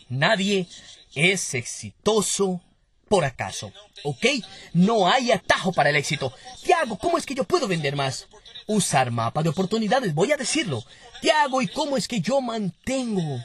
Nadie 0.09 0.67
es 1.15 1.53
exitoso 1.53 2.61
por 3.07 3.25
acaso. 3.25 3.71
¿Ok? 4.03 4.25
No 4.73 5.07
hay 5.07 5.31
atajo 5.31 5.73
para 5.73 5.89
el 5.89 5.97
éxito. 5.97 6.33
Tiago, 6.63 6.97
¿cómo 6.97 7.17
es 7.17 7.25
que 7.25 7.35
yo 7.35 7.43
puedo 7.43 7.67
vender 7.67 7.95
más? 7.95 8.27
Usar 8.67 9.11
mapa 9.11 9.43
de 9.43 9.49
oportunidades, 9.49 10.13
voy 10.13 10.31
a 10.31 10.37
decirlo. 10.37 10.83
Tiago, 11.21 11.61
¿y 11.61 11.67
cómo 11.67 11.97
es 11.97 12.07
que 12.07 12.21
yo 12.21 12.39
mantengo 12.41 13.39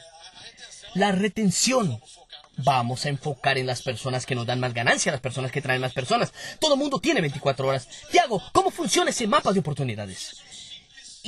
la 0.95 1.13
retención? 1.13 2.01
Vamos 2.59 3.05
a 3.05 3.11
enfocar 3.11 3.59
en 3.59 3.67
las 3.67 3.83
personas 3.83 4.25
que 4.25 4.35
nos 4.35 4.47
dan 4.47 4.61
más 4.61 4.73
ganancia, 4.73 5.13
las 5.13 5.21
personas 5.21 5.51
que 5.51 5.61
traen 5.61 5.81
más 5.81 5.93
personas. 5.93 6.33
Todo 6.59 6.75
el 6.75 6.81
mundo 6.81 7.01
tiene 7.01 7.21
24 7.21 7.67
horas. 7.67 7.89
Tiago, 8.11 8.43
¿cómo 8.53 8.71
funciona 8.71 9.11
ese 9.11 9.27
mapa 9.27 9.53
de 9.53 9.61
oportunidades? 9.61 10.37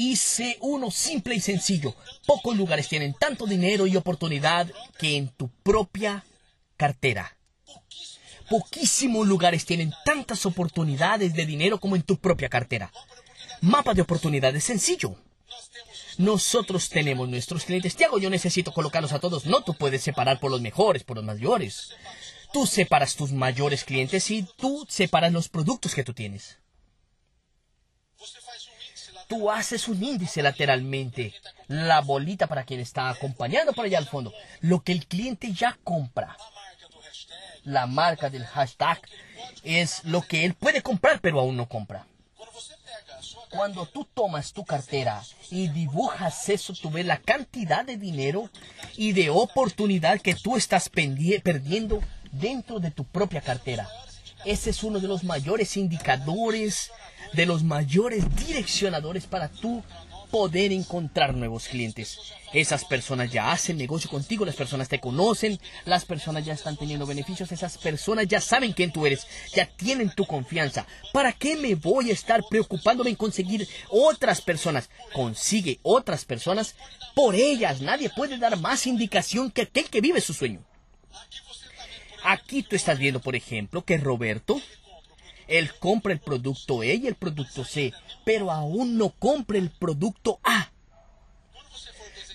Hice 0.01 0.59
uno 0.61 0.93
simple 0.93 1.35
y 1.35 1.41
sencillo. 1.41 1.93
Pocos 2.25 2.57
lugares 2.57 2.89
tienen 2.89 3.15
tanto 3.15 3.47
dinero 3.47 3.85
y 3.85 3.97
oportunidad 3.97 4.71
que 4.97 5.17
en 5.17 5.27
tu 5.27 5.49
propia 5.65 6.25
cartera. 6.77 7.37
Poquísimos 8.49 9.27
lugares 9.27 9.67
tienen 9.67 9.93
tantas 10.05 10.47
oportunidades 10.47 11.35
de 11.35 11.47
dinero 11.47 11.81
como 11.81 11.97
en 11.97 12.03
tu 12.03 12.17
propia 12.17 12.49
cartera. 12.49 12.93
Mapa 13.61 13.93
de 13.93 14.03
oportunidades 14.03 14.63
sencillo. 14.63 15.17
Nosotros 16.17 16.89
tenemos 16.91 17.29
nuestros 17.29 17.65
clientes. 17.65 17.97
Tiago, 17.97 18.21
yo 18.21 18.31
necesito 18.31 18.73
colocarlos 18.73 19.13
a 19.13 19.19
todos. 19.19 19.47
No, 19.47 19.65
tú 19.65 19.75
puedes 19.75 20.01
separar 20.01 20.39
por 20.39 20.53
los 20.53 20.61
mejores, 20.61 21.03
por 21.03 21.17
los 21.17 21.27
mayores. 21.27 21.91
Tú 22.53 22.69
separas 22.69 23.17
tus 23.17 23.33
mayores 23.33 23.83
clientes 23.83 24.31
y 24.31 24.47
tú 24.57 24.87
separas 24.89 25.33
los 25.33 25.49
productos 25.49 25.97
que 25.97 26.05
tú 26.05 26.15
tienes. 26.15 26.59
Tú 29.29 29.51
haces 29.51 29.87
un 29.89 30.03
índice 30.03 30.43
lateralmente. 30.43 31.35
La 31.69 32.01
bolita 32.01 32.47
para 32.47 32.65
quien 32.65 32.81
está 32.81 33.09
acompañando 33.11 33.73
por 33.73 33.85
allá 33.85 33.99
al 33.99 34.07
fondo. 34.07 34.33
Lo 34.61 34.83
que 34.83 34.93
el 34.93 35.07
cliente 35.07 35.53
ya 35.53 35.79
compra 35.85 36.37
la 37.69 37.87
marca 37.87 38.31
del 38.31 38.47
hashtag 38.47 38.99
es 39.63 40.03
lo 40.05 40.23
que 40.23 40.45
él 40.45 40.55
puede 40.55 40.83
comprar 40.83 41.21
pero 41.21 41.41
aún 41.41 41.57
no 41.57 41.69
compra. 41.69 42.07
Cuando 43.51 43.87
tú 43.87 44.07
tomas 44.15 44.53
tu 44.53 44.65
cartera 44.65 45.23
y 45.51 45.69
dibujas 45.69 46.49
eso, 46.49 46.75
tú 46.75 46.91
ves 46.91 47.07
la 47.07 47.19
cantidad 47.19 47.85
de 47.85 47.97
dinero 47.97 48.51
y 48.97 49.13
de 49.13 49.31
oportunidad 49.31 50.21
que 50.21 50.35
tú 50.35 50.57
estás 50.57 50.89
perdiendo 50.89 52.01
dentro 52.31 52.79
de 52.79 52.91
tu 52.91 53.05
propia 53.05 53.41
cartera. 53.41 53.89
Ese 54.45 54.71
es 54.71 54.83
uno 54.83 55.01
de 55.01 55.09
los 55.09 55.25
mayores 55.25 55.77
indicadores, 55.77 56.91
de 57.33 57.47
los 57.47 57.63
mayores 57.63 58.25
direccionadores 58.37 59.27
para 59.27 59.49
tú 59.49 59.83
poder 60.31 60.73
encontrar 60.73 61.35
nuevos 61.35 61.69
clientes. 61.69 62.19
Esas 62.53 62.85
personas 62.85 63.31
ya 63.31 63.51
hacen 63.51 63.77
negocio 63.77 64.11
contigo, 64.11 64.45
las 64.45 64.57
personas 64.57 64.89
te 64.89 65.01
conocen, 65.01 65.59
las 65.85 66.05
personas 66.05 66.45
ya 66.45 66.55
están 66.55 66.77
teniendo 66.77 67.07
beneficios, 67.07 67.53
esas 67.53 67.79
personas 67.79 68.27
ya 68.27 68.41
saben 68.41 68.73
quién 68.73 68.93
tú 68.93 69.07
eres, 69.07 69.27
ya 69.55 69.67
tienen 69.67 70.11
tu 70.11 70.25
confianza. 70.27 70.87
¿Para 71.13 71.33
qué 71.33 71.57
me 71.57 71.75
voy 71.75 72.11
a 72.11 72.15
estar 72.15 72.43
preocupándome 72.49 73.11
en 73.11 73.17
conseguir 73.17 73.69
otras 73.91 74.41
personas? 74.41 74.89
Consigue 75.13 75.81
otras 75.83 76.25
personas 76.25 76.75
por 77.15 77.35
ellas. 77.35 77.81
Nadie 77.81 78.11
puede 78.11 78.39
dar 78.39 78.59
más 78.59 78.87
indicación 78.87 79.51
que 79.51 79.63
aquel 79.63 79.89
que 79.91 80.01
vive 80.01 80.21
su 80.21 80.35
sueño. 80.35 80.63
Aquí 82.25 82.63
tú 82.63 82.77
estás 82.77 82.99
viendo, 82.99 83.21
por 83.21 83.37
ejemplo, 83.37 83.85
que 83.85 83.97
Roberto 83.97 84.61
él 85.49 85.71
compra 85.79 86.13
el 86.13 86.21
producto 86.21 86.83
E 86.83 86.95
y 86.95 87.07
el 87.07 87.15
producto 87.15 87.65
C, 87.65 87.93
pero 88.25 88.53
aún 88.53 88.99
no 88.99 89.11
compra 89.11 89.59
el 89.59 89.71
producto 89.71 90.39
A. 90.45 90.71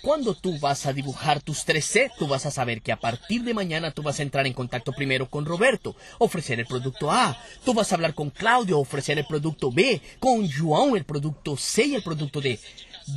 Cuando 0.02 0.34
tú 0.34 0.58
vas 0.58 0.84
a 0.84 0.92
dibujar 0.92 1.40
tus 1.40 1.64
3C, 1.64 2.12
tú 2.18 2.26
vas 2.26 2.44
a 2.44 2.50
saber 2.50 2.82
que 2.82 2.92
a 2.92 3.00
partir 3.00 3.42
de 3.42 3.54
mañana 3.54 3.90
tú 3.90 4.02
vas 4.02 4.18
a 4.18 4.22
entrar 4.22 4.46
en 4.46 4.52
contacto 4.52 4.92
primero 4.92 5.30
con 5.30 5.46
Roberto, 5.46 5.96
ofrecer 6.18 6.60
el 6.60 6.66
producto 6.66 7.10
A. 7.10 7.40
Tú 7.64 7.72
vas 7.72 7.90
a 7.90 7.94
hablar 7.94 8.12
con 8.12 8.28
Claudio, 8.28 8.78
ofrecer 8.78 9.18
el 9.18 9.24
producto 9.24 9.72
B, 9.72 10.02
con 10.18 10.46
João 10.46 10.94
el 10.94 11.04
producto 11.04 11.56
C 11.56 11.86
y 11.86 11.94
el 11.94 12.02
producto 12.02 12.42
D. 12.42 12.60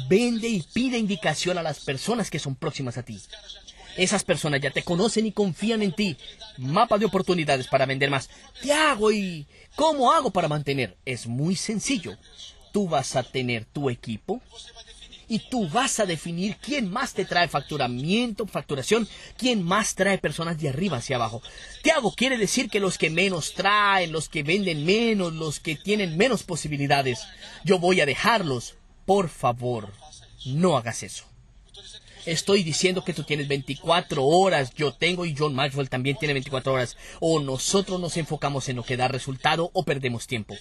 Vende 0.08 0.48
y 0.48 0.62
pide 0.62 0.98
indicación 0.98 1.58
a 1.58 1.64
las 1.64 1.82
personas 1.82 2.30
que 2.30 2.40
son 2.40 2.56
próximas 2.56 2.98
a 2.98 3.04
ti. 3.04 3.20
Esas 3.98 4.24
personas 4.24 4.62
ya 4.62 4.70
te 4.70 4.84
conocen 4.84 5.26
y 5.26 5.32
confían 5.32 5.82
en 5.82 5.92
ti. 5.92 6.18
Mapa 6.58 7.00
de 7.00 7.06
oportunidades 7.06 7.68
para 7.68 7.88
vender 7.88 8.12
más. 8.12 8.30
¿Qué 8.62 8.72
hago 8.72 9.12
y 9.12 9.48
cómo 9.76 10.12
hago 10.12 10.30
para 10.30 10.48
mantener? 10.48 10.96
Es 11.04 11.26
muy 11.26 11.56
sencillo. 11.56 12.16
Tú 12.72 12.88
vas 12.88 13.16
a 13.16 13.24
tener 13.24 13.66
tu 13.66 13.90
equipo 13.90 14.40
y 15.28 15.40
tú 15.40 15.68
vas 15.70 16.00
a 16.00 16.06
definir 16.06 16.58
quién 16.58 16.92
más 16.92 17.14
te 17.14 17.26
trae 17.26 17.48
facturamiento, 17.48 18.46
facturación, 18.46 19.08
quién 19.36 19.64
más 19.64 19.96
trae 19.96 20.20
personas 20.20 20.60
de 20.60 20.70
arriba 20.70 20.98
hacia 20.98 21.16
abajo. 21.16 21.42
¿Qué 21.84 21.92
hago? 21.92 22.14
Quiere 22.14 22.38
decir 22.38 22.70
que 22.70 22.80
los 22.80 23.00
que 23.00 23.10
menos 23.10 23.54
traen, 23.56 24.12
los 24.12 24.30
que 24.30 24.44
venden 24.44 24.86
menos, 24.86 25.34
los 25.34 25.60
que 25.60 25.76
tienen 25.76 26.18
menos 26.18 26.44
posibilidades, 26.44 27.26
yo 27.64 27.80
voy 27.80 28.00
a 28.00 28.06
dejarlos. 28.06 28.76
Por 29.06 29.30
favor, 29.30 29.92
no 30.46 30.78
hagas 30.78 31.02
eso 31.02 31.26
estoy 32.28 32.64
diciendo 32.64 33.04
que 33.04 33.14
tú 33.14 33.24
tienes 33.24 33.48
24 33.48 34.24
horas, 34.24 34.74
yo 34.76 34.94
tengo 34.94 35.26
y 35.26 35.36
John 35.36 35.56
Maxwell 35.56 35.90
también 35.90 36.18
tiene 36.18 36.34
24 36.34 36.74
horas. 36.74 36.98
O 37.20 37.40
nosotros 37.40 38.00
nos 38.00 38.18
enfocamos 38.18 38.70
en 38.70 38.76
lo 38.76 38.84
que 38.84 38.98
da 38.98 39.08
resultado 39.08 39.72
o 39.74 39.84
perdemos 39.84 40.28
tiempo. 40.28 40.56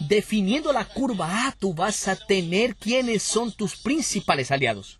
Definiendo 0.00 0.72
la 0.72 0.84
curva 0.84 1.46
A, 1.46 1.52
tú 1.52 1.74
vas 1.74 2.08
a 2.08 2.16
tener 2.16 2.74
quiénes 2.76 3.22
son 3.22 3.52
tus 3.52 3.76
principales 3.76 4.50
aliados. 4.50 4.98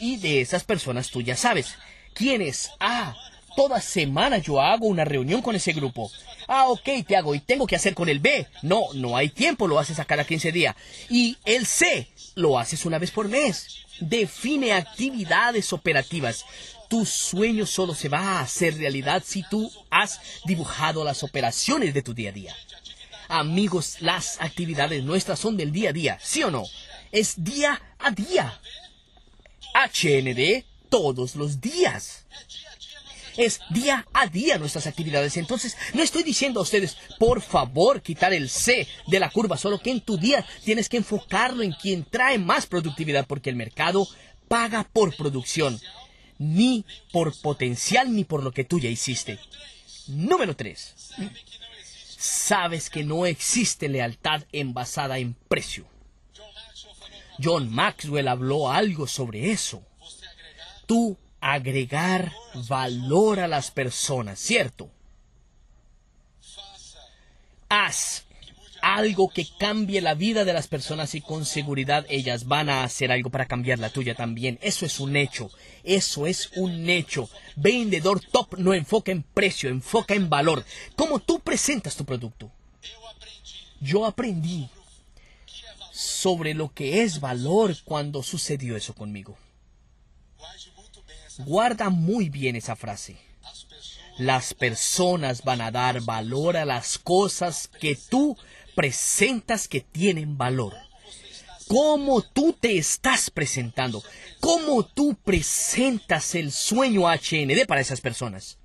Y 0.00 0.16
de 0.16 0.40
esas 0.40 0.64
personas 0.64 1.10
tú 1.10 1.20
ya 1.20 1.36
sabes. 1.36 1.76
¿Quiénes? 2.14 2.70
A. 2.80 3.14
Toda 3.56 3.80
semana 3.80 4.38
yo 4.38 4.60
hago 4.60 4.86
una 4.86 5.04
reunión 5.04 5.40
con 5.40 5.54
ese 5.54 5.72
grupo. 5.72 6.10
Ah, 6.48 6.68
ok, 6.68 6.88
te 7.06 7.16
hago. 7.16 7.34
¿Y 7.34 7.40
tengo 7.40 7.66
que 7.66 7.76
hacer 7.76 7.94
con 7.94 8.08
el 8.08 8.18
B? 8.18 8.46
No, 8.62 8.92
no 8.94 9.16
hay 9.16 9.28
tiempo, 9.28 9.68
lo 9.68 9.78
haces 9.78 9.98
a 10.00 10.04
cada 10.04 10.24
15 10.24 10.50
días. 10.50 10.74
Y 11.08 11.36
el 11.44 11.66
C, 11.66 12.08
lo 12.34 12.58
haces 12.58 12.84
una 12.84 12.98
vez 12.98 13.10
por 13.10 13.28
mes. 13.28 13.84
Define 14.00 14.72
actividades 14.72 15.72
operativas. 15.72 16.44
Tu 16.88 17.06
sueño 17.06 17.64
solo 17.64 17.94
se 17.94 18.08
va 18.08 18.18
a 18.18 18.40
hacer 18.40 18.76
realidad 18.76 19.22
si 19.24 19.42
tú 19.48 19.70
has 19.90 20.20
dibujado 20.44 21.04
las 21.04 21.22
operaciones 21.22 21.94
de 21.94 22.02
tu 22.02 22.12
día 22.12 22.30
a 22.30 22.32
día. 22.32 22.56
Amigos, 23.28 23.96
las 24.00 24.40
actividades 24.40 25.02
nuestras 25.02 25.38
son 25.38 25.56
del 25.56 25.72
día 25.72 25.90
a 25.90 25.92
día, 25.92 26.18
¿sí 26.22 26.42
o 26.42 26.50
no? 26.50 26.64
Es 27.10 27.42
día 27.42 27.80
a 27.98 28.10
día. 28.10 28.60
HND 29.74 30.64
todos 30.90 31.34
los 31.36 31.60
días 31.60 32.24
es 33.36 33.60
día 33.70 34.06
a 34.12 34.26
día 34.26 34.58
nuestras 34.58 34.86
actividades. 34.86 35.36
Entonces, 35.36 35.76
no 35.92 36.02
estoy 36.02 36.22
diciendo 36.22 36.60
a 36.60 36.62
ustedes, 36.62 36.96
por 37.18 37.40
favor, 37.40 38.02
quitar 38.02 38.32
el 38.32 38.48
C 38.48 38.86
de 39.06 39.20
la 39.20 39.30
curva, 39.30 39.56
solo 39.56 39.78
que 39.80 39.90
en 39.90 40.00
tu 40.00 40.16
día 40.16 40.44
tienes 40.64 40.88
que 40.88 40.96
enfocarlo 40.96 41.62
en 41.62 41.72
quien 41.72 42.04
trae 42.04 42.38
más 42.38 42.66
productividad, 42.66 43.26
porque 43.26 43.50
el 43.50 43.56
mercado 43.56 44.06
paga 44.48 44.88
por 44.92 45.16
producción, 45.16 45.80
ni 46.38 46.84
por 47.12 47.38
potencial, 47.40 48.14
ni 48.14 48.24
por 48.24 48.42
lo 48.42 48.52
que 48.52 48.64
tú 48.64 48.78
ya 48.78 48.88
hiciste. 48.88 49.38
Número 50.08 50.54
3. 50.54 50.94
Sabes 52.18 52.90
que 52.90 53.04
no 53.04 53.26
existe 53.26 53.88
lealtad 53.88 54.44
envasada 54.52 55.18
en 55.18 55.34
precio. 55.48 55.86
John 57.42 57.70
Maxwell 57.72 58.28
habló 58.28 58.70
algo 58.70 59.06
sobre 59.06 59.50
eso. 59.50 59.82
Tú 60.86 61.16
agregar 61.46 62.32
valor 62.68 63.38
a 63.40 63.48
las 63.48 63.70
personas, 63.70 64.38
¿cierto? 64.38 64.90
haz 67.68 68.24
algo 68.82 69.30
que 69.30 69.46
cambie 69.58 70.02
la 70.02 70.14
vida 70.14 70.44
de 70.44 70.52
las 70.52 70.68
personas 70.68 71.14
y 71.14 71.22
con 71.22 71.46
seguridad 71.46 72.04
ellas 72.10 72.46
van 72.46 72.68
a 72.68 72.84
hacer 72.84 73.10
algo 73.10 73.30
para 73.30 73.46
cambiar 73.46 73.78
la 73.78 73.88
tuya 73.88 74.14
también. 74.14 74.58
Eso 74.60 74.84
es 74.84 75.00
un 75.00 75.16
hecho. 75.16 75.50
Eso 75.84 76.26
es 76.26 76.50
un 76.56 76.90
hecho. 76.90 77.30
Vendedor 77.56 78.20
top 78.20 78.58
no 78.58 78.74
enfoca 78.74 79.10
en 79.10 79.22
precio, 79.22 79.70
enfoca 79.70 80.14
en 80.14 80.28
valor. 80.28 80.64
¿Cómo 80.96 81.18
tú 81.18 81.40
presentas 81.40 81.96
tu 81.96 82.04
producto? 82.04 82.50
Yo 83.80 84.04
aprendí 84.04 84.68
sobre 85.90 86.52
lo 86.52 86.72
que 86.72 87.02
es 87.02 87.20
valor 87.20 87.74
cuando 87.84 88.22
sucedió 88.22 88.76
eso 88.76 88.94
conmigo. 88.94 89.36
Guarda 91.38 91.90
muy 91.90 92.28
bien 92.28 92.56
esa 92.56 92.76
frase. 92.76 93.16
Las 94.18 94.54
personas 94.54 95.42
van 95.42 95.60
a 95.60 95.70
dar 95.70 96.00
valor 96.02 96.56
a 96.56 96.64
las 96.64 96.98
cosas 96.98 97.68
que 97.80 97.96
tú 97.96 98.36
presentas 98.74 99.66
que 99.66 99.80
tienen 99.80 100.38
valor. 100.38 100.74
Cómo 101.66 102.22
tú 102.22 102.52
te 102.52 102.78
estás 102.78 103.30
presentando. 103.30 104.02
Cómo 104.40 104.84
tú 104.84 105.16
presentas 105.24 106.34
el 106.34 106.52
sueño 106.52 107.08
HND 107.08 107.66
para 107.66 107.80
esas 107.80 108.00
personas. 108.00 108.58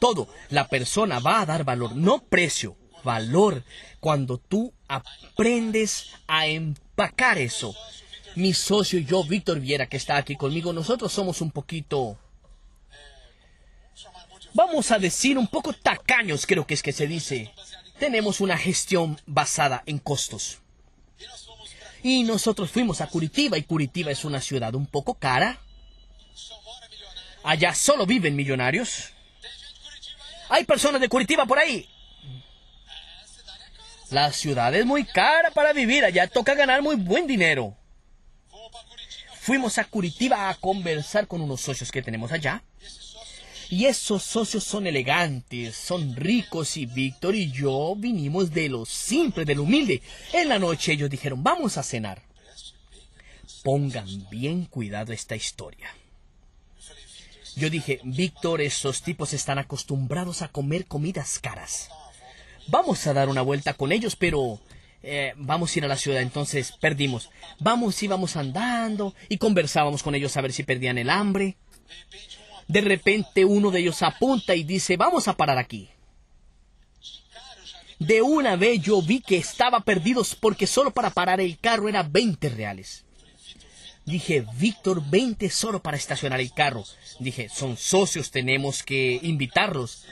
Todo, 0.00 0.28
la 0.50 0.68
persona 0.68 1.20
va 1.20 1.40
a 1.40 1.46
dar 1.46 1.64
valor, 1.64 1.94
no 1.96 2.24
precio, 2.24 2.76
valor. 3.04 3.64
Cuando 4.00 4.38
tú 4.38 4.72
aprendes 4.88 6.10
a 6.26 6.46
empacar 6.46 7.38
eso. 7.38 7.74
Mi 8.34 8.54
socio 8.54 8.98
y 8.98 9.04
yo, 9.04 9.24
Víctor 9.24 9.60
Viera, 9.60 9.86
que 9.86 9.96
está 9.96 10.16
aquí 10.16 10.36
conmigo, 10.36 10.72
nosotros 10.72 11.12
somos 11.12 11.40
un 11.40 11.50
poquito 11.50 12.18
vamos 14.52 14.90
a 14.90 14.98
decir, 14.98 15.38
un 15.38 15.46
poco 15.46 15.72
tacaños, 15.72 16.46
creo 16.46 16.66
que 16.66 16.74
es 16.74 16.82
que 16.82 16.92
se 16.92 17.06
dice. 17.06 17.52
Tenemos 17.98 18.40
una 18.40 18.58
gestión 18.58 19.18
basada 19.26 19.82
en 19.86 19.98
costos. 19.98 20.58
Y 22.02 22.24
nosotros 22.24 22.70
fuimos 22.70 23.00
a 23.00 23.06
Curitiba 23.06 23.56
y 23.58 23.62
Curitiba 23.62 24.10
es 24.10 24.24
una 24.24 24.40
ciudad 24.40 24.74
un 24.74 24.86
poco 24.86 25.14
cara. 25.14 25.60
Allá 27.44 27.74
solo 27.74 28.06
viven 28.06 28.34
millonarios. 28.34 29.10
Hay 30.48 30.64
personas 30.64 31.00
de 31.00 31.08
Curitiba 31.08 31.46
por 31.46 31.58
ahí. 31.58 31.88
La 34.10 34.30
ciudad 34.32 34.74
es 34.74 34.84
muy 34.84 35.04
cara 35.04 35.50
para 35.52 35.72
vivir, 35.72 36.04
allá 36.04 36.26
toca 36.26 36.54
ganar 36.54 36.82
muy 36.82 36.96
buen 36.96 37.26
dinero. 37.26 37.74
Fuimos 39.42 39.76
a 39.78 39.84
Curitiba 39.86 40.48
a 40.48 40.54
conversar 40.54 41.26
con 41.26 41.40
unos 41.40 41.60
socios 41.60 41.90
que 41.90 42.00
tenemos 42.00 42.30
allá. 42.30 42.62
Y 43.70 43.86
esos 43.86 44.22
socios 44.22 44.62
son 44.62 44.86
elegantes, 44.86 45.74
son 45.74 46.14
ricos 46.14 46.76
y 46.76 46.86
Víctor 46.86 47.34
y 47.34 47.50
yo 47.50 47.96
vinimos 47.96 48.52
de 48.52 48.68
lo 48.68 48.86
simple, 48.86 49.44
de 49.44 49.56
lo 49.56 49.64
humilde. 49.64 50.00
En 50.32 50.48
la 50.48 50.60
noche 50.60 50.92
ellos 50.92 51.10
dijeron, 51.10 51.42
vamos 51.42 51.76
a 51.76 51.82
cenar. 51.82 52.22
Pongan 53.64 54.28
bien 54.30 54.66
cuidado 54.66 55.12
esta 55.12 55.34
historia. 55.34 55.92
Yo 57.56 57.68
dije, 57.68 57.98
Víctor, 58.04 58.60
esos 58.60 59.02
tipos 59.02 59.32
están 59.32 59.58
acostumbrados 59.58 60.42
a 60.42 60.52
comer 60.52 60.86
comidas 60.86 61.40
caras. 61.40 61.88
Vamos 62.68 63.04
a 63.08 63.12
dar 63.12 63.28
una 63.28 63.42
vuelta 63.42 63.74
con 63.74 63.90
ellos, 63.90 64.14
pero 64.14 64.60
eh, 65.02 65.34
vamos 65.36 65.74
a 65.74 65.78
ir 65.78 65.84
a 65.84 65.88
la 65.88 65.96
ciudad, 65.96 66.20
entonces 66.20 66.72
perdimos. 66.80 67.30
Vamos, 67.58 68.02
íbamos 68.02 68.36
andando 68.36 69.14
y 69.28 69.38
conversábamos 69.38 70.02
con 70.02 70.14
ellos 70.14 70.36
a 70.36 70.40
ver 70.40 70.52
si 70.52 70.62
perdían 70.62 70.98
el 70.98 71.10
hambre. 71.10 71.56
De 72.68 72.80
repente 72.80 73.44
uno 73.44 73.70
de 73.70 73.80
ellos 73.80 74.02
apunta 74.02 74.54
y 74.54 74.62
dice, 74.62 74.96
vamos 74.96 75.28
a 75.28 75.36
parar 75.36 75.58
aquí. 75.58 75.90
De 77.98 78.20
una 78.20 78.56
vez 78.56 78.80
yo 78.80 79.00
vi 79.00 79.20
que 79.20 79.36
estaba 79.36 79.80
perdidos 79.80 80.34
porque 80.34 80.66
solo 80.66 80.90
para 80.90 81.10
parar 81.10 81.40
el 81.40 81.58
carro 81.58 81.88
era 81.88 82.02
20 82.02 82.48
reales. 82.48 83.04
Dije, 84.04 84.44
Víctor, 84.56 85.02
20 85.08 85.48
solo 85.50 85.80
para 85.80 85.96
estacionar 85.96 86.40
el 86.40 86.52
carro. 86.52 86.84
Dije, 87.20 87.48
son 87.48 87.76
socios, 87.76 88.32
tenemos 88.32 88.82
que 88.82 89.20
invitarlos. 89.22 90.04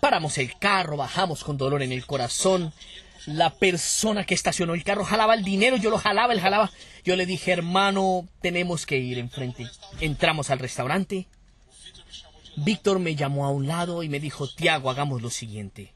Paramos 0.00 0.38
el 0.38 0.58
carro, 0.58 0.96
bajamos 0.96 1.44
con 1.44 1.56
dolor 1.56 1.82
en 1.82 1.92
el 1.92 2.04
corazón. 2.04 2.72
La 3.26 3.50
persona 3.50 4.24
que 4.24 4.34
estacionó 4.34 4.74
el 4.74 4.84
carro 4.84 5.04
jalaba 5.04 5.34
el 5.34 5.42
dinero, 5.42 5.76
yo 5.76 5.90
lo 5.90 5.98
jalaba, 5.98 6.32
él 6.32 6.40
jalaba. 6.40 6.70
Yo 7.04 7.16
le 7.16 7.26
dije, 7.26 7.52
hermano, 7.52 8.28
tenemos 8.40 8.86
que 8.86 8.98
ir 8.98 9.18
enfrente. 9.18 9.66
Entramos 10.00 10.50
al 10.50 10.60
restaurante. 10.60 11.26
Víctor 12.56 13.00
me 13.00 13.16
llamó 13.16 13.44
a 13.44 13.50
un 13.50 13.66
lado 13.66 14.02
y 14.02 14.08
me 14.08 14.20
dijo, 14.20 14.48
Tiago, 14.48 14.90
hagamos 14.90 15.22
lo 15.22 15.30
siguiente. 15.30 15.92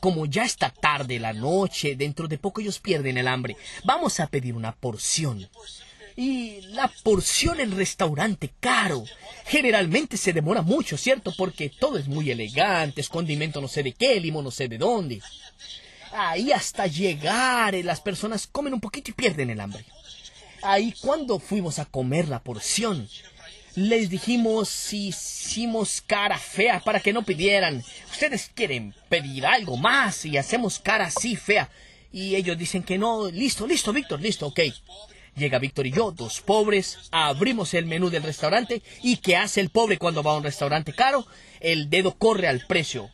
Como 0.00 0.26
ya 0.26 0.44
está 0.44 0.70
tarde 0.70 1.18
la 1.18 1.32
noche, 1.32 1.96
dentro 1.96 2.28
de 2.28 2.38
poco 2.38 2.60
ellos 2.60 2.78
pierden 2.78 3.16
el 3.16 3.28
hambre, 3.28 3.56
vamos 3.84 4.20
a 4.20 4.26
pedir 4.26 4.54
una 4.54 4.72
porción. 4.72 5.48
Y 6.16 6.60
la 6.72 6.90
porción 7.02 7.60
en 7.60 7.76
restaurante 7.76 8.52
caro. 8.60 9.04
Generalmente 9.46 10.16
se 10.16 10.32
demora 10.32 10.62
mucho, 10.62 10.96
¿cierto? 10.96 11.32
Porque 11.36 11.70
todo 11.70 11.98
es 11.98 12.06
muy 12.06 12.30
elegante, 12.30 13.00
es 13.00 13.08
condimento 13.08 13.60
no 13.60 13.68
sé 13.68 13.82
de 13.82 13.92
qué, 13.92 14.20
limón 14.20 14.44
no 14.44 14.50
sé 14.50 14.68
de 14.68 14.78
dónde. 14.78 15.20
Ahí 16.16 16.52
hasta 16.52 16.86
llegar, 16.86 17.74
eh, 17.74 17.82
las 17.82 18.00
personas 18.00 18.46
comen 18.46 18.72
un 18.72 18.80
poquito 18.80 19.10
y 19.10 19.14
pierden 19.14 19.50
el 19.50 19.60
hambre. 19.60 19.84
Ahí 20.62 20.94
cuando 21.00 21.40
fuimos 21.40 21.80
a 21.80 21.86
comer 21.86 22.28
la 22.28 22.40
porción, 22.40 23.08
les 23.74 24.08
dijimos 24.10 24.92
hicimos 24.92 26.00
cara 26.06 26.38
fea 26.38 26.78
para 26.78 27.00
que 27.00 27.12
no 27.12 27.24
pidieran. 27.24 27.82
Ustedes 28.12 28.48
quieren 28.54 28.94
pedir 29.08 29.44
algo 29.44 29.76
más 29.76 30.24
y 30.24 30.36
hacemos 30.36 30.78
cara 30.78 31.06
así 31.06 31.34
fea. 31.34 31.68
Y 32.12 32.36
ellos 32.36 32.56
dicen 32.56 32.84
que 32.84 32.96
no. 32.96 33.28
Listo, 33.28 33.66
listo, 33.66 33.92
Víctor, 33.92 34.20
listo, 34.20 34.46
ok. 34.46 34.60
Llega 35.34 35.58
Víctor 35.58 35.88
y 35.88 35.90
yo, 35.90 36.12
dos 36.12 36.40
pobres, 36.40 37.08
abrimos 37.10 37.74
el 37.74 37.86
menú 37.86 38.08
del 38.08 38.22
restaurante 38.22 38.82
y 39.02 39.16
¿qué 39.16 39.34
hace 39.34 39.60
el 39.60 39.70
pobre 39.70 39.98
cuando 39.98 40.22
va 40.22 40.30
a 40.30 40.36
un 40.36 40.44
restaurante 40.44 40.92
caro? 40.92 41.26
El 41.58 41.90
dedo 41.90 42.16
corre 42.16 42.46
al 42.46 42.64
precio. 42.68 43.10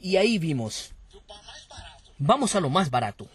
Y 0.00 0.16
ahí 0.16 0.38
vimos. 0.38 0.94
Vamos 2.18 2.54
a 2.54 2.60
lo 2.60 2.70
más 2.70 2.90
barato. 2.90 3.28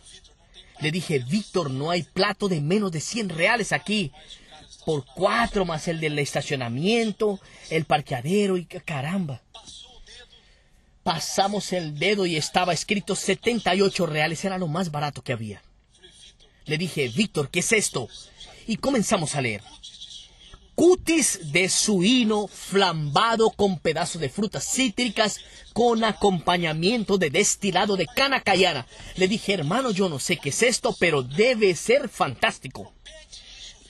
Le 0.80 0.92
dije, 0.92 1.20
Víctor, 1.20 1.72
no 1.72 1.92
hay 1.92 2.04
plato 2.04 2.50
de 2.50 2.62
menos 2.62 2.92
de 2.92 3.00
100 3.00 3.30
reales 3.30 3.72
aquí 3.72 4.12
por 4.86 5.06
cuatro 5.06 5.66
más 5.66 5.88
el 5.88 6.00
del 6.00 6.20
estacionamiento, 6.20 7.40
el 7.70 7.86
parqueadero 7.86 8.58
y 8.58 8.66
caramba. 8.66 9.42
Pasamos 11.04 11.74
el 11.74 11.98
dedo 11.98 12.26
y 12.26 12.38
estaba 12.38 12.74
escrito 12.74 13.16
78 13.16 14.06
reales, 14.06 14.44
era 14.46 14.58
lo 14.58 14.68
más 14.68 14.92
barato 14.92 15.22
que 15.22 15.34
había. 15.34 15.62
Le 16.66 16.78
dije, 16.78 17.10
Víctor, 17.10 17.50
¿qué 17.50 17.60
es 17.60 17.72
esto? 17.74 18.08
Y 18.68 18.78
comenzamos 18.78 19.36
a 19.36 19.42
leer. 19.42 19.62
Cutis 20.76 21.52
de 21.52 21.70
suino 21.70 22.48
flambado 22.48 23.52
con 23.52 23.78
pedazos 23.78 24.20
de 24.20 24.30
frutas 24.30 24.64
cítricas 24.64 25.40
con 25.74 26.04
acompañamiento 26.04 27.18
de 27.18 27.30
destilado 27.30 27.96
de 27.96 28.08
cana 28.08 28.42
cayana. 28.42 28.88
Le 29.16 29.28
dije, 29.28 29.54
hermano, 29.54 29.92
yo 29.92 30.10
no 30.10 30.20
sé 30.20 30.38
qué 30.38 30.50
es 30.50 30.64
esto, 30.64 30.96
pero 31.00 31.22
debe 31.22 31.76
ser 31.76 32.10
fantástico. 32.10 32.94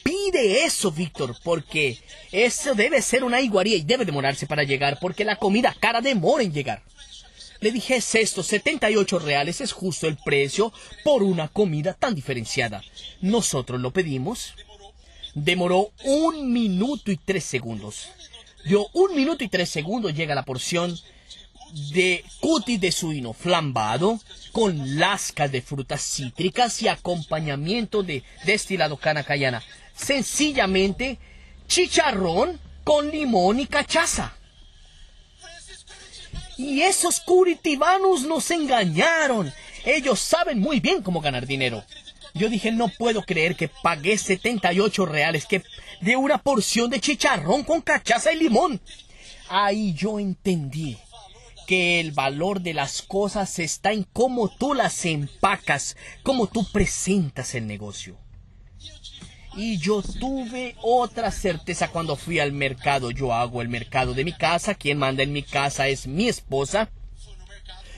Pide 0.04 0.66
eso, 0.66 0.92
Víctor, 0.92 1.38
porque 1.44 1.98
eso 2.32 2.76
debe 2.76 3.02
ser 3.02 3.24
una 3.24 3.40
iguaría 3.40 3.78
y 3.78 3.84
debe 3.84 4.04
demorarse 4.04 4.46
para 4.46 4.64
llegar, 4.64 5.00
porque 5.00 5.24
la 5.24 5.38
comida 5.38 5.74
cara 5.80 6.02
demora 6.02 6.44
en 6.44 6.52
llegar. 6.52 6.84
Le 7.62 7.72
dije, 7.72 7.96
es 7.96 8.14
esto, 8.16 8.44
78 8.44 9.20
reales 9.20 9.62
es 9.62 9.72
justo 9.72 10.08
el 10.08 10.18
precio 10.18 10.74
por 11.06 11.24
una 11.24 11.48
comida 11.48 11.94
tan 11.94 12.14
diferenciada. 12.14 12.84
Nosotros 13.22 13.80
lo 13.80 13.92
pedimos. 13.92 14.54
Demoró 15.34 15.92
un 16.04 16.52
minuto 16.52 17.12
y 17.12 17.18
tres 17.18 17.44
segundos. 17.44 18.10
Dio 18.66 18.88
un 18.94 19.16
minuto 19.16 19.44
y 19.44 19.50
tres 19.50 19.70
segundos, 19.70 20.14
llega 20.14 20.36
la 20.36 20.46
porción 20.46 20.98
de 21.92 22.24
cutis 22.40 22.80
de 22.80 22.92
suino 22.92 23.34
flambado 23.34 24.20
con 24.52 25.00
lascas 25.00 25.52
de 25.52 25.62
frutas 25.62 26.02
cítricas 26.02 26.82
y 26.84 26.88
acompañamiento 26.88 28.04
de 28.04 28.24
destilado 28.46 28.98
cana 28.98 29.24
cayana 29.24 29.64
sencillamente 29.96 31.18
chicharrón 31.68 32.60
con 32.84 33.10
limón 33.10 33.60
y 33.60 33.68
cachaza. 33.68 34.34
Y 36.58 36.82
esos 36.82 37.20
curitibanos 37.22 38.24
nos 38.24 38.52
engañaron. 38.52 39.52
Ellos 39.86 40.20
saben 40.20 40.60
muy 40.60 40.80
bien 40.80 41.02
cómo 41.02 41.20
ganar 41.20 41.48
dinero. 41.48 41.84
Yo 42.34 42.50
dije, 42.50 42.72
no 42.72 42.90
puedo 42.90 43.24
creer 43.24 43.56
que 43.56 43.70
pagué 43.70 44.18
78 44.18 45.06
reales 45.06 45.46
que 45.46 45.64
de 46.02 46.16
una 46.16 46.40
porción 46.40 46.90
de 46.90 47.00
chicharrón 47.00 47.64
con 47.64 47.82
cachaza 47.82 48.34
y 48.34 48.38
limón. 48.38 48.82
Ahí 49.50 49.94
yo 49.94 50.20
entendí 50.20 50.98
que 51.68 52.00
el 52.00 52.12
valor 52.12 52.62
de 52.62 52.74
las 52.74 53.02
cosas 53.02 53.60
está 53.60 53.92
en 53.94 54.04
cómo 54.04 54.50
tú 54.50 54.74
las 54.74 55.06
empacas, 55.06 55.96
cómo 56.24 56.48
tú 56.48 56.66
presentas 56.72 57.56
el 57.56 57.68
negocio. 57.68 58.18
Y 59.56 59.78
yo 59.78 60.02
tuve 60.02 60.76
otra 60.82 61.32
certeza 61.32 61.90
cuando 61.90 62.16
fui 62.16 62.40
al 62.40 62.52
mercado. 62.52 63.12
Yo 63.12 63.34
hago 63.34 63.62
el 63.62 63.70
mercado 63.70 64.14
de 64.16 64.26
mi 64.26 64.34
casa. 64.34 64.74
Quien 64.74 64.98
manda 64.98 65.22
en 65.22 65.32
mi 65.32 65.44
casa 65.44 65.88
es 65.88 66.08
mi 66.08 66.28
esposa. 66.28 66.90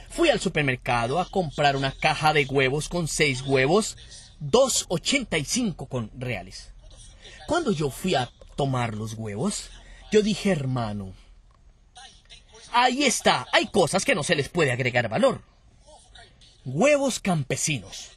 Fui 0.09 0.29
al 0.29 0.39
supermercado 0.39 1.19
a 1.19 1.29
comprar 1.29 1.75
una 1.75 1.91
caja 1.91 2.33
de 2.33 2.45
huevos 2.45 2.89
con 2.89 3.07
seis 3.07 3.41
huevos, 3.41 3.97
2.85 4.51 5.87
con 5.87 6.11
reales. 6.17 6.71
Cuando 7.47 7.71
yo 7.71 7.89
fui 7.89 8.15
a 8.15 8.31
tomar 8.55 8.95
los 8.95 9.13
huevos, 9.13 9.69
yo 10.11 10.21
dije, 10.21 10.51
hermano, 10.51 11.13
ahí 12.71 13.03
está, 13.03 13.47
hay 13.51 13.67
cosas 13.67 14.05
que 14.05 14.15
no 14.15 14.23
se 14.23 14.35
les 14.35 14.49
puede 14.49 14.71
agregar 14.71 15.09
valor. 15.09 15.41
Huevos 16.65 17.19
campesinos. 17.19 18.11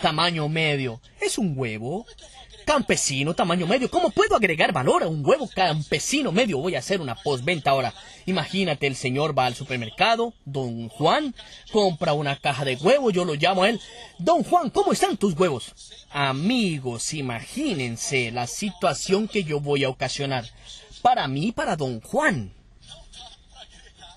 Tamaño 0.00 0.48
medio. 0.48 1.00
Es 1.20 1.38
un 1.38 1.54
huevo 1.56 2.06
campesino, 2.64 3.34
tamaño 3.34 3.66
medio. 3.66 3.90
¿Cómo 3.90 4.10
puedo 4.10 4.36
agregar 4.36 4.72
valor 4.72 5.02
a 5.02 5.08
un 5.08 5.24
huevo 5.24 5.48
campesino 5.54 6.32
medio? 6.32 6.58
Voy 6.58 6.74
a 6.74 6.78
hacer 6.78 7.00
una 7.00 7.14
postventa 7.14 7.70
ahora. 7.70 7.92
Imagínate, 8.26 8.86
el 8.86 8.96
señor 8.96 9.36
va 9.36 9.46
al 9.46 9.54
supermercado, 9.54 10.32
don 10.44 10.88
Juan, 10.88 11.34
compra 11.70 12.12
una 12.12 12.36
caja 12.36 12.64
de 12.64 12.76
huevos, 12.76 13.12
yo 13.12 13.24
lo 13.24 13.34
llamo 13.34 13.64
a 13.64 13.70
él. 13.70 13.80
Don 14.18 14.44
Juan, 14.44 14.70
¿cómo 14.70 14.92
están 14.92 15.16
tus 15.16 15.34
huevos? 15.34 15.72
Amigos, 16.10 17.14
imagínense 17.14 18.30
la 18.30 18.46
situación 18.46 19.28
que 19.28 19.44
yo 19.44 19.60
voy 19.60 19.84
a 19.84 19.88
ocasionar. 19.88 20.46
Para 21.02 21.26
mí, 21.28 21.52
para 21.52 21.76
don 21.76 22.00
Juan. 22.00 22.52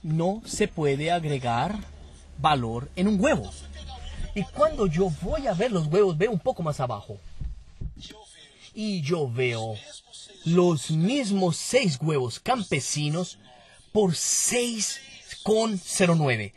No 0.04 0.42
se 0.46 0.68
puede 0.68 1.12
agregar 1.12 1.76
valor 2.38 2.90
en 2.96 3.08
un 3.08 3.20
huevo. 3.20 3.52
Y 4.36 4.44
cuando 4.44 4.86
yo 4.86 5.10
voy 5.22 5.48
a 5.48 5.54
ver 5.54 5.72
los 5.72 5.88
huevos, 5.88 6.18
veo 6.18 6.30
un 6.30 6.40
poco 6.40 6.62
más 6.62 6.80
abajo. 6.82 7.18
Y 8.76 9.02
yo 9.02 9.28
veo 9.32 9.76
los 10.44 10.92
mismos 10.92 11.58
seis 11.58 11.98
huevos 12.00 12.40
campesinos 12.40 13.40
por 13.92 14.12
6,09. 14.12 16.54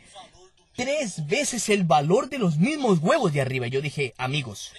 Tres 0.75 1.25
veces 1.27 1.69
el 1.69 1.85
valor 1.85 2.29
de 2.29 2.37
los 2.37 2.57
mismos 2.57 2.99
huevos 2.99 3.33
de 3.33 3.41
arriba. 3.41 3.65
Yo 3.67 3.81
dije, 3.81 4.13
amigos, 4.17 4.73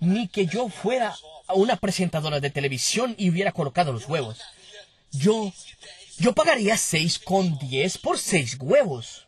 ni 0.00 0.28
que 0.28 0.44
yo 0.46 0.68
fuera 0.68 1.16
una 1.54 1.76
presentadora 1.76 2.40
de 2.40 2.50
televisión 2.50 3.14
y 3.16 3.30
hubiera 3.30 3.52
colocado 3.52 3.92
los 3.92 4.08
huevos. 4.08 4.40
Yo, 5.12 5.52
yo 6.18 6.34
pagaría 6.34 6.74
6,10 6.74 8.00
por 8.00 8.18
seis 8.18 8.56
huevos. 8.60 9.24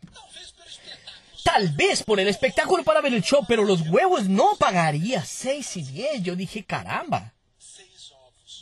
Tal 1.43 1.69
vez 1.69 2.03
por 2.03 2.19
el 2.19 2.27
espectáculo 2.27 2.83
para 2.83 3.01
ver 3.01 3.13
el 3.13 3.23
show, 3.23 3.45
pero 3.47 3.63
los 3.63 3.81
huevos 3.87 4.27
no 4.27 4.55
pagaría 4.57 5.23
6 5.23 5.77
y 5.77 5.83
10. 5.83 6.23
Yo 6.23 6.35
dije, 6.35 6.63
caramba. 6.63 7.33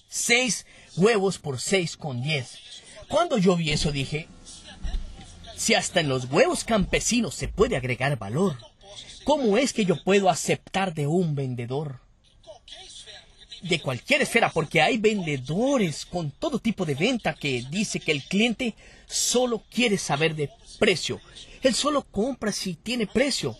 6 0.09 0.65
huevos 0.95 1.37
por 1.37 1.59
6 1.59 1.97
con 1.97 2.21
10. 2.21 2.59
Cuando 3.07 3.37
yo 3.37 3.55
vi 3.55 3.71
eso 3.71 3.91
dije, 3.91 4.27
si 5.55 5.73
hasta 5.73 6.01
en 6.01 6.09
los 6.09 6.25
huevos 6.25 6.63
campesinos 6.63 7.33
se 7.33 7.47
puede 7.47 7.77
agregar 7.77 8.17
valor, 8.17 8.57
¿cómo 9.23 9.57
es 9.57 9.73
que 9.73 9.85
yo 9.85 10.03
puedo 10.03 10.29
aceptar 10.29 10.93
de 10.93 11.07
un 11.07 11.35
vendedor? 11.35 11.99
De 13.61 13.81
cualquier 13.81 14.21
esfera, 14.21 14.51
porque 14.51 14.81
hay 14.81 14.97
vendedores 14.97 16.05
con 16.05 16.29
todo 16.31 16.59
tipo 16.59 16.85
de 16.85 16.93
venta 16.93 17.33
que 17.33 17.65
dice 17.71 17.99
que 17.99 18.11
el 18.11 18.23
cliente 18.23 18.75
solo 19.07 19.63
quiere 19.71 19.97
saber 19.97 20.35
de 20.35 20.51
precio. 20.77 21.19
Él 21.63 21.74
solo 21.74 22.04
compra 22.04 22.52
si 22.52 22.76
tiene 22.76 23.08
precio. 23.08 23.56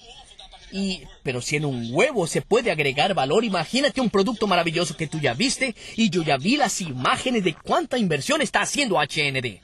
Y, 0.72 1.04
pero 1.24 1.42
si 1.42 1.56
en 1.56 1.66
un 1.66 1.90
huevo 1.92 2.28
se 2.28 2.42
puede 2.42 2.72
agregar 2.72 3.14
valor, 3.14 3.46
imagínate 3.46 4.02
un 4.02 4.10
producto 4.10 4.48
maravilloso 4.48 4.98
que 4.98 5.08
tú 5.08 5.20
ya 5.20 5.34
viste 5.34 5.76
y 5.96 6.10
yo 6.10 6.24
ya 6.24 6.38
vi 6.38 6.58
las 6.58 6.82
imágenes 6.82 7.44
de 7.44 7.54
cuánta 7.54 7.98
inversión 7.98 8.42
está 8.42 8.62
haciendo 8.62 8.98
HND. 8.98 9.62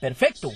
Perfecto. 0.00 0.52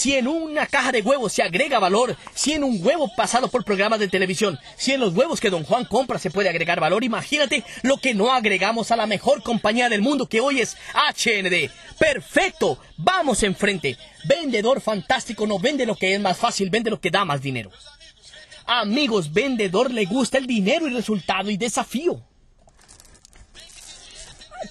Si 0.00 0.14
en 0.14 0.28
una 0.28 0.66
caja 0.66 0.92
de 0.92 1.02
huevos 1.02 1.30
se 1.30 1.42
agrega 1.42 1.78
valor, 1.78 2.16
si 2.34 2.54
en 2.54 2.64
un 2.64 2.82
huevo 2.82 3.14
pasado 3.14 3.48
por 3.48 3.66
programas 3.66 3.98
de 3.98 4.08
televisión, 4.08 4.58
si 4.74 4.92
en 4.92 5.00
los 5.00 5.14
huevos 5.14 5.42
que 5.42 5.50
don 5.50 5.62
Juan 5.62 5.84
compra 5.84 6.18
se 6.18 6.30
puede 6.30 6.48
agregar 6.48 6.80
valor, 6.80 7.04
imagínate 7.04 7.64
lo 7.82 7.98
que 7.98 8.14
no 8.14 8.32
agregamos 8.32 8.90
a 8.90 8.96
la 8.96 9.06
mejor 9.06 9.42
compañía 9.42 9.90
del 9.90 10.00
mundo 10.00 10.26
que 10.26 10.40
hoy 10.40 10.62
es 10.62 10.78
HND. 10.94 11.70
Perfecto, 11.98 12.78
vamos 12.96 13.42
enfrente. 13.42 13.98
Vendedor 14.24 14.80
fantástico 14.80 15.46
no 15.46 15.58
vende 15.58 15.84
lo 15.84 15.94
que 15.94 16.14
es 16.14 16.20
más 16.20 16.38
fácil, 16.38 16.70
vende 16.70 16.88
lo 16.88 16.98
que 16.98 17.10
da 17.10 17.26
más 17.26 17.42
dinero. 17.42 17.70
Amigos, 18.64 19.30
vendedor 19.30 19.90
le 19.90 20.06
gusta 20.06 20.38
el 20.38 20.46
dinero 20.46 20.88
y 20.88 20.94
resultado 20.94 21.50
y 21.50 21.58
desafío. 21.58 22.22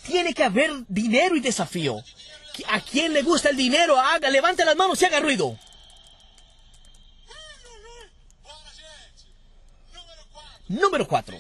Tiene 0.08 0.34
que 0.34 0.44
haber 0.44 0.72
dinero 0.88 1.36
y 1.36 1.40
desafío. 1.40 2.04
¿A 2.68 2.82
quién 2.82 3.14
le 3.14 3.22
gusta 3.22 3.50
el 3.50 3.58
dinero? 3.58 4.00
Haga, 4.00 4.30
levante 4.30 4.66
las 4.66 4.76
manos 4.76 5.02
y 5.02 5.06
haga 5.06 5.20
ruido. 5.20 5.58
Número 10.68 11.08
4. 11.08 11.36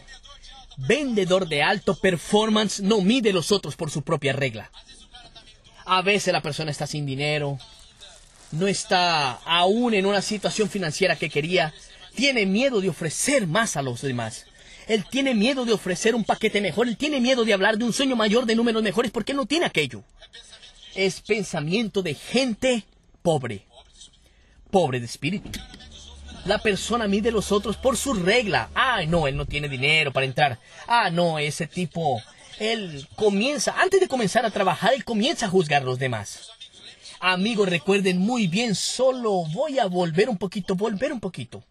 Vendedor 0.77 1.47
de 1.47 1.61
alto 1.61 1.95
performance 1.95 2.79
no 2.79 3.01
mide 3.01 3.31
los 3.31 3.51
otros 3.51 3.75
por 3.75 3.91
su 3.91 4.01
propia 4.01 4.33
regla. 4.33 4.71
A 5.85 6.01
veces 6.01 6.33
la 6.33 6.41
persona 6.41 6.71
está 6.71 6.87
sin 6.87 7.05
dinero, 7.05 7.59
no 8.51 8.67
está 8.67 9.33
aún 9.45 9.93
en 9.93 10.05
una 10.05 10.21
situación 10.21 10.69
financiera 10.69 11.15
que 11.15 11.29
quería, 11.29 11.73
tiene 12.15 12.45
miedo 12.45 12.81
de 12.81 12.89
ofrecer 12.89 13.45
más 13.45 13.77
a 13.77 13.81
los 13.81 14.01
demás. 14.01 14.45
Él 14.87 15.05
tiene 15.09 15.35
miedo 15.35 15.65
de 15.65 15.73
ofrecer 15.73 16.15
un 16.15 16.23
paquete 16.23 16.61
mejor, 16.61 16.87
él 16.87 16.97
tiene 16.97 17.19
miedo 17.19 17.45
de 17.45 17.53
hablar 17.53 17.77
de 17.77 17.85
un 17.85 17.93
sueño 17.93 18.15
mayor 18.15 18.45
de 18.45 18.55
números 18.55 18.81
mejores 18.81 19.11
porque 19.11 19.33
no 19.33 19.45
tiene 19.45 19.65
aquello 19.65 20.03
es 20.95 21.21
pensamiento 21.21 22.01
de 22.01 22.13
gente 22.13 22.85
pobre, 23.21 23.65
pobre 24.71 24.99
de 24.99 25.05
espíritu. 25.05 25.49
La 26.45 26.57
persona 26.59 27.07
mide 27.07 27.31
los 27.31 27.51
otros 27.51 27.77
por 27.77 27.97
su 27.97 28.13
regla. 28.13 28.69
Ah, 28.73 29.03
no, 29.07 29.27
él 29.27 29.35
no 29.35 29.45
tiene 29.45 29.67
dinero 29.67 30.11
para 30.11 30.25
entrar. 30.25 30.59
Ah, 30.87 31.09
no, 31.09 31.37
ese 31.37 31.67
tipo, 31.67 32.21
él 32.59 33.07
comienza, 33.15 33.75
antes 33.79 33.99
de 33.99 34.07
comenzar 34.07 34.45
a 34.45 34.51
trabajar, 34.51 34.93
él 34.93 35.03
comienza 35.03 35.45
a 35.45 35.49
juzgar 35.49 35.81
a 35.81 35.85
los 35.85 35.99
demás. 35.99 36.49
Amigos, 37.19 37.67
recuerden 37.67 38.17
muy 38.17 38.47
bien, 38.47 38.75
solo 38.75 39.43
voy 39.51 39.77
a 39.77 39.87
volver 39.87 40.29
un 40.29 40.37
poquito, 40.37 40.75
volver 40.75 41.11
un 41.11 41.19
poquito. 41.19 41.63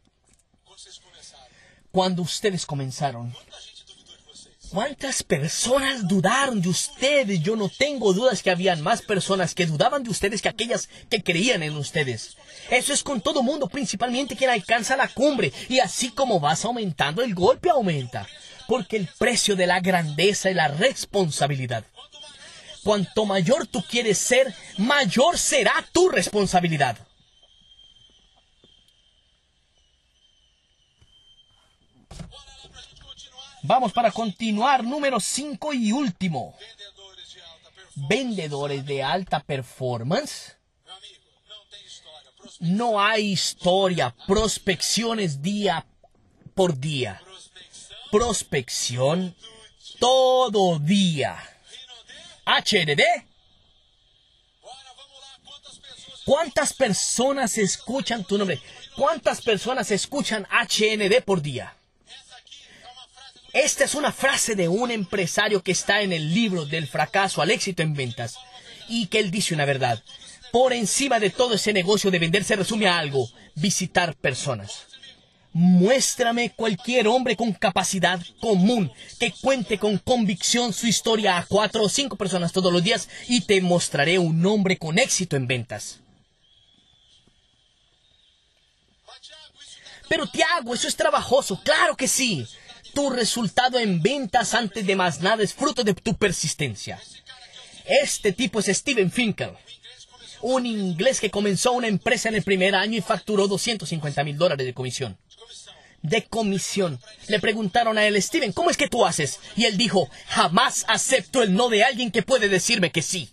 Cuando 1.91 2.21
ustedes 2.21 2.67
comenzaron, 2.67 3.35
¿Cuántas 4.71 5.23
personas 5.23 6.07
dudaron 6.07 6.61
de 6.61 6.69
ustedes? 6.69 7.41
Yo 7.41 7.57
no 7.57 7.71
tengo 7.71 8.13
dudas 8.13 8.43
que 8.43 8.51
habían 8.51 8.83
más 8.83 9.01
personas 9.01 9.55
que 9.55 9.65
dudaban 9.65 10.03
de 10.03 10.11
ustedes 10.11 10.43
que 10.43 10.49
aquellas 10.51 10.91
que 11.09 11.23
creían 11.23 11.63
en 11.63 11.75
ustedes. 11.75 12.37
Eso 12.69 12.93
es 12.93 13.03
con 13.03 13.23
todo 13.23 13.43
mundo, 13.43 13.69
principalmente 13.69 14.37
quien 14.37 14.51
alcanza 14.51 14.97
la 14.97 15.09
cumbre. 15.09 15.53
Y 15.71 15.81
así 15.81 16.11
como 16.11 16.39
vas 16.39 16.67
aumentando, 16.67 17.23
el 17.23 17.35
golpe 17.35 17.71
aumenta. 17.71 18.27
Porque 18.67 18.99
el 18.99 19.09
precio 19.19 19.57
de 19.57 19.67
la 19.67 19.81
grandeza 19.81 20.51
es 20.51 20.57
la 20.57 20.69
responsabilidad. 20.69 21.85
Cuanto 22.85 23.25
mayor 23.25 23.67
tú 23.67 23.83
quieres 23.83 24.19
ser, 24.19 24.55
mayor 24.77 25.39
será 25.39 25.83
tu 25.93 26.11
responsabilidad. 26.11 26.99
Vamos 33.63 33.93
para 33.93 34.11
continuar. 34.11 34.85
Número 34.85 35.21
5 35.21 35.75
y 35.75 35.93
último. 35.93 36.57
Vendedores 37.95 38.85
de 38.87 39.03
alta 39.03 39.41
performance. 39.41 40.57
No 42.61 43.01
hay 43.01 43.33
historia. 43.33 44.15
Prospecciones 44.27 45.43
día 45.43 45.87
por 46.55 46.79
día. 46.79 47.21
Prospección 48.11 49.35
todo 49.99 50.79
día. 50.79 51.37
HND. 52.47 53.03
¿Cuántas 56.25 56.75
personas 56.75 57.57
escuchan 57.59 58.25
tu 58.25 58.37
nombre? 58.37 58.61
¿Cuántas 58.97 59.41
personas 59.41 59.91
escuchan 59.91 60.47
HND 60.51 61.23
por 61.25 61.41
día? 61.41 61.78
Esta 63.53 63.85
es 63.85 63.95
una 63.95 64.13
frase 64.13 64.55
de 64.55 64.69
un 64.69 64.91
empresario 64.91 65.63
que 65.63 65.73
está 65.73 66.03
en 66.03 66.13
el 66.13 66.35
libro 66.35 66.67
del 66.67 66.87
fracaso 66.87 67.41
al 67.41 67.51
éxito 67.51 67.83
en 67.83 67.95
ventas 67.95 68.37
y 68.89 69.07
que 69.07 69.21
él 69.21 69.31
dice 69.31 69.55
una 69.55 69.65
verdad. 69.65 70.03
Por 70.53 70.73
encima 70.73 71.19
de 71.19 71.31
todo 71.31 71.55
ese 71.55 71.73
negocio 71.73 72.11
de 72.11 72.19
vender 72.19 72.45
se 72.45 72.57
resume 72.57 72.89
a 72.89 72.99
algo, 72.99 73.29
visitar 73.55 74.15
personas. 74.15 74.87
Muéstrame 75.55 76.51
cualquier 76.51 77.09
hombre 77.09 77.37
con 77.37 77.53
capacidad 77.53 78.21
común 78.39 78.93
que 79.19 79.33
cuente 79.41 79.79
con 79.79 79.97
convicción 79.97 80.75
su 80.75 80.87
historia 80.87 81.39
a 81.39 81.47
cuatro 81.47 81.83
o 81.83 81.89
cinco 81.89 82.17
personas 82.17 82.53
todos 82.53 82.73
los 82.73 82.85
días 82.85 83.09
y 83.29 83.41
te 83.41 83.61
mostraré 83.63 84.19
un 84.19 84.45
hombre 84.45 84.77
con 84.77 84.99
éxito 84.99 85.37
en 85.37 85.47
ventas. 85.47 86.01
Pero 90.07 90.27
Tiago, 90.27 90.75
eso 90.75 90.87
es 90.87 90.97
trabajoso, 90.97 91.61
claro 91.63 91.97
que 91.97 92.09
sí. 92.09 92.47
Tu 92.95 93.11
resultado 93.11 93.79
en 93.79 94.03
ventas 94.03 94.55
antes 94.55 94.87
de 94.87 94.97
más 94.97 95.21
nada 95.21 95.43
es 95.43 95.55
fruto 95.55 95.85
de 95.85 95.95
tu 95.95 96.15
persistencia. 96.15 97.01
Este 97.85 98.33
tipo 98.33 98.61
es 98.61 98.67
Steven 98.67 99.11
Finkel, 99.11 99.51
un 100.43 100.67
inglés 100.67 101.21
que 101.21 101.31
comenzó 101.31 101.73
una 101.73 101.89
empresa 101.89 102.29
en 102.29 102.35
el 102.35 102.43
primer 102.43 102.75
año 102.75 102.99
y 102.99 103.01
facturó 103.01 103.49
250 103.49 104.25
mil 104.25 104.37
dólares 104.37 104.67
de 104.67 104.75
comisión. 104.75 105.17
De 106.03 106.25
comisión. 106.25 107.01
Le 107.29 107.41
preguntaron 107.41 107.99
a 107.99 108.07
él, 108.07 108.21
Steven, 108.23 108.53
¿cómo 108.53 108.71
es 108.71 108.77
que 108.77 108.89
tú 108.89 109.05
haces? 109.05 109.41
Y 109.57 109.65
él 109.65 109.77
dijo, 109.77 110.09
jamás 110.29 110.85
acepto 110.89 111.43
el 111.43 111.55
no 111.55 111.69
de 111.69 111.83
alguien 111.83 112.11
que 112.11 112.23
puede 112.23 112.49
decirme 112.49 112.93
que 112.93 113.03
sí. 113.03 113.31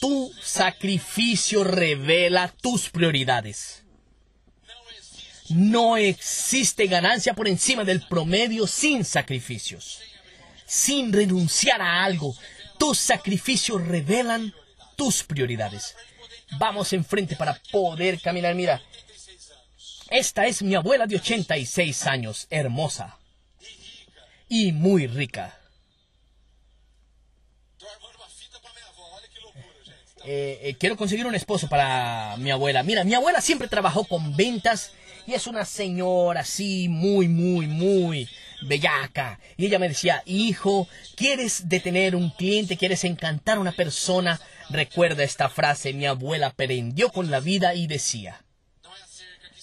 Tu 0.00 0.32
sacrificio 0.42 1.62
revela 1.62 2.48
tus 2.48 2.88
prioridades. 2.88 3.82
No 5.50 5.96
existe 5.96 6.86
ganancia 6.86 7.34
por 7.34 7.48
encima 7.48 7.84
del 7.84 8.06
promedio 8.06 8.66
sin 8.66 9.04
sacrificios. 9.04 10.00
Sin 10.64 11.12
renunciar 11.12 11.82
a 11.82 12.04
algo, 12.04 12.34
tus 12.78 12.98
sacrificios 12.98 13.86
revelan 13.86 14.54
tus 14.96 15.22
prioridades. 15.24 15.96
Vamos 16.58 16.92
enfrente 16.92 17.36
para 17.36 17.60
poder 17.70 18.20
caminar. 18.20 18.54
Mira, 18.54 18.80
esta 20.08 20.46
es 20.46 20.62
mi 20.62 20.74
abuela 20.74 21.06
de 21.06 21.16
86 21.16 22.06
años, 22.06 22.46
hermosa 22.50 23.18
y 24.48 24.72
muy 24.72 25.06
rica. 25.06 25.59
Eh, 30.24 30.60
eh, 30.62 30.74
quiero 30.78 30.96
conseguir 30.96 31.26
un 31.26 31.34
esposo 31.34 31.68
para 31.68 32.36
mi 32.38 32.50
abuela. 32.50 32.82
Mira, 32.82 33.04
mi 33.04 33.14
abuela 33.14 33.40
siempre 33.40 33.68
trabajó 33.68 34.04
con 34.04 34.36
ventas 34.36 34.92
y 35.26 35.32
es 35.32 35.46
una 35.46 35.64
señora 35.64 36.40
así 36.40 36.88
muy, 36.88 37.28
muy, 37.28 37.66
muy 37.66 38.28
bellaca. 38.62 39.40
Y 39.56 39.66
ella 39.66 39.78
me 39.78 39.88
decía, 39.88 40.22
hijo, 40.26 40.88
¿quieres 41.16 41.68
detener 41.68 42.14
un 42.14 42.30
cliente? 42.30 42.76
¿Quieres 42.76 43.04
encantar 43.04 43.56
a 43.56 43.60
una 43.60 43.72
persona? 43.72 44.40
Recuerda 44.68 45.24
esta 45.24 45.48
frase, 45.48 45.94
mi 45.94 46.06
abuela 46.06 46.48
aprendió 46.48 47.10
con 47.10 47.30
la 47.30 47.40
vida 47.40 47.74
y 47.74 47.86
decía, 47.86 48.44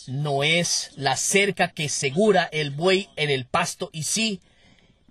no 0.07 0.43
es 0.43 0.91
la 0.95 1.15
cerca 1.17 1.69
que 1.69 1.87
segura 1.87 2.49
el 2.51 2.71
buey 2.71 3.09
en 3.15 3.29
el 3.29 3.45
pasto 3.45 3.89
y 3.93 4.03
sí 4.03 4.41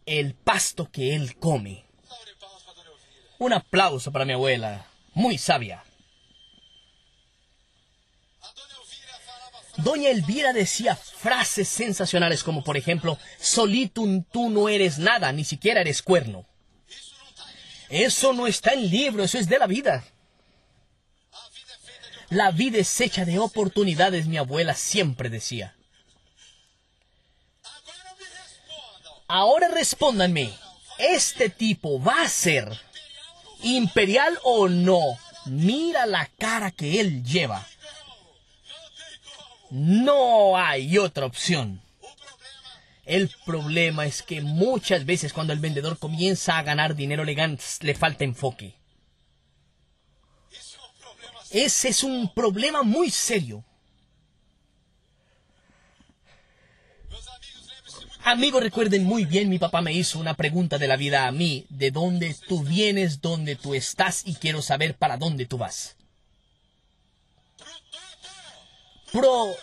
el 0.06 0.34
pasto 0.34 0.90
que 0.90 1.14
él 1.14 1.36
come. 1.36 1.84
Un 3.38 3.52
aplauso 3.52 4.10
para 4.10 4.24
mi 4.24 4.32
abuela 4.32 4.86
muy 5.16 5.38
sabia. 5.38 5.82
Doña 9.78 10.10
Elvira 10.10 10.52
decía 10.52 10.94
frases 10.94 11.68
sensacionales 11.68 12.44
como 12.44 12.62
por 12.62 12.76
ejemplo, 12.76 13.18
solito 13.40 14.02
tú 14.30 14.50
no 14.50 14.68
eres 14.68 14.98
nada, 14.98 15.32
ni 15.32 15.44
siquiera 15.44 15.80
eres 15.80 16.02
cuerno. 16.02 16.46
Eso 17.88 18.34
no 18.34 18.46
está 18.46 18.74
en 18.74 18.90
libro, 18.90 19.24
eso 19.24 19.38
es 19.38 19.48
de 19.48 19.58
la 19.58 19.66
vida. 19.66 20.04
La 22.28 22.50
vida 22.50 22.78
es 22.78 23.00
hecha 23.00 23.24
de 23.24 23.38
oportunidades, 23.38 24.26
mi 24.26 24.36
abuela 24.36 24.74
siempre 24.74 25.30
decía. 25.30 25.74
Ahora 29.28 29.68
respóndanme, 29.68 30.52
¿este 30.98 31.48
tipo 31.48 32.02
va 32.02 32.20
a 32.22 32.28
ser 32.28 32.85
imperial 33.74 34.38
o 34.42 34.68
no, 34.68 35.00
mira 35.46 36.06
la 36.06 36.26
cara 36.38 36.70
que 36.70 37.00
él 37.00 37.24
lleva. 37.24 37.66
No 39.70 40.56
hay 40.56 40.98
otra 40.98 41.26
opción. 41.26 41.82
El 43.04 43.30
problema 43.44 44.06
es 44.06 44.22
que 44.22 44.40
muchas 44.40 45.04
veces 45.04 45.32
cuando 45.32 45.52
el 45.52 45.60
vendedor 45.60 45.98
comienza 45.98 46.58
a 46.58 46.62
ganar 46.62 46.96
dinero 46.96 47.24
le, 47.24 47.36
le 47.80 47.94
falta 47.94 48.24
enfoque. 48.24 48.74
Ese 51.50 51.88
es 51.88 52.02
un 52.02 52.32
problema 52.34 52.82
muy 52.82 53.10
serio. 53.10 53.64
Amigos, 58.28 58.60
recuerden 58.60 59.04
muy 59.04 59.24
bien, 59.24 59.48
mi 59.48 59.60
papá 59.60 59.82
me 59.82 59.92
hizo 59.92 60.18
una 60.18 60.34
pregunta 60.34 60.78
de 60.78 60.88
la 60.88 60.96
vida 60.96 61.28
a 61.28 61.30
mí, 61.30 61.64
de 61.68 61.92
dónde 61.92 62.34
tú 62.48 62.64
vienes, 62.64 63.20
dónde 63.20 63.54
tú 63.54 63.72
estás 63.72 64.22
y 64.26 64.34
quiero 64.34 64.62
saber 64.62 64.96
para 64.96 65.16
dónde 65.16 65.46
tú 65.46 65.58
vas. 65.58 65.94
Pro 69.12 69.54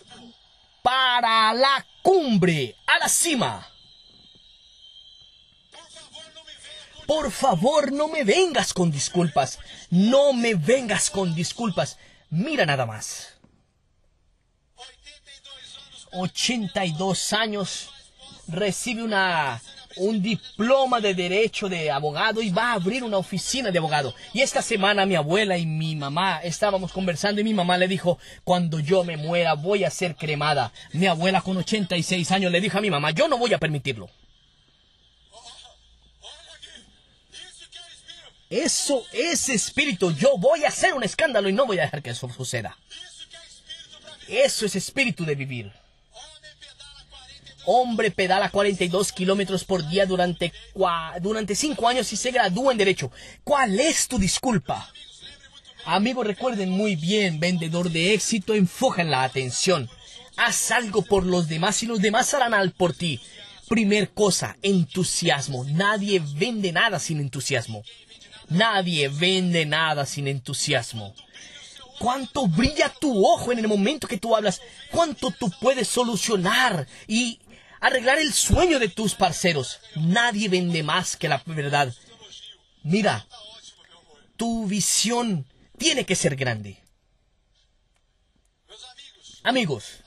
para 0.82 1.54
la 1.54 1.86
cumbre, 2.02 2.78
a 2.88 3.00
la 3.00 3.10
cima. 3.10 3.68
Por 7.06 7.34
favor, 7.34 7.92
no 7.92 8.08
me 8.08 8.24
vengas 8.24 8.74
con 8.74 8.92
disculpas. 8.92 9.60
No 9.90 10.32
me 10.32 10.56
vengas 10.56 11.10
con 11.10 11.36
disculpas. 11.36 11.98
Mira 12.30 12.66
nada 12.66 12.86
más. 12.86 13.34
82 16.14 17.34
años 17.34 17.93
recibe 18.48 19.04
una, 19.04 19.62
un 19.98 20.22
diploma 20.22 21.00
de 21.00 21.14
derecho 21.14 21.70
de 21.70 21.92
abogado 21.92 22.42
y 22.42 22.50
va 22.50 22.72
a 22.72 22.74
abrir 22.74 23.04
una 23.04 23.18
oficina 23.18 23.72
de 23.72 23.78
abogado. 23.78 24.14
Y 24.34 24.42
esta 24.42 24.62
semana 24.62 25.06
mi 25.06 25.16
abuela 25.16 25.58
y 25.58 25.66
mi 25.66 25.96
mamá 25.96 26.42
estábamos 26.44 26.92
conversando 26.92 27.42
y 27.42 27.44
mi 27.44 27.54
mamá 27.54 27.78
le 27.78 27.88
dijo, 27.88 28.18
cuando 28.44 28.80
yo 28.80 29.04
me 29.04 29.18
muera 29.18 29.54
voy 29.54 29.84
a 29.84 29.90
ser 29.90 30.16
cremada. 30.16 30.72
Mi 30.92 31.08
abuela 31.08 31.42
con 31.42 31.58
86 31.58 32.32
años 32.32 32.52
le 32.52 32.62
dijo 32.62 32.78
a 32.78 32.82
mi 32.82 32.90
mamá, 32.90 33.12
yo 33.12 33.28
no 33.28 33.38
voy 33.38 33.54
a 33.54 33.60
permitirlo. 33.60 34.10
Eso 38.50 39.04
es 39.12 39.50
espíritu. 39.50 40.12
Yo 40.12 40.38
voy 40.38 40.64
a 40.64 40.68
hacer 40.68 40.94
un 40.94 41.04
escándalo 41.04 41.50
y 41.50 41.54
no 41.54 41.66
voy 41.66 41.80
a 41.80 41.84
dejar 41.84 42.04
que 42.04 42.12
eso 42.12 42.30
suceda. 42.30 42.78
Eso 44.28 44.68
es 44.68 44.76
espíritu 44.76 45.26
de 45.26 45.34
vivir. 45.34 45.83
Hombre 47.66 48.12
pedala 48.12 48.50
42 48.50 49.12
kilómetros 49.12 49.64
por 49.64 49.88
día 49.88 50.06
durante, 50.06 50.52
durante 51.22 51.56
cinco 51.56 51.88
años 51.88 52.12
y 52.12 52.18
se 52.18 52.32
gradúa 52.32 52.72
en 52.72 52.78
Derecho. 52.78 53.12
¿Cuál 53.44 53.80
es 53.80 54.08
tu 54.08 54.20
disculpa? 54.20 54.92
Amigos, 55.86 56.26
recuerden 56.26 56.70
muy 56.70 56.96
bien, 56.96 57.40
vendedor 57.40 57.90
de 57.90 58.14
éxito, 58.14 58.54
enfoca 58.54 59.02
en 59.02 59.12
la 59.12 59.24
atención. 59.24 59.90
Haz 60.38 60.72
algo 60.72 61.04
por 61.04 61.26
los 61.26 61.48
demás 61.48 61.84
y 61.84 61.86
los 61.86 62.02
demás 62.02 62.34
harán 62.34 62.54
algo 62.54 62.74
por 62.76 62.94
ti. 62.94 63.20
Primer 63.68 64.12
cosa, 64.12 64.58
entusiasmo. 64.62 65.66
Nadie 65.66 66.22
vende 66.36 66.72
nada 66.72 67.00
sin 67.00 67.20
entusiasmo. 67.20 67.84
Nadie 68.50 69.10
vende 69.10 69.66
nada 69.66 70.06
sin 70.06 70.28
entusiasmo. 70.28 71.14
Cuánto 72.00 72.48
brilla 72.48 72.90
tu 72.90 73.26
ojo 73.26 73.52
en 73.52 73.60
el 73.60 73.68
momento 73.68 74.08
que 74.08 74.18
tú 74.18 74.36
hablas. 74.36 74.62
Cuánto 74.92 75.32
tú 75.32 75.52
puedes 75.62 75.88
solucionar 75.88 76.88
y 77.08 77.40
arreglar 77.84 78.18
el 78.18 78.32
sueño 78.32 78.80
de 78.80 78.88
tus 78.88 79.14
parceros. 79.14 79.82
Nadie 79.96 80.48
vende 80.48 80.82
más 80.84 81.18
que 81.18 81.28
la 81.28 81.44
verdad. 81.46 81.94
Mira, 82.82 83.28
tu 84.38 84.66
visión 84.68 85.46
tiene 85.78 86.06
que 86.06 86.16
ser 86.16 86.38
grande. 86.38 86.82
Amigos, 89.44 90.00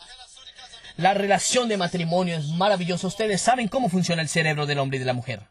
la 0.96 1.12
relación 1.12 1.68
de 1.68 1.76
matrimonio 1.76 2.38
es 2.38 2.46
maravillosa. 2.46 3.08
Ustedes 3.08 3.42
saben 3.42 3.68
cómo 3.68 3.90
funciona 3.90 4.22
el 4.22 4.30
cerebro 4.30 4.64
del 4.64 4.78
hombre 4.78 4.96
y 4.96 5.00
de 5.00 5.06
la 5.06 5.12
mujer. 5.12 5.46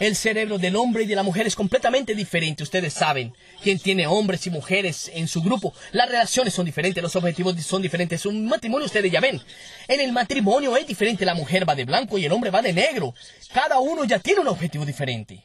El 0.00 0.14
cerebro 0.14 0.58
del 0.58 0.76
hombre 0.76 1.02
y 1.02 1.06
de 1.06 1.16
la 1.16 1.24
mujer 1.24 1.48
es 1.48 1.56
completamente 1.56 2.14
diferente. 2.14 2.62
Ustedes 2.62 2.94
saben, 2.94 3.34
quien 3.62 3.80
tiene 3.80 4.06
hombres 4.06 4.46
y 4.46 4.50
mujeres 4.50 5.10
en 5.12 5.26
su 5.26 5.42
grupo, 5.42 5.74
las 5.90 6.08
relaciones 6.08 6.54
son 6.54 6.66
diferentes, 6.66 7.02
los 7.02 7.16
objetivos 7.16 7.60
son 7.62 7.82
diferentes. 7.82 8.24
Un 8.24 8.46
matrimonio 8.46 8.86
ustedes 8.86 9.10
ya 9.10 9.20
ven. 9.20 9.40
En 9.88 10.00
el 10.00 10.12
matrimonio 10.12 10.76
es 10.76 10.86
diferente, 10.86 11.24
la 11.24 11.34
mujer 11.34 11.68
va 11.68 11.74
de 11.74 11.84
blanco 11.84 12.16
y 12.16 12.24
el 12.24 12.32
hombre 12.32 12.50
va 12.50 12.62
de 12.62 12.72
negro. 12.72 13.12
Cada 13.52 13.80
uno 13.80 14.04
ya 14.04 14.20
tiene 14.20 14.40
un 14.40 14.48
objetivo 14.48 14.86
diferente. 14.86 15.44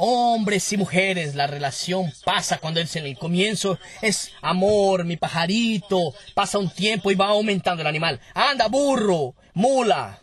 Hombres 0.00 0.72
y 0.72 0.76
mujeres, 0.76 1.34
la 1.34 1.48
relación 1.48 2.12
pasa 2.24 2.58
cuando 2.58 2.78
es 2.78 2.94
en 2.94 3.04
el 3.04 3.18
comienzo, 3.18 3.80
es 4.00 4.30
amor, 4.42 5.04
mi 5.04 5.16
pajarito, 5.16 6.14
pasa 6.34 6.58
un 6.58 6.70
tiempo 6.70 7.10
y 7.10 7.16
va 7.16 7.28
aumentando 7.28 7.80
el 7.80 7.88
animal. 7.88 8.20
Anda, 8.32 8.68
burro, 8.68 9.34
mula, 9.54 10.20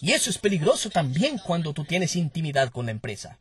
y 0.00 0.12
eso 0.12 0.30
es 0.30 0.38
peligroso 0.38 0.90
también 0.90 1.38
cuando 1.38 1.72
tú 1.72 1.84
tienes 1.84 2.16
intimidad 2.16 2.70
con 2.70 2.86
la 2.86 2.92
empresa. 2.92 3.38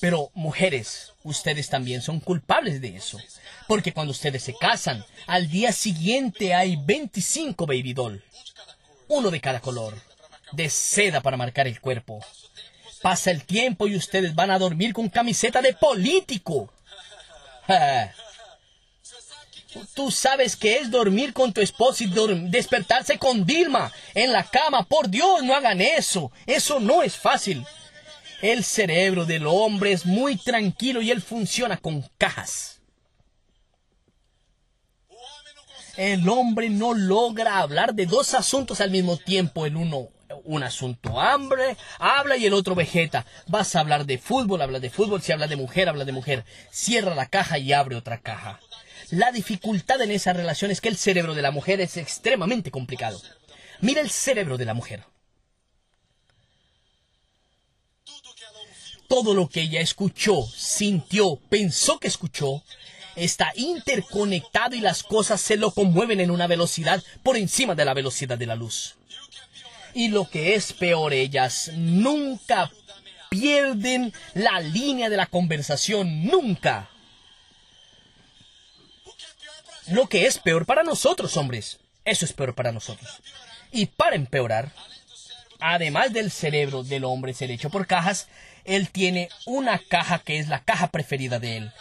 Pero 0.00 0.30
mujeres, 0.34 1.12
ustedes 1.24 1.68
también 1.68 2.02
son 2.02 2.20
culpables 2.20 2.80
de 2.80 2.96
eso. 2.96 3.18
Porque 3.66 3.92
cuando 3.92 4.12
ustedes 4.12 4.42
se 4.42 4.54
casan, 4.54 5.04
al 5.26 5.50
día 5.50 5.72
siguiente 5.72 6.54
hay 6.54 6.76
25 6.76 7.66
baby 7.66 7.92
doll. 7.92 8.22
Uno 9.08 9.30
de 9.30 9.40
cada 9.40 9.60
color. 9.60 10.00
De 10.52 10.70
seda 10.70 11.20
para 11.20 11.36
marcar 11.36 11.66
el 11.66 11.80
cuerpo. 11.80 12.24
Pasa 13.02 13.30
el 13.30 13.44
tiempo 13.44 13.86
y 13.86 13.96
ustedes 13.96 14.34
van 14.34 14.50
a 14.50 14.58
dormir 14.58 14.92
con 14.92 15.08
camiseta 15.08 15.60
de 15.60 15.74
político. 15.74 16.72
Tú 19.94 20.10
sabes 20.10 20.56
que 20.56 20.78
es 20.78 20.90
dormir 20.90 21.34
con 21.34 21.52
tu 21.52 21.60
esposo 21.60 22.02
y 22.02 22.10
despertarse 22.48 23.18
con 23.18 23.44
Dilma 23.44 23.92
en 24.14 24.32
la 24.32 24.44
cama. 24.44 24.84
Por 24.84 25.10
Dios, 25.10 25.42
no 25.42 25.54
hagan 25.54 25.80
eso. 25.80 26.32
Eso 26.46 26.80
no 26.80 27.02
es 27.02 27.16
fácil. 27.16 27.66
El 28.40 28.64
cerebro 28.64 29.26
del 29.26 29.46
hombre 29.46 29.92
es 29.92 30.06
muy 30.06 30.36
tranquilo 30.36 31.02
y 31.02 31.10
él 31.10 31.20
funciona 31.20 31.76
con 31.76 32.02
cajas. 32.16 32.80
El 35.96 36.28
hombre 36.28 36.70
no 36.70 36.94
logra 36.94 37.58
hablar 37.58 37.92
de 37.92 38.06
dos 38.06 38.32
asuntos 38.34 38.80
al 38.80 38.90
mismo 38.90 39.16
tiempo. 39.16 39.66
El 39.66 39.76
uno, 39.76 40.08
un 40.44 40.62
asunto 40.62 41.20
hambre, 41.20 41.76
habla 41.98 42.36
y 42.36 42.46
el 42.46 42.54
otro 42.54 42.74
vegeta. 42.74 43.26
Vas 43.48 43.74
a 43.74 43.80
hablar 43.80 44.06
de 44.06 44.16
fútbol, 44.16 44.62
habla 44.62 44.78
de 44.78 44.90
fútbol. 44.90 45.20
Si 45.20 45.32
habla 45.32 45.48
de 45.48 45.56
mujer, 45.56 45.88
habla 45.88 46.04
de 46.04 46.12
mujer. 46.12 46.44
Cierra 46.70 47.14
la 47.14 47.26
caja 47.26 47.58
y 47.58 47.72
abre 47.72 47.96
otra 47.96 48.18
caja. 48.18 48.60
La 49.10 49.32
dificultad 49.32 50.02
en 50.02 50.10
esa 50.10 50.34
relación 50.34 50.70
es 50.70 50.80
que 50.80 50.88
el 50.88 50.96
cerebro 50.96 51.34
de 51.34 51.40
la 51.40 51.50
mujer 51.50 51.80
es 51.80 51.96
extremadamente 51.96 52.70
complicado. 52.70 53.20
Mira 53.80 54.02
el 54.02 54.10
cerebro 54.10 54.58
de 54.58 54.66
la 54.66 54.74
mujer. 54.74 55.04
Todo 59.08 59.32
lo 59.32 59.48
que 59.48 59.62
ella 59.62 59.80
escuchó, 59.80 60.46
sintió, 60.46 61.36
pensó 61.48 61.98
que 61.98 62.08
escuchó, 62.08 62.62
está 63.16 63.50
interconectado 63.56 64.76
y 64.76 64.80
las 64.80 65.02
cosas 65.02 65.40
se 65.40 65.56
lo 65.56 65.70
conmueven 65.70 66.20
en 66.20 66.30
una 66.30 66.46
velocidad 66.46 67.02
por 67.22 67.38
encima 67.38 67.74
de 67.74 67.86
la 67.86 67.94
velocidad 67.94 68.36
de 68.36 68.46
la 68.46 68.56
luz. 68.56 68.96
Y 69.94 70.08
lo 70.08 70.28
que 70.28 70.54
es 70.54 70.74
peor, 70.74 71.14
ellas 71.14 71.70
nunca 71.74 72.70
pierden 73.30 74.12
la 74.34 74.60
línea 74.60 75.08
de 75.08 75.16
la 75.16 75.26
conversación, 75.26 76.24
nunca. 76.24 76.90
Lo 79.90 80.08
que 80.08 80.26
es 80.26 80.38
peor 80.38 80.66
para 80.66 80.82
nosotros, 80.82 81.36
hombres. 81.36 81.78
Eso 82.04 82.24
es 82.24 82.32
peor 82.32 82.54
para 82.54 82.72
nosotros. 82.72 83.20
Y 83.72 83.86
para 83.86 84.16
empeorar, 84.16 84.72
además 85.60 86.12
del 86.12 86.30
cerebro 86.30 86.82
del 86.82 87.04
hombre 87.04 87.34
ser 87.34 87.50
hecho 87.50 87.70
por 87.70 87.86
cajas, 87.86 88.28
él 88.64 88.90
tiene 88.90 89.28
una 89.46 89.78
caja 89.78 90.18
que 90.18 90.38
es 90.38 90.48
la 90.48 90.62
caja 90.62 90.88
preferida 90.88 91.38
de 91.38 91.58
él. 91.58 91.72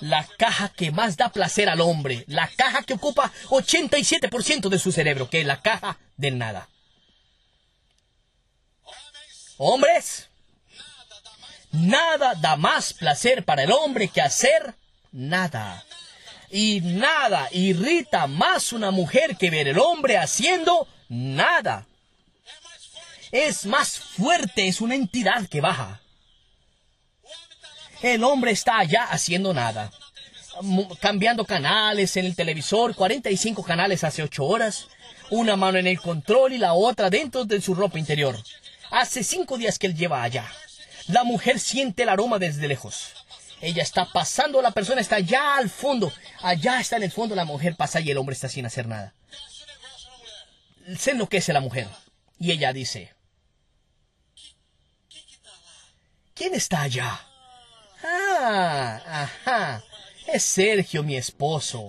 La 0.00 0.26
caja 0.36 0.68
que 0.68 0.90
más 0.90 1.16
da 1.16 1.30
placer 1.30 1.68
al 1.68 1.80
hombre. 1.80 2.24
La 2.26 2.48
caja 2.48 2.82
que 2.82 2.94
ocupa 2.94 3.32
87% 3.48 4.68
de 4.68 4.78
su 4.78 4.92
cerebro, 4.92 5.30
que 5.30 5.40
es 5.40 5.46
la 5.46 5.62
caja 5.62 5.98
del 6.16 6.38
nada. 6.38 6.68
Hombres, 9.58 10.28
nada 11.70 12.34
da 12.34 12.56
más 12.56 12.92
placer 12.92 13.44
para 13.44 13.62
el 13.62 13.70
hombre 13.70 14.08
que 14.08 14.20
hacer 14.20 14.74
nada. 15.12 15.84
Y 16.54 16.82
nada 16.82 17.48
irrita 17.50 18.26
más 18.26 18.74
una 18.74 18.90
mujer 18.90 19.38
que 19.38 19.48
ver 19.48 19.68
el 19.68 19.78
hombre 19.78 20.18
haciendo 20.18 20.86
nada. 21.08 21.86
Es 23.30 23.64
más 23.64 23.98
fuerte, 23.98 24.68
es 24.68 24.82
una 24.82 24.94
entidad 24.94 25.48
que 25.48 25.62
baja. 25.62 26.02
El 28.02 28.22
hombre 28.22 28.50
está 28.50 28.80
allá 28.80 29.04
haciendo 29.04 29.54
nada. 29.54 29.90
Cambiando 31.00 31.46
canales 31.46 32.18
en 32.18 32.26
el 32.26 32.36
televisor, 32.36 32.94
45 32.94 33.62
canales 33.62 34.04
hace 34.04 34.22
8 34.22 34.44
horas. 34.44 34.88
Una 35.30 35.56
mano 35.56 35.78
en 35.78 35.86
el 35.86 35.98
control 35.98 36.52
y 36.52 36.58
la 36.58 36.74
otra 36.74 37.08
dentro 37.08 37.46
de 37.46 37.62
su 37.62 37.74
ropa 37.74 37.98
interior. 37.98 38.38
Hace 38.90 39.24
cinco 39.24 39.56
días 39.56 39.78
que 39.78 39.86
él 39.86 39.96
lleva 39.96 40.22
allá. 40.22 40.44
La 41.06 41.24
mujer 41.24 41.58
siente 41.58 42.02
el 42.02 42.10
aroma 42.10 42.38
desde 42.38 42.68
lejos. 42.68 43.21
Ella 43.62 43.84
está 43.84 44.06
pasando, 44.06 44.60
la 44.60 44.72
persona 44.72 45.00
está 45.00 45.16
allá 45.16 45.56
al 45.56 45.70
fondo. 45.70 46.12
Allá 46.42 46.80
está 46.80 46.96
en 46.96 47.04
el 47.04 47.12
fondo, 47.12 47.36
la 47.36 47.44
mujer 47.44 47.76
pasa 47.76 48.00
y 48.00 48.10
el 48.10 48.18
hombre 48.18 48.34
está 48.34 48.48
sin 48.48 48.66
hacer 48.66 48.88
nada. 48.88 49.14
Se 50.98 51.12
enloquece 51.12 51.52
la 51.52 51.60
mujer. 51.60 51.86
Y 52.40 52.50
ella 52.50 52.72
dice, 52.72 53.14
¿quién 56.34 56.54
está 56.54 56.82
allá? 56.82 57.24
Ah, 58.02 59.00
ajá, 59.06 59.84
es 60.26 60.42
Sergio, 60.42 61.04
mi 61.04 61.16
esposo. 61.16 61.88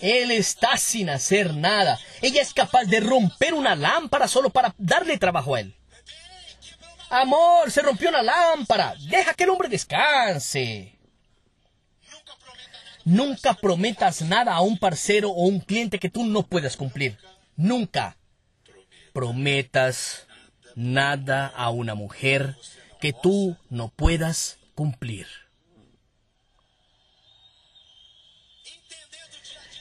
Él 0.00 0.32
está 0.32 0.76
sin 0.76 1.08
hacer 1.08 1.54
nada. 1.54 2.00
Ella 2.20 2.42
es 2.42 2.52
capaz 2.52 2.82
de 2.82 2.98
romper 2.98 3.54
una 3.54 3.76
lámpara 3.76 4.26
solo 4.26 4.50
para 4.50 4.74
darle 4.76 5.18
trabajo 5.18 5.54
a 5.54 5.60
él. 5.60 5.76
Amor, 7.10 7.70
se 7.70 7.80
rompió 7.80 8.08
una 8.08 8.24
lámpara. 8.24 8.96
Deja 9.08 9.34
que 9.34 9.44
el 9.44 9.50
hombre 9.50 9.68
descanse. 9.68 10.95
Nunca 13.06 13.54
prometas 13.54 14.20
nada 14.22 14.52
a 14.54 14.62
un 14.62 14.78
parcero 14.78 15.30
o 15.30 15.46
un 15.46 15.60
cliente 15.60 16.00
que 16.00 16.10
tú 16.10 16.24
no 16.24 16.42
puedas 16.42 16.76
cumplir. 16.76 17.16
Nunca 17.54 18.16
prometas 19.12 20.26
nada 20.74 21.46
a 21.46 21.70
una 21.70 21.94
mujer 21.94 22.56
que 23.00 23.12
tú 23.12 23.56
no 23.70 23.90
puedas 23.90 24.58
cumplir. 24.74 25.28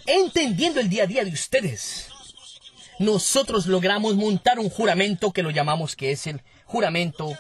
Entendiendo 0.05 0.79
el 0.79 0.87
día 0.87 1.05
a 1.05 1.07
día 1.07 1.25
de 1.25 1.31
ustedes, 1.31 2.09
nosotros 2.99 3.65
logramos 3.65 4.15
montar 4.15 4.59
un 4.59 4.69
juramento 4.69 5.33
que 5.33 5.41
lo 5.41 5.49
llamamos 5.49 5.95
que 5.95 6.11
es 6.11 6.27
el 6.27 6.43
juramento 6.65 7.35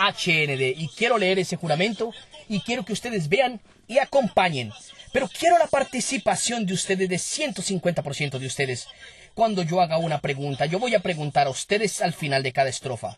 HND. 0.00 0.74
Y 0.78 0.88
quiero 0.96 1.18
leer 1.18 1.38
ese 1.38 1.56
juramento 1.56 2.12
y 2.48 2.60
quiero 2.60 2.84
que 2.84 2.92
ustedes 2.92 3.28
vean 3.28 3.60
y 3.86 3.98
acompañen. 3.98 4.72
Pero 5.12 5.28
quiero 5.28 5.58
la 5.58 5.66
participación 5.66 6.66
de 6.66 6.74
ustedes, 6.74 7.08
de 7.08 7.16
150% 7.16 8.38
de 8.38 8.46
ustedes. 8.46 8.88
Cuando 9.34 9.62
yo 9.62 9.80
haga 9.80 9.98
una 9.98 10.20
pregunta, 10.20 10.66
yo 10.66 10.78
voy 10.78 10.94
a 10.94 11.00
preguntar 11.00 11.46
a 11.46 11.50
ustedes 11.50 12.00
al 12.00 12.14
final 12.14 12.42
de 12.42 12.52
cada 12.52 12.70
estrofa. 12.70 13.16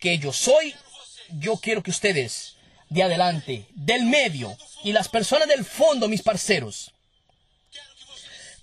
Que 0.00 0.18
yo 0.18 0.32
soy, 0.32 0.74
yo 1.30 1.56
quiero 1.56 1.82
que 1.82 1.90
ustedes, 1.90 2.56
de 2.90 3.02
adelante, 3.02 3.66
del 3.74 4.04
medio, 4.04 4.56
y 4.82 4.92
las 4.92 5.08
personas 5.08 5.48
del 5.48 5.64
fondo, 5.64 6.08
mis 6.08 6.22
parceros, 6.22 6.92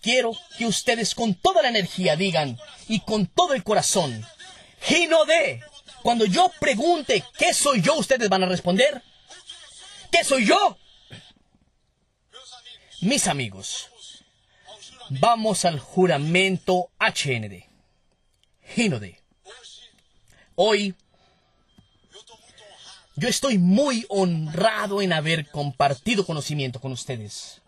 quiero 0.01 0.33
que 0.57 0.65
ustedes 0.65 1.15
con 1.15 1.33
toda 1.33 1.61
la 1.61 1.69
energía 1.69 2.15
digan, 2.15 2.59
y 2.87 2.99
con 3.01 3.25
todo 3.25 3.53
el 3.53 3.63
corazón, 3.63 4.25
de 5.27 5.61
Cuando 6.01 6.25
yo 6.25 6.51
pregunte 6.59 7.23
qué 7.37 7.53
soy 7.53 7.81
yo, 7.81 7.95
ustedes 7.95 8.29
van 8.29 8.43
a 8.43 8.47
responder, 8.47 9.01
¿qué 10.11 10.23
soy 10.23 10.45
yo? 10.45 10.77
Mis 13.01 13.27
amigos, 13.27 13.89
vamos 15.09 15.65
al 15.65 15.79
juramento 15.79 16.91
HND. 16.99 17.65
Hinode. 18.75 19.19
Hoy 20.55 20.95
yo 23.15 23.27
estoy 23.27 23.57
muy 23.57 24.05
honrado 24.09 25.01
en 25.01 25.13
haber 25.13 25.49
compartido 25.49 26.25
conocimiento 26.25 26.79
con 26.79 26.91
ustedes. 26.91 27.61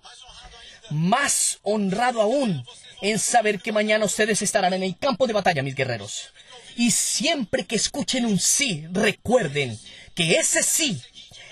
Más 0.90 1.60
honrado 1.64 2.22
aún 2.22 2.66
en 3.02 3.20
saber 3.20 3.60
que 3.60 3.72
mañana 3.72 4.06
ustedes 4.06 4.42
estarán 4.42 4.74
en 4.74 4.84
el 4.84 4.98
campo 4.98 5.28
de 5.28 5.34
batalla, 5.34 5.64
mis 5.64 5.76
guerreros. 5.76 6.32
Y 6.76 6.92
siempre 6.92 7.66
que 7.66 7.76
escuchen 7.76 8.26
un 8.26 8.40
sí, 8.40 8.86
recuerden 8.92 9.80
que 10.16 10.36
ese 10.36 10.64
sí 10.64 11.02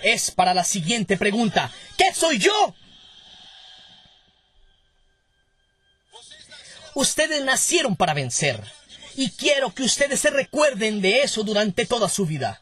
es 0.04 0.32
para 0.32 0.54
la 0.54 0.64
siguiente 0.64 1.18
pregunta. 1.18 1.72
¿Qué 1.98 2.14
soy 2.14 2.40
yo? 2.40 2.76
Ustedes 6.94 7.44
nacieron 7.44 7.96
para 7.96 8.14
vencer. 8.14 8.62
Y 9.16 9.30
quiero 9.32 9.74
que 9.74 9.84
ustedes 9.84 10.20
se 10.20 10.30
recuerden 10.30 11.02
de 11.02 11.22
eso 11.22 11.44
durante 11.44 11.86
toda 11.86 12.10
su 12.10 12.26
vida. 12.26 12.62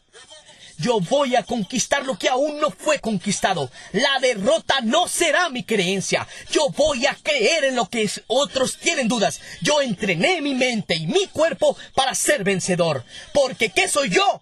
Yo 0.80 1.00
voy 1.02 1.36
a 1.36 1.44
conquistar 1.44 2.06
lo 2.06 2.18
que 2.18 2.30
aún 2.30 2.60
no 2.60 2.72
fue 2.72 3.00
conquistado. 3.00 3.70
La 3.92 4.20
derrota 4.22 4.76
no 4.82 5.08
será 5.08 5.50
mi 5.50 5.64
creencia. 5.64 6.28
Yo 6.52 6.70
voy 6.70 7.06
a 7.06 7.16
creer 7.22 7.66
en 7.66 7.76
lo 7.76 7.90
que 7.90 8.10
otros 8.28 8.78
tienen 8.78 9.08
dudas. 9.08 9.42
Yo 9.62 9.82
entrené 9.82 10.42
mi 10.42 10.56
mente 10.56 10.96
y 10.96 11.06
mi 11.06 11.28
cuerpo 11.28 11.78
para 11.96 12.16
ser 12.16 12.44
vencedor. 12.44 13.04
Porque 13.34 13.70
¿qué 13.70 13.88
soy 13.88 14.10
yo? 14.10 14.42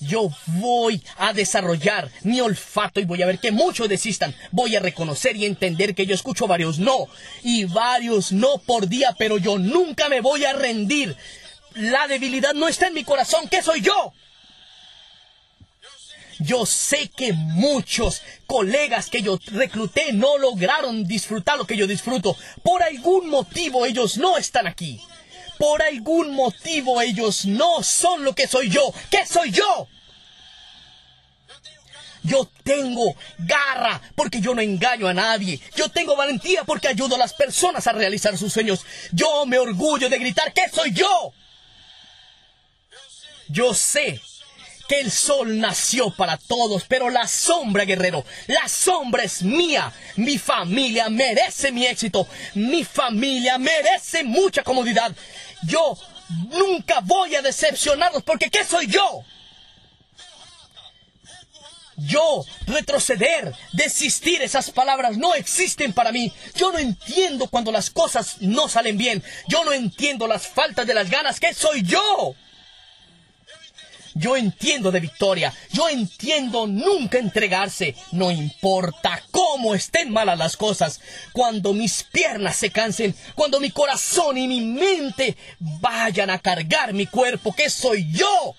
yo 0.00 0.28
voy 0.46 1.02
a 1.16 1.32
desarrollar 1.32 2.10
mi 2.22 2.40
olfato 2.40 3.00
y 3.00 3.04
voy 3.04 3.22
a 3.22 3.26
ver 3.26 3.38
que 3.38 3.52
muchos 3.52 3.88
desistan. 3.88 4.34
Voy 4.50 4.76
a 4.76 4.80
reconocer 4.80 5.36
y 5.36 5.46
entender 5.46 5.94
que 5.94 6.06
yo 6.06 6.14
escucho 6.14 6.46
varios 6.46 6.78
no 6.78 7.08
y 7.42 7.64
varios 7.64 8.32
no 8.32 8.58
por 8.58 8.88
día, 8.88 9.14
pero 9.18 9.38
yo 9.38 9.58
nunca 9.58 10.08
me 10.08 10.20
voy 10.20 10.44
a 10.44 10.52
rendir. 10.52 11.16
La 11.74 12.06
debilidad 12.06 12.54
no 12.54 12.68
está 12.68 12.86
en 12.86 12.94
mi 12.94 13.04
corazón, 13.04 13.48
¿qué 13.48 13.62
soy 13.62 13.80
yo? 13.80 14.12
Yo 16.40 16.66
sé 16.66 17.08
que 17.08 17.32
muchos 17.32 18.22
colegas 18.46 19.08
que 19.08 19.22
yo 19.22 19.38
recluté 19.46 20.12
no 20.12 20.36
lograron 20.38 21.04
disfrutar 21.04 21.56
lo 21.56 21.66
que 21.66 21.76
yo 21.76 21.86
disfruto. 21.86 22.36
Por 22.62 22.82
algún 22.82 23.28
motivo 23.28 23.86
ellos 23.86 24.18
no 24.18 24.36
están 24.36 24.66
aquí. 24.66 25.00
por 25.58 25.82
algún 25.82 26.34
motivo 26.34 27.00
ellos 27.00 27.46
no 27.46 27.82
son 27.82 28.24
lo 28.24 28.34
que 28.34 28.48
soy 28.48 28.68
yo. 28.70 28.92
¿Qué 29.10 29.24
soy 29.24 29.52
yo? 29.52 29.88
Yo 32.24 32.48
tengo 32.64 33.14
garra 33.38 34.00
porque 34.14 34.40
yo 34.40 34.54
no 34.54 34.62
engaño 34.62 35.06
a 35.06 35.14
nadie. 35.14 35.60
Yo 35.76 35.88
tengo 35.90 36.16
valentía 36.16 36.64
porque 36.64 36.88
ayudo 36.88 37.14
a 37.14 37.18
las 37.18 37.34
personas 37.34 37.86
a 37.86 37.92
realizar 37.92 38.36
sus 38.36 38.52
sueños. 38.52 38.84
Yo 39.12 39.46
me 39.46 39.58
orgullo 39.58 40.08
de 40.08 40.18
gritar 40.18 40.52
¿qué 40.52 40.68
soy 40.72 40.92
yo? 40.92 41.32
Yo 43.48 43.74
sé 43.74 44.20
que 44.88 45.00
el 45.00 45.10
sol 45.10 45.58
nació 45.58 46.10
para 46.10 46.36
todos, 46.36 46.84
pero 46.88 47.10
la 47.10 47.26
sombra, 47.26 47.84
guerrero, 47.84 48.24
la 48.46 48.68
sombra 48.68 49.22
es 49.22 49.42
mía. 49.42 49.92
Mi 50.16 50.38
familia 50.38 51.08
merece 51.08 51.72
mi 51.72 51.86
éxito. 51.86 52.26
Mi 52.54 52.84
familia 52.84 53.58
merece 53.58 54.24
mucha 54.24 54.62
comodidad. 54.62 55.14
Yo 55.66 55.96
nunca 56.50 57.00
voy 57.00 57.34
a 57.34 57.42
decepcionarlos 57.42 58.22
porque 58.22 58.50
¿qué 58.50 58.64
soy 58.64 58.86
yo? 58.86 59.24
Yo, 61.96 62.44
retroceder, 62.66 63.54
desistir, 63.72 64.42
esas 64.42 64.70
palabras 64.72 65.16
no 65.16 65.34
existen 65.34 65.92
para 65.92 66.10
mí. 66.10 66.32
Yo 66.56 66.72
no 66.72 66.78
entiendo 66.78 67.46
cuando 67.46 67.70
las 67.70 67.88
cosas 67.90 68.38
no 68.40 68.68
salen 68.68 68.98
bien. 68.98 69.22
Yo 69.46 69.64
no 69.64 69.72
entiendo 69.72 70.26
las 70.26 70.48
faltas 70.48 70.86
de 70.88 70.94
las 70.94 71.08
ganas. 71.08 71.38
¿Qué 71.38 71.54
soy 71.54 71.82
yo? 71.82 72.34
Yo 74.14 74.36
entiendo 74.36 74.92
de 74.92 75.00
victoria, 75.00 75.52
yo 75.72 75.88
entiendo 75.88 76.68
nunca 76.68 77.18
entregarse, 77.18 77.96
no 78.12 78.30
importa 78.30 79.20
cómo 79.32 79.74
estén 79.74 80.12
malas 80.12 80.38
las 80.38 80.56
cosas, 80.56 81.00
cuando 81.32 81.72
mis 81.72 82.04
piernas 82.04 82.56
se 82.56 82.70
cansen, 82.70 83.14
cuando 83.34 83.58
mi 83.58 83.70
corazón 83.70 84.38
y 84.38 84.46
mi 84.46 84.60
mente 84.60 85.36
vayan 85.58 86.30
a 86.30 86.38
cargar 86.38 86.92
mi 86.92 87.06
cuerpo, 87.06 87.52
que 87.54 87.68
soy 87.68 88.08
yo. 88.12 88.54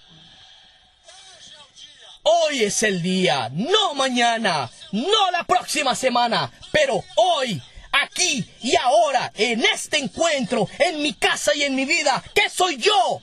Hoy 2.24 2.64
es 2.64 2.84
el 2.84 3.02
día, 3.02 3.50
no 3.54 3.94
mañana, 3.94 4.70
no 4.92 5.32
la 5.32 5.46
próxima 5.46 5.96
semana, 5.96 6.52
pero 6.72 7.02
hoy, 7.16 7.62
aquí 7.94 8.46
y 8.62 8.76
ahora, 8.76 9.32
en 9.36 9.64
este 9.64 10.00
encuentro, 10.00 10.68
en 10.80 11.02
mi 11.02 11.14
casa 11.14 11.56
y 11.56 11.64
en 11.64 11.76
mi 11.76 11.86
vida, 11.86 12.22
¿qué 12.34 12.50
soy 12.50 12.76
yo? 12.78 13.22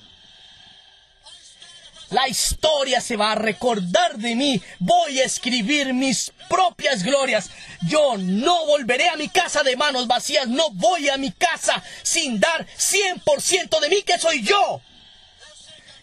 La 2.12 2.28
historia 2.28 3.00
se 3.00 3.16
va 3.16 3.32
a 3.32 3.36
recordar 3.36 4.18
de 4.18 4.36
mí. 4.36 4.60
Voy 4.78 5.18
a 5.18 5.24
escribir 5.24 5.94
mis 5.94 6.30
propias 6.46 7.02
glorias. 7.02 7.50
Yo 7.88 8.18
no 8.18 8.66
volveré 8.66 9.08
a 9.08 9.16
mi 9.16 9.30
casa 9.30 9.62
de 9.62 9.76
manos 9.76 10.06
vacías. 10.06 10.46
No 10.46 10.68
voy 10.72 11.08
a 11.08 11.16
mi 11.16 11.32
casa 11.32 11.82
sin 12.02 12.38
dar 12.38 12.66
100% 12.66 13.80
de 13.80 13.88
mí 13.88 14.02
que 14.02 14.18
soy 14.18 14.42
yo. 14.42 14.82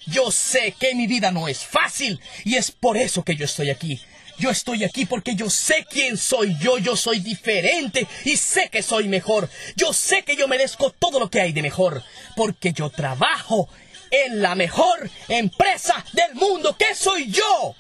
Yo 0.08 0.32
sé 0.32 0.74
que 0.80 0.96
mi 0.96 1.06
vida 1.06 1.32
no 1.32 1.48
es 1.48 1.60
fácil 1.64 2.20
y 2.44 2.56
es 2.56 2.72
por 2.72 2.98
eso 2.98 3.24
que 3.24 3.36
yo 3.36 3.46
estoy 3.46 3.70
aquí. 3.70 4.02
Yo 4.40 4.50
estoy 4.50 4.86
aquí 4.86 5.06
porque 5.06 5.36
yo 5.36 5.50
sé 5.50 5.86
quién 5.88 6.18
soy 6.18 6.58
yo, 6.60 6.80
yo 6.80 6.96
soy 6.96 7.20
diferente 7.20 8.08
y 8.24 8.38
sé 8.38 8.70
que 8.70 8.82
soy 8.82 9.10
mejor. 9.10 9.48
Yo 9.76 9.94
sé 9.94 10.24
que 10.24 10.36
yo 10.36 10.48
merezco 10.48 10.90
todo 10.90 11.20
lo 11.20 11.30
que 11.30 11.42
hay 11.42 11.52
de 11.52 11.62
mejor, 11.62 12.02
porque 12.36 12.72
yo 12.72 12.90
trabajo 12.90 13.70
en 14.12 14.42
la 14.42 14.56
mejor 14.56 15.10
empresa 15.28 16.04
del 16.14 16.36
mundo. 16.36 16.76
¿Qué 16.78 16.96
soy 16.96 17.32
yo? 17.32 17.76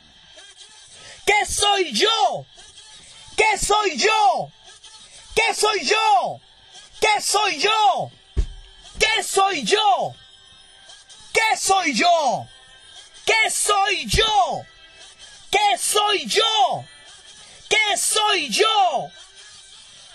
¿Qué 1.25 1.45
soy 1.45 1.93
yo? 1.93 2.45
¿Qué 3.35 3.57
soy 3.57 3.97
yo? 3.97 4.51
¿Qué 5.35 5.53
soy 5.53 5.85
yo? 5.85 6.41
¿Qué 6.99 7.21
soy 7.21 7.59
yo? 7.59 8.11
¿Qué 8.99 9.23
soy 9.23 9.63
yo? 9.63 10.13
¿Qué 11.33 11.57
soy 11.57 11.93
yo? 11.93 12.47
¿Qué 13.25 13.49
soy 13.49 14.05
yo? 14.07 14.65
¿Qué 15.51 15.77
soy 15.77 16.25
yo? 16.25 16.85
¿Qué 17.69 17.97
soy 17.97 18.49
yo? 18.49 19.11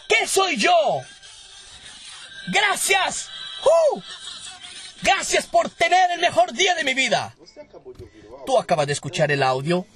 ¿Qué 0.09 0.27
soy 0.27 0.57
yo? 0.57 1.03
Gracias. 2.49 3.31
¡Uh! 3.65 4.01
Gracias 5.05 5.47
por 5.47 5.69
tener 5.69 6.13
el 6.13 6.21
mejor 6.21 6.55
día 6.55 6.75
de 6.75 6.83
mi 6.83 6.95
vida. 6.95 7.37
Tú 8.47 8.59
acabas 8.59 8.87
de 8.87 8.95
escuchar 8.95 9.31
el 9.31 9.43
audio. 9.43 9.87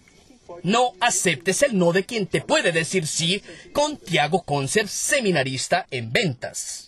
No 0.62 0.92
aceptes 1.00 1.62
el 1.62 1.78
no 1.78 1.92
de 1.92 2.04
quien 2.04 2.26
te 2.26 2.42
puede 2.42 2.72
decir 2.72 3.06
sí 3.06 3.42
con 3.72 3.96
Tiago 3.96 4.42
Concer, 4.42 4.86
seminarista 4.86 5.86
en 5.90 6.12
ventas. 6.12 6.87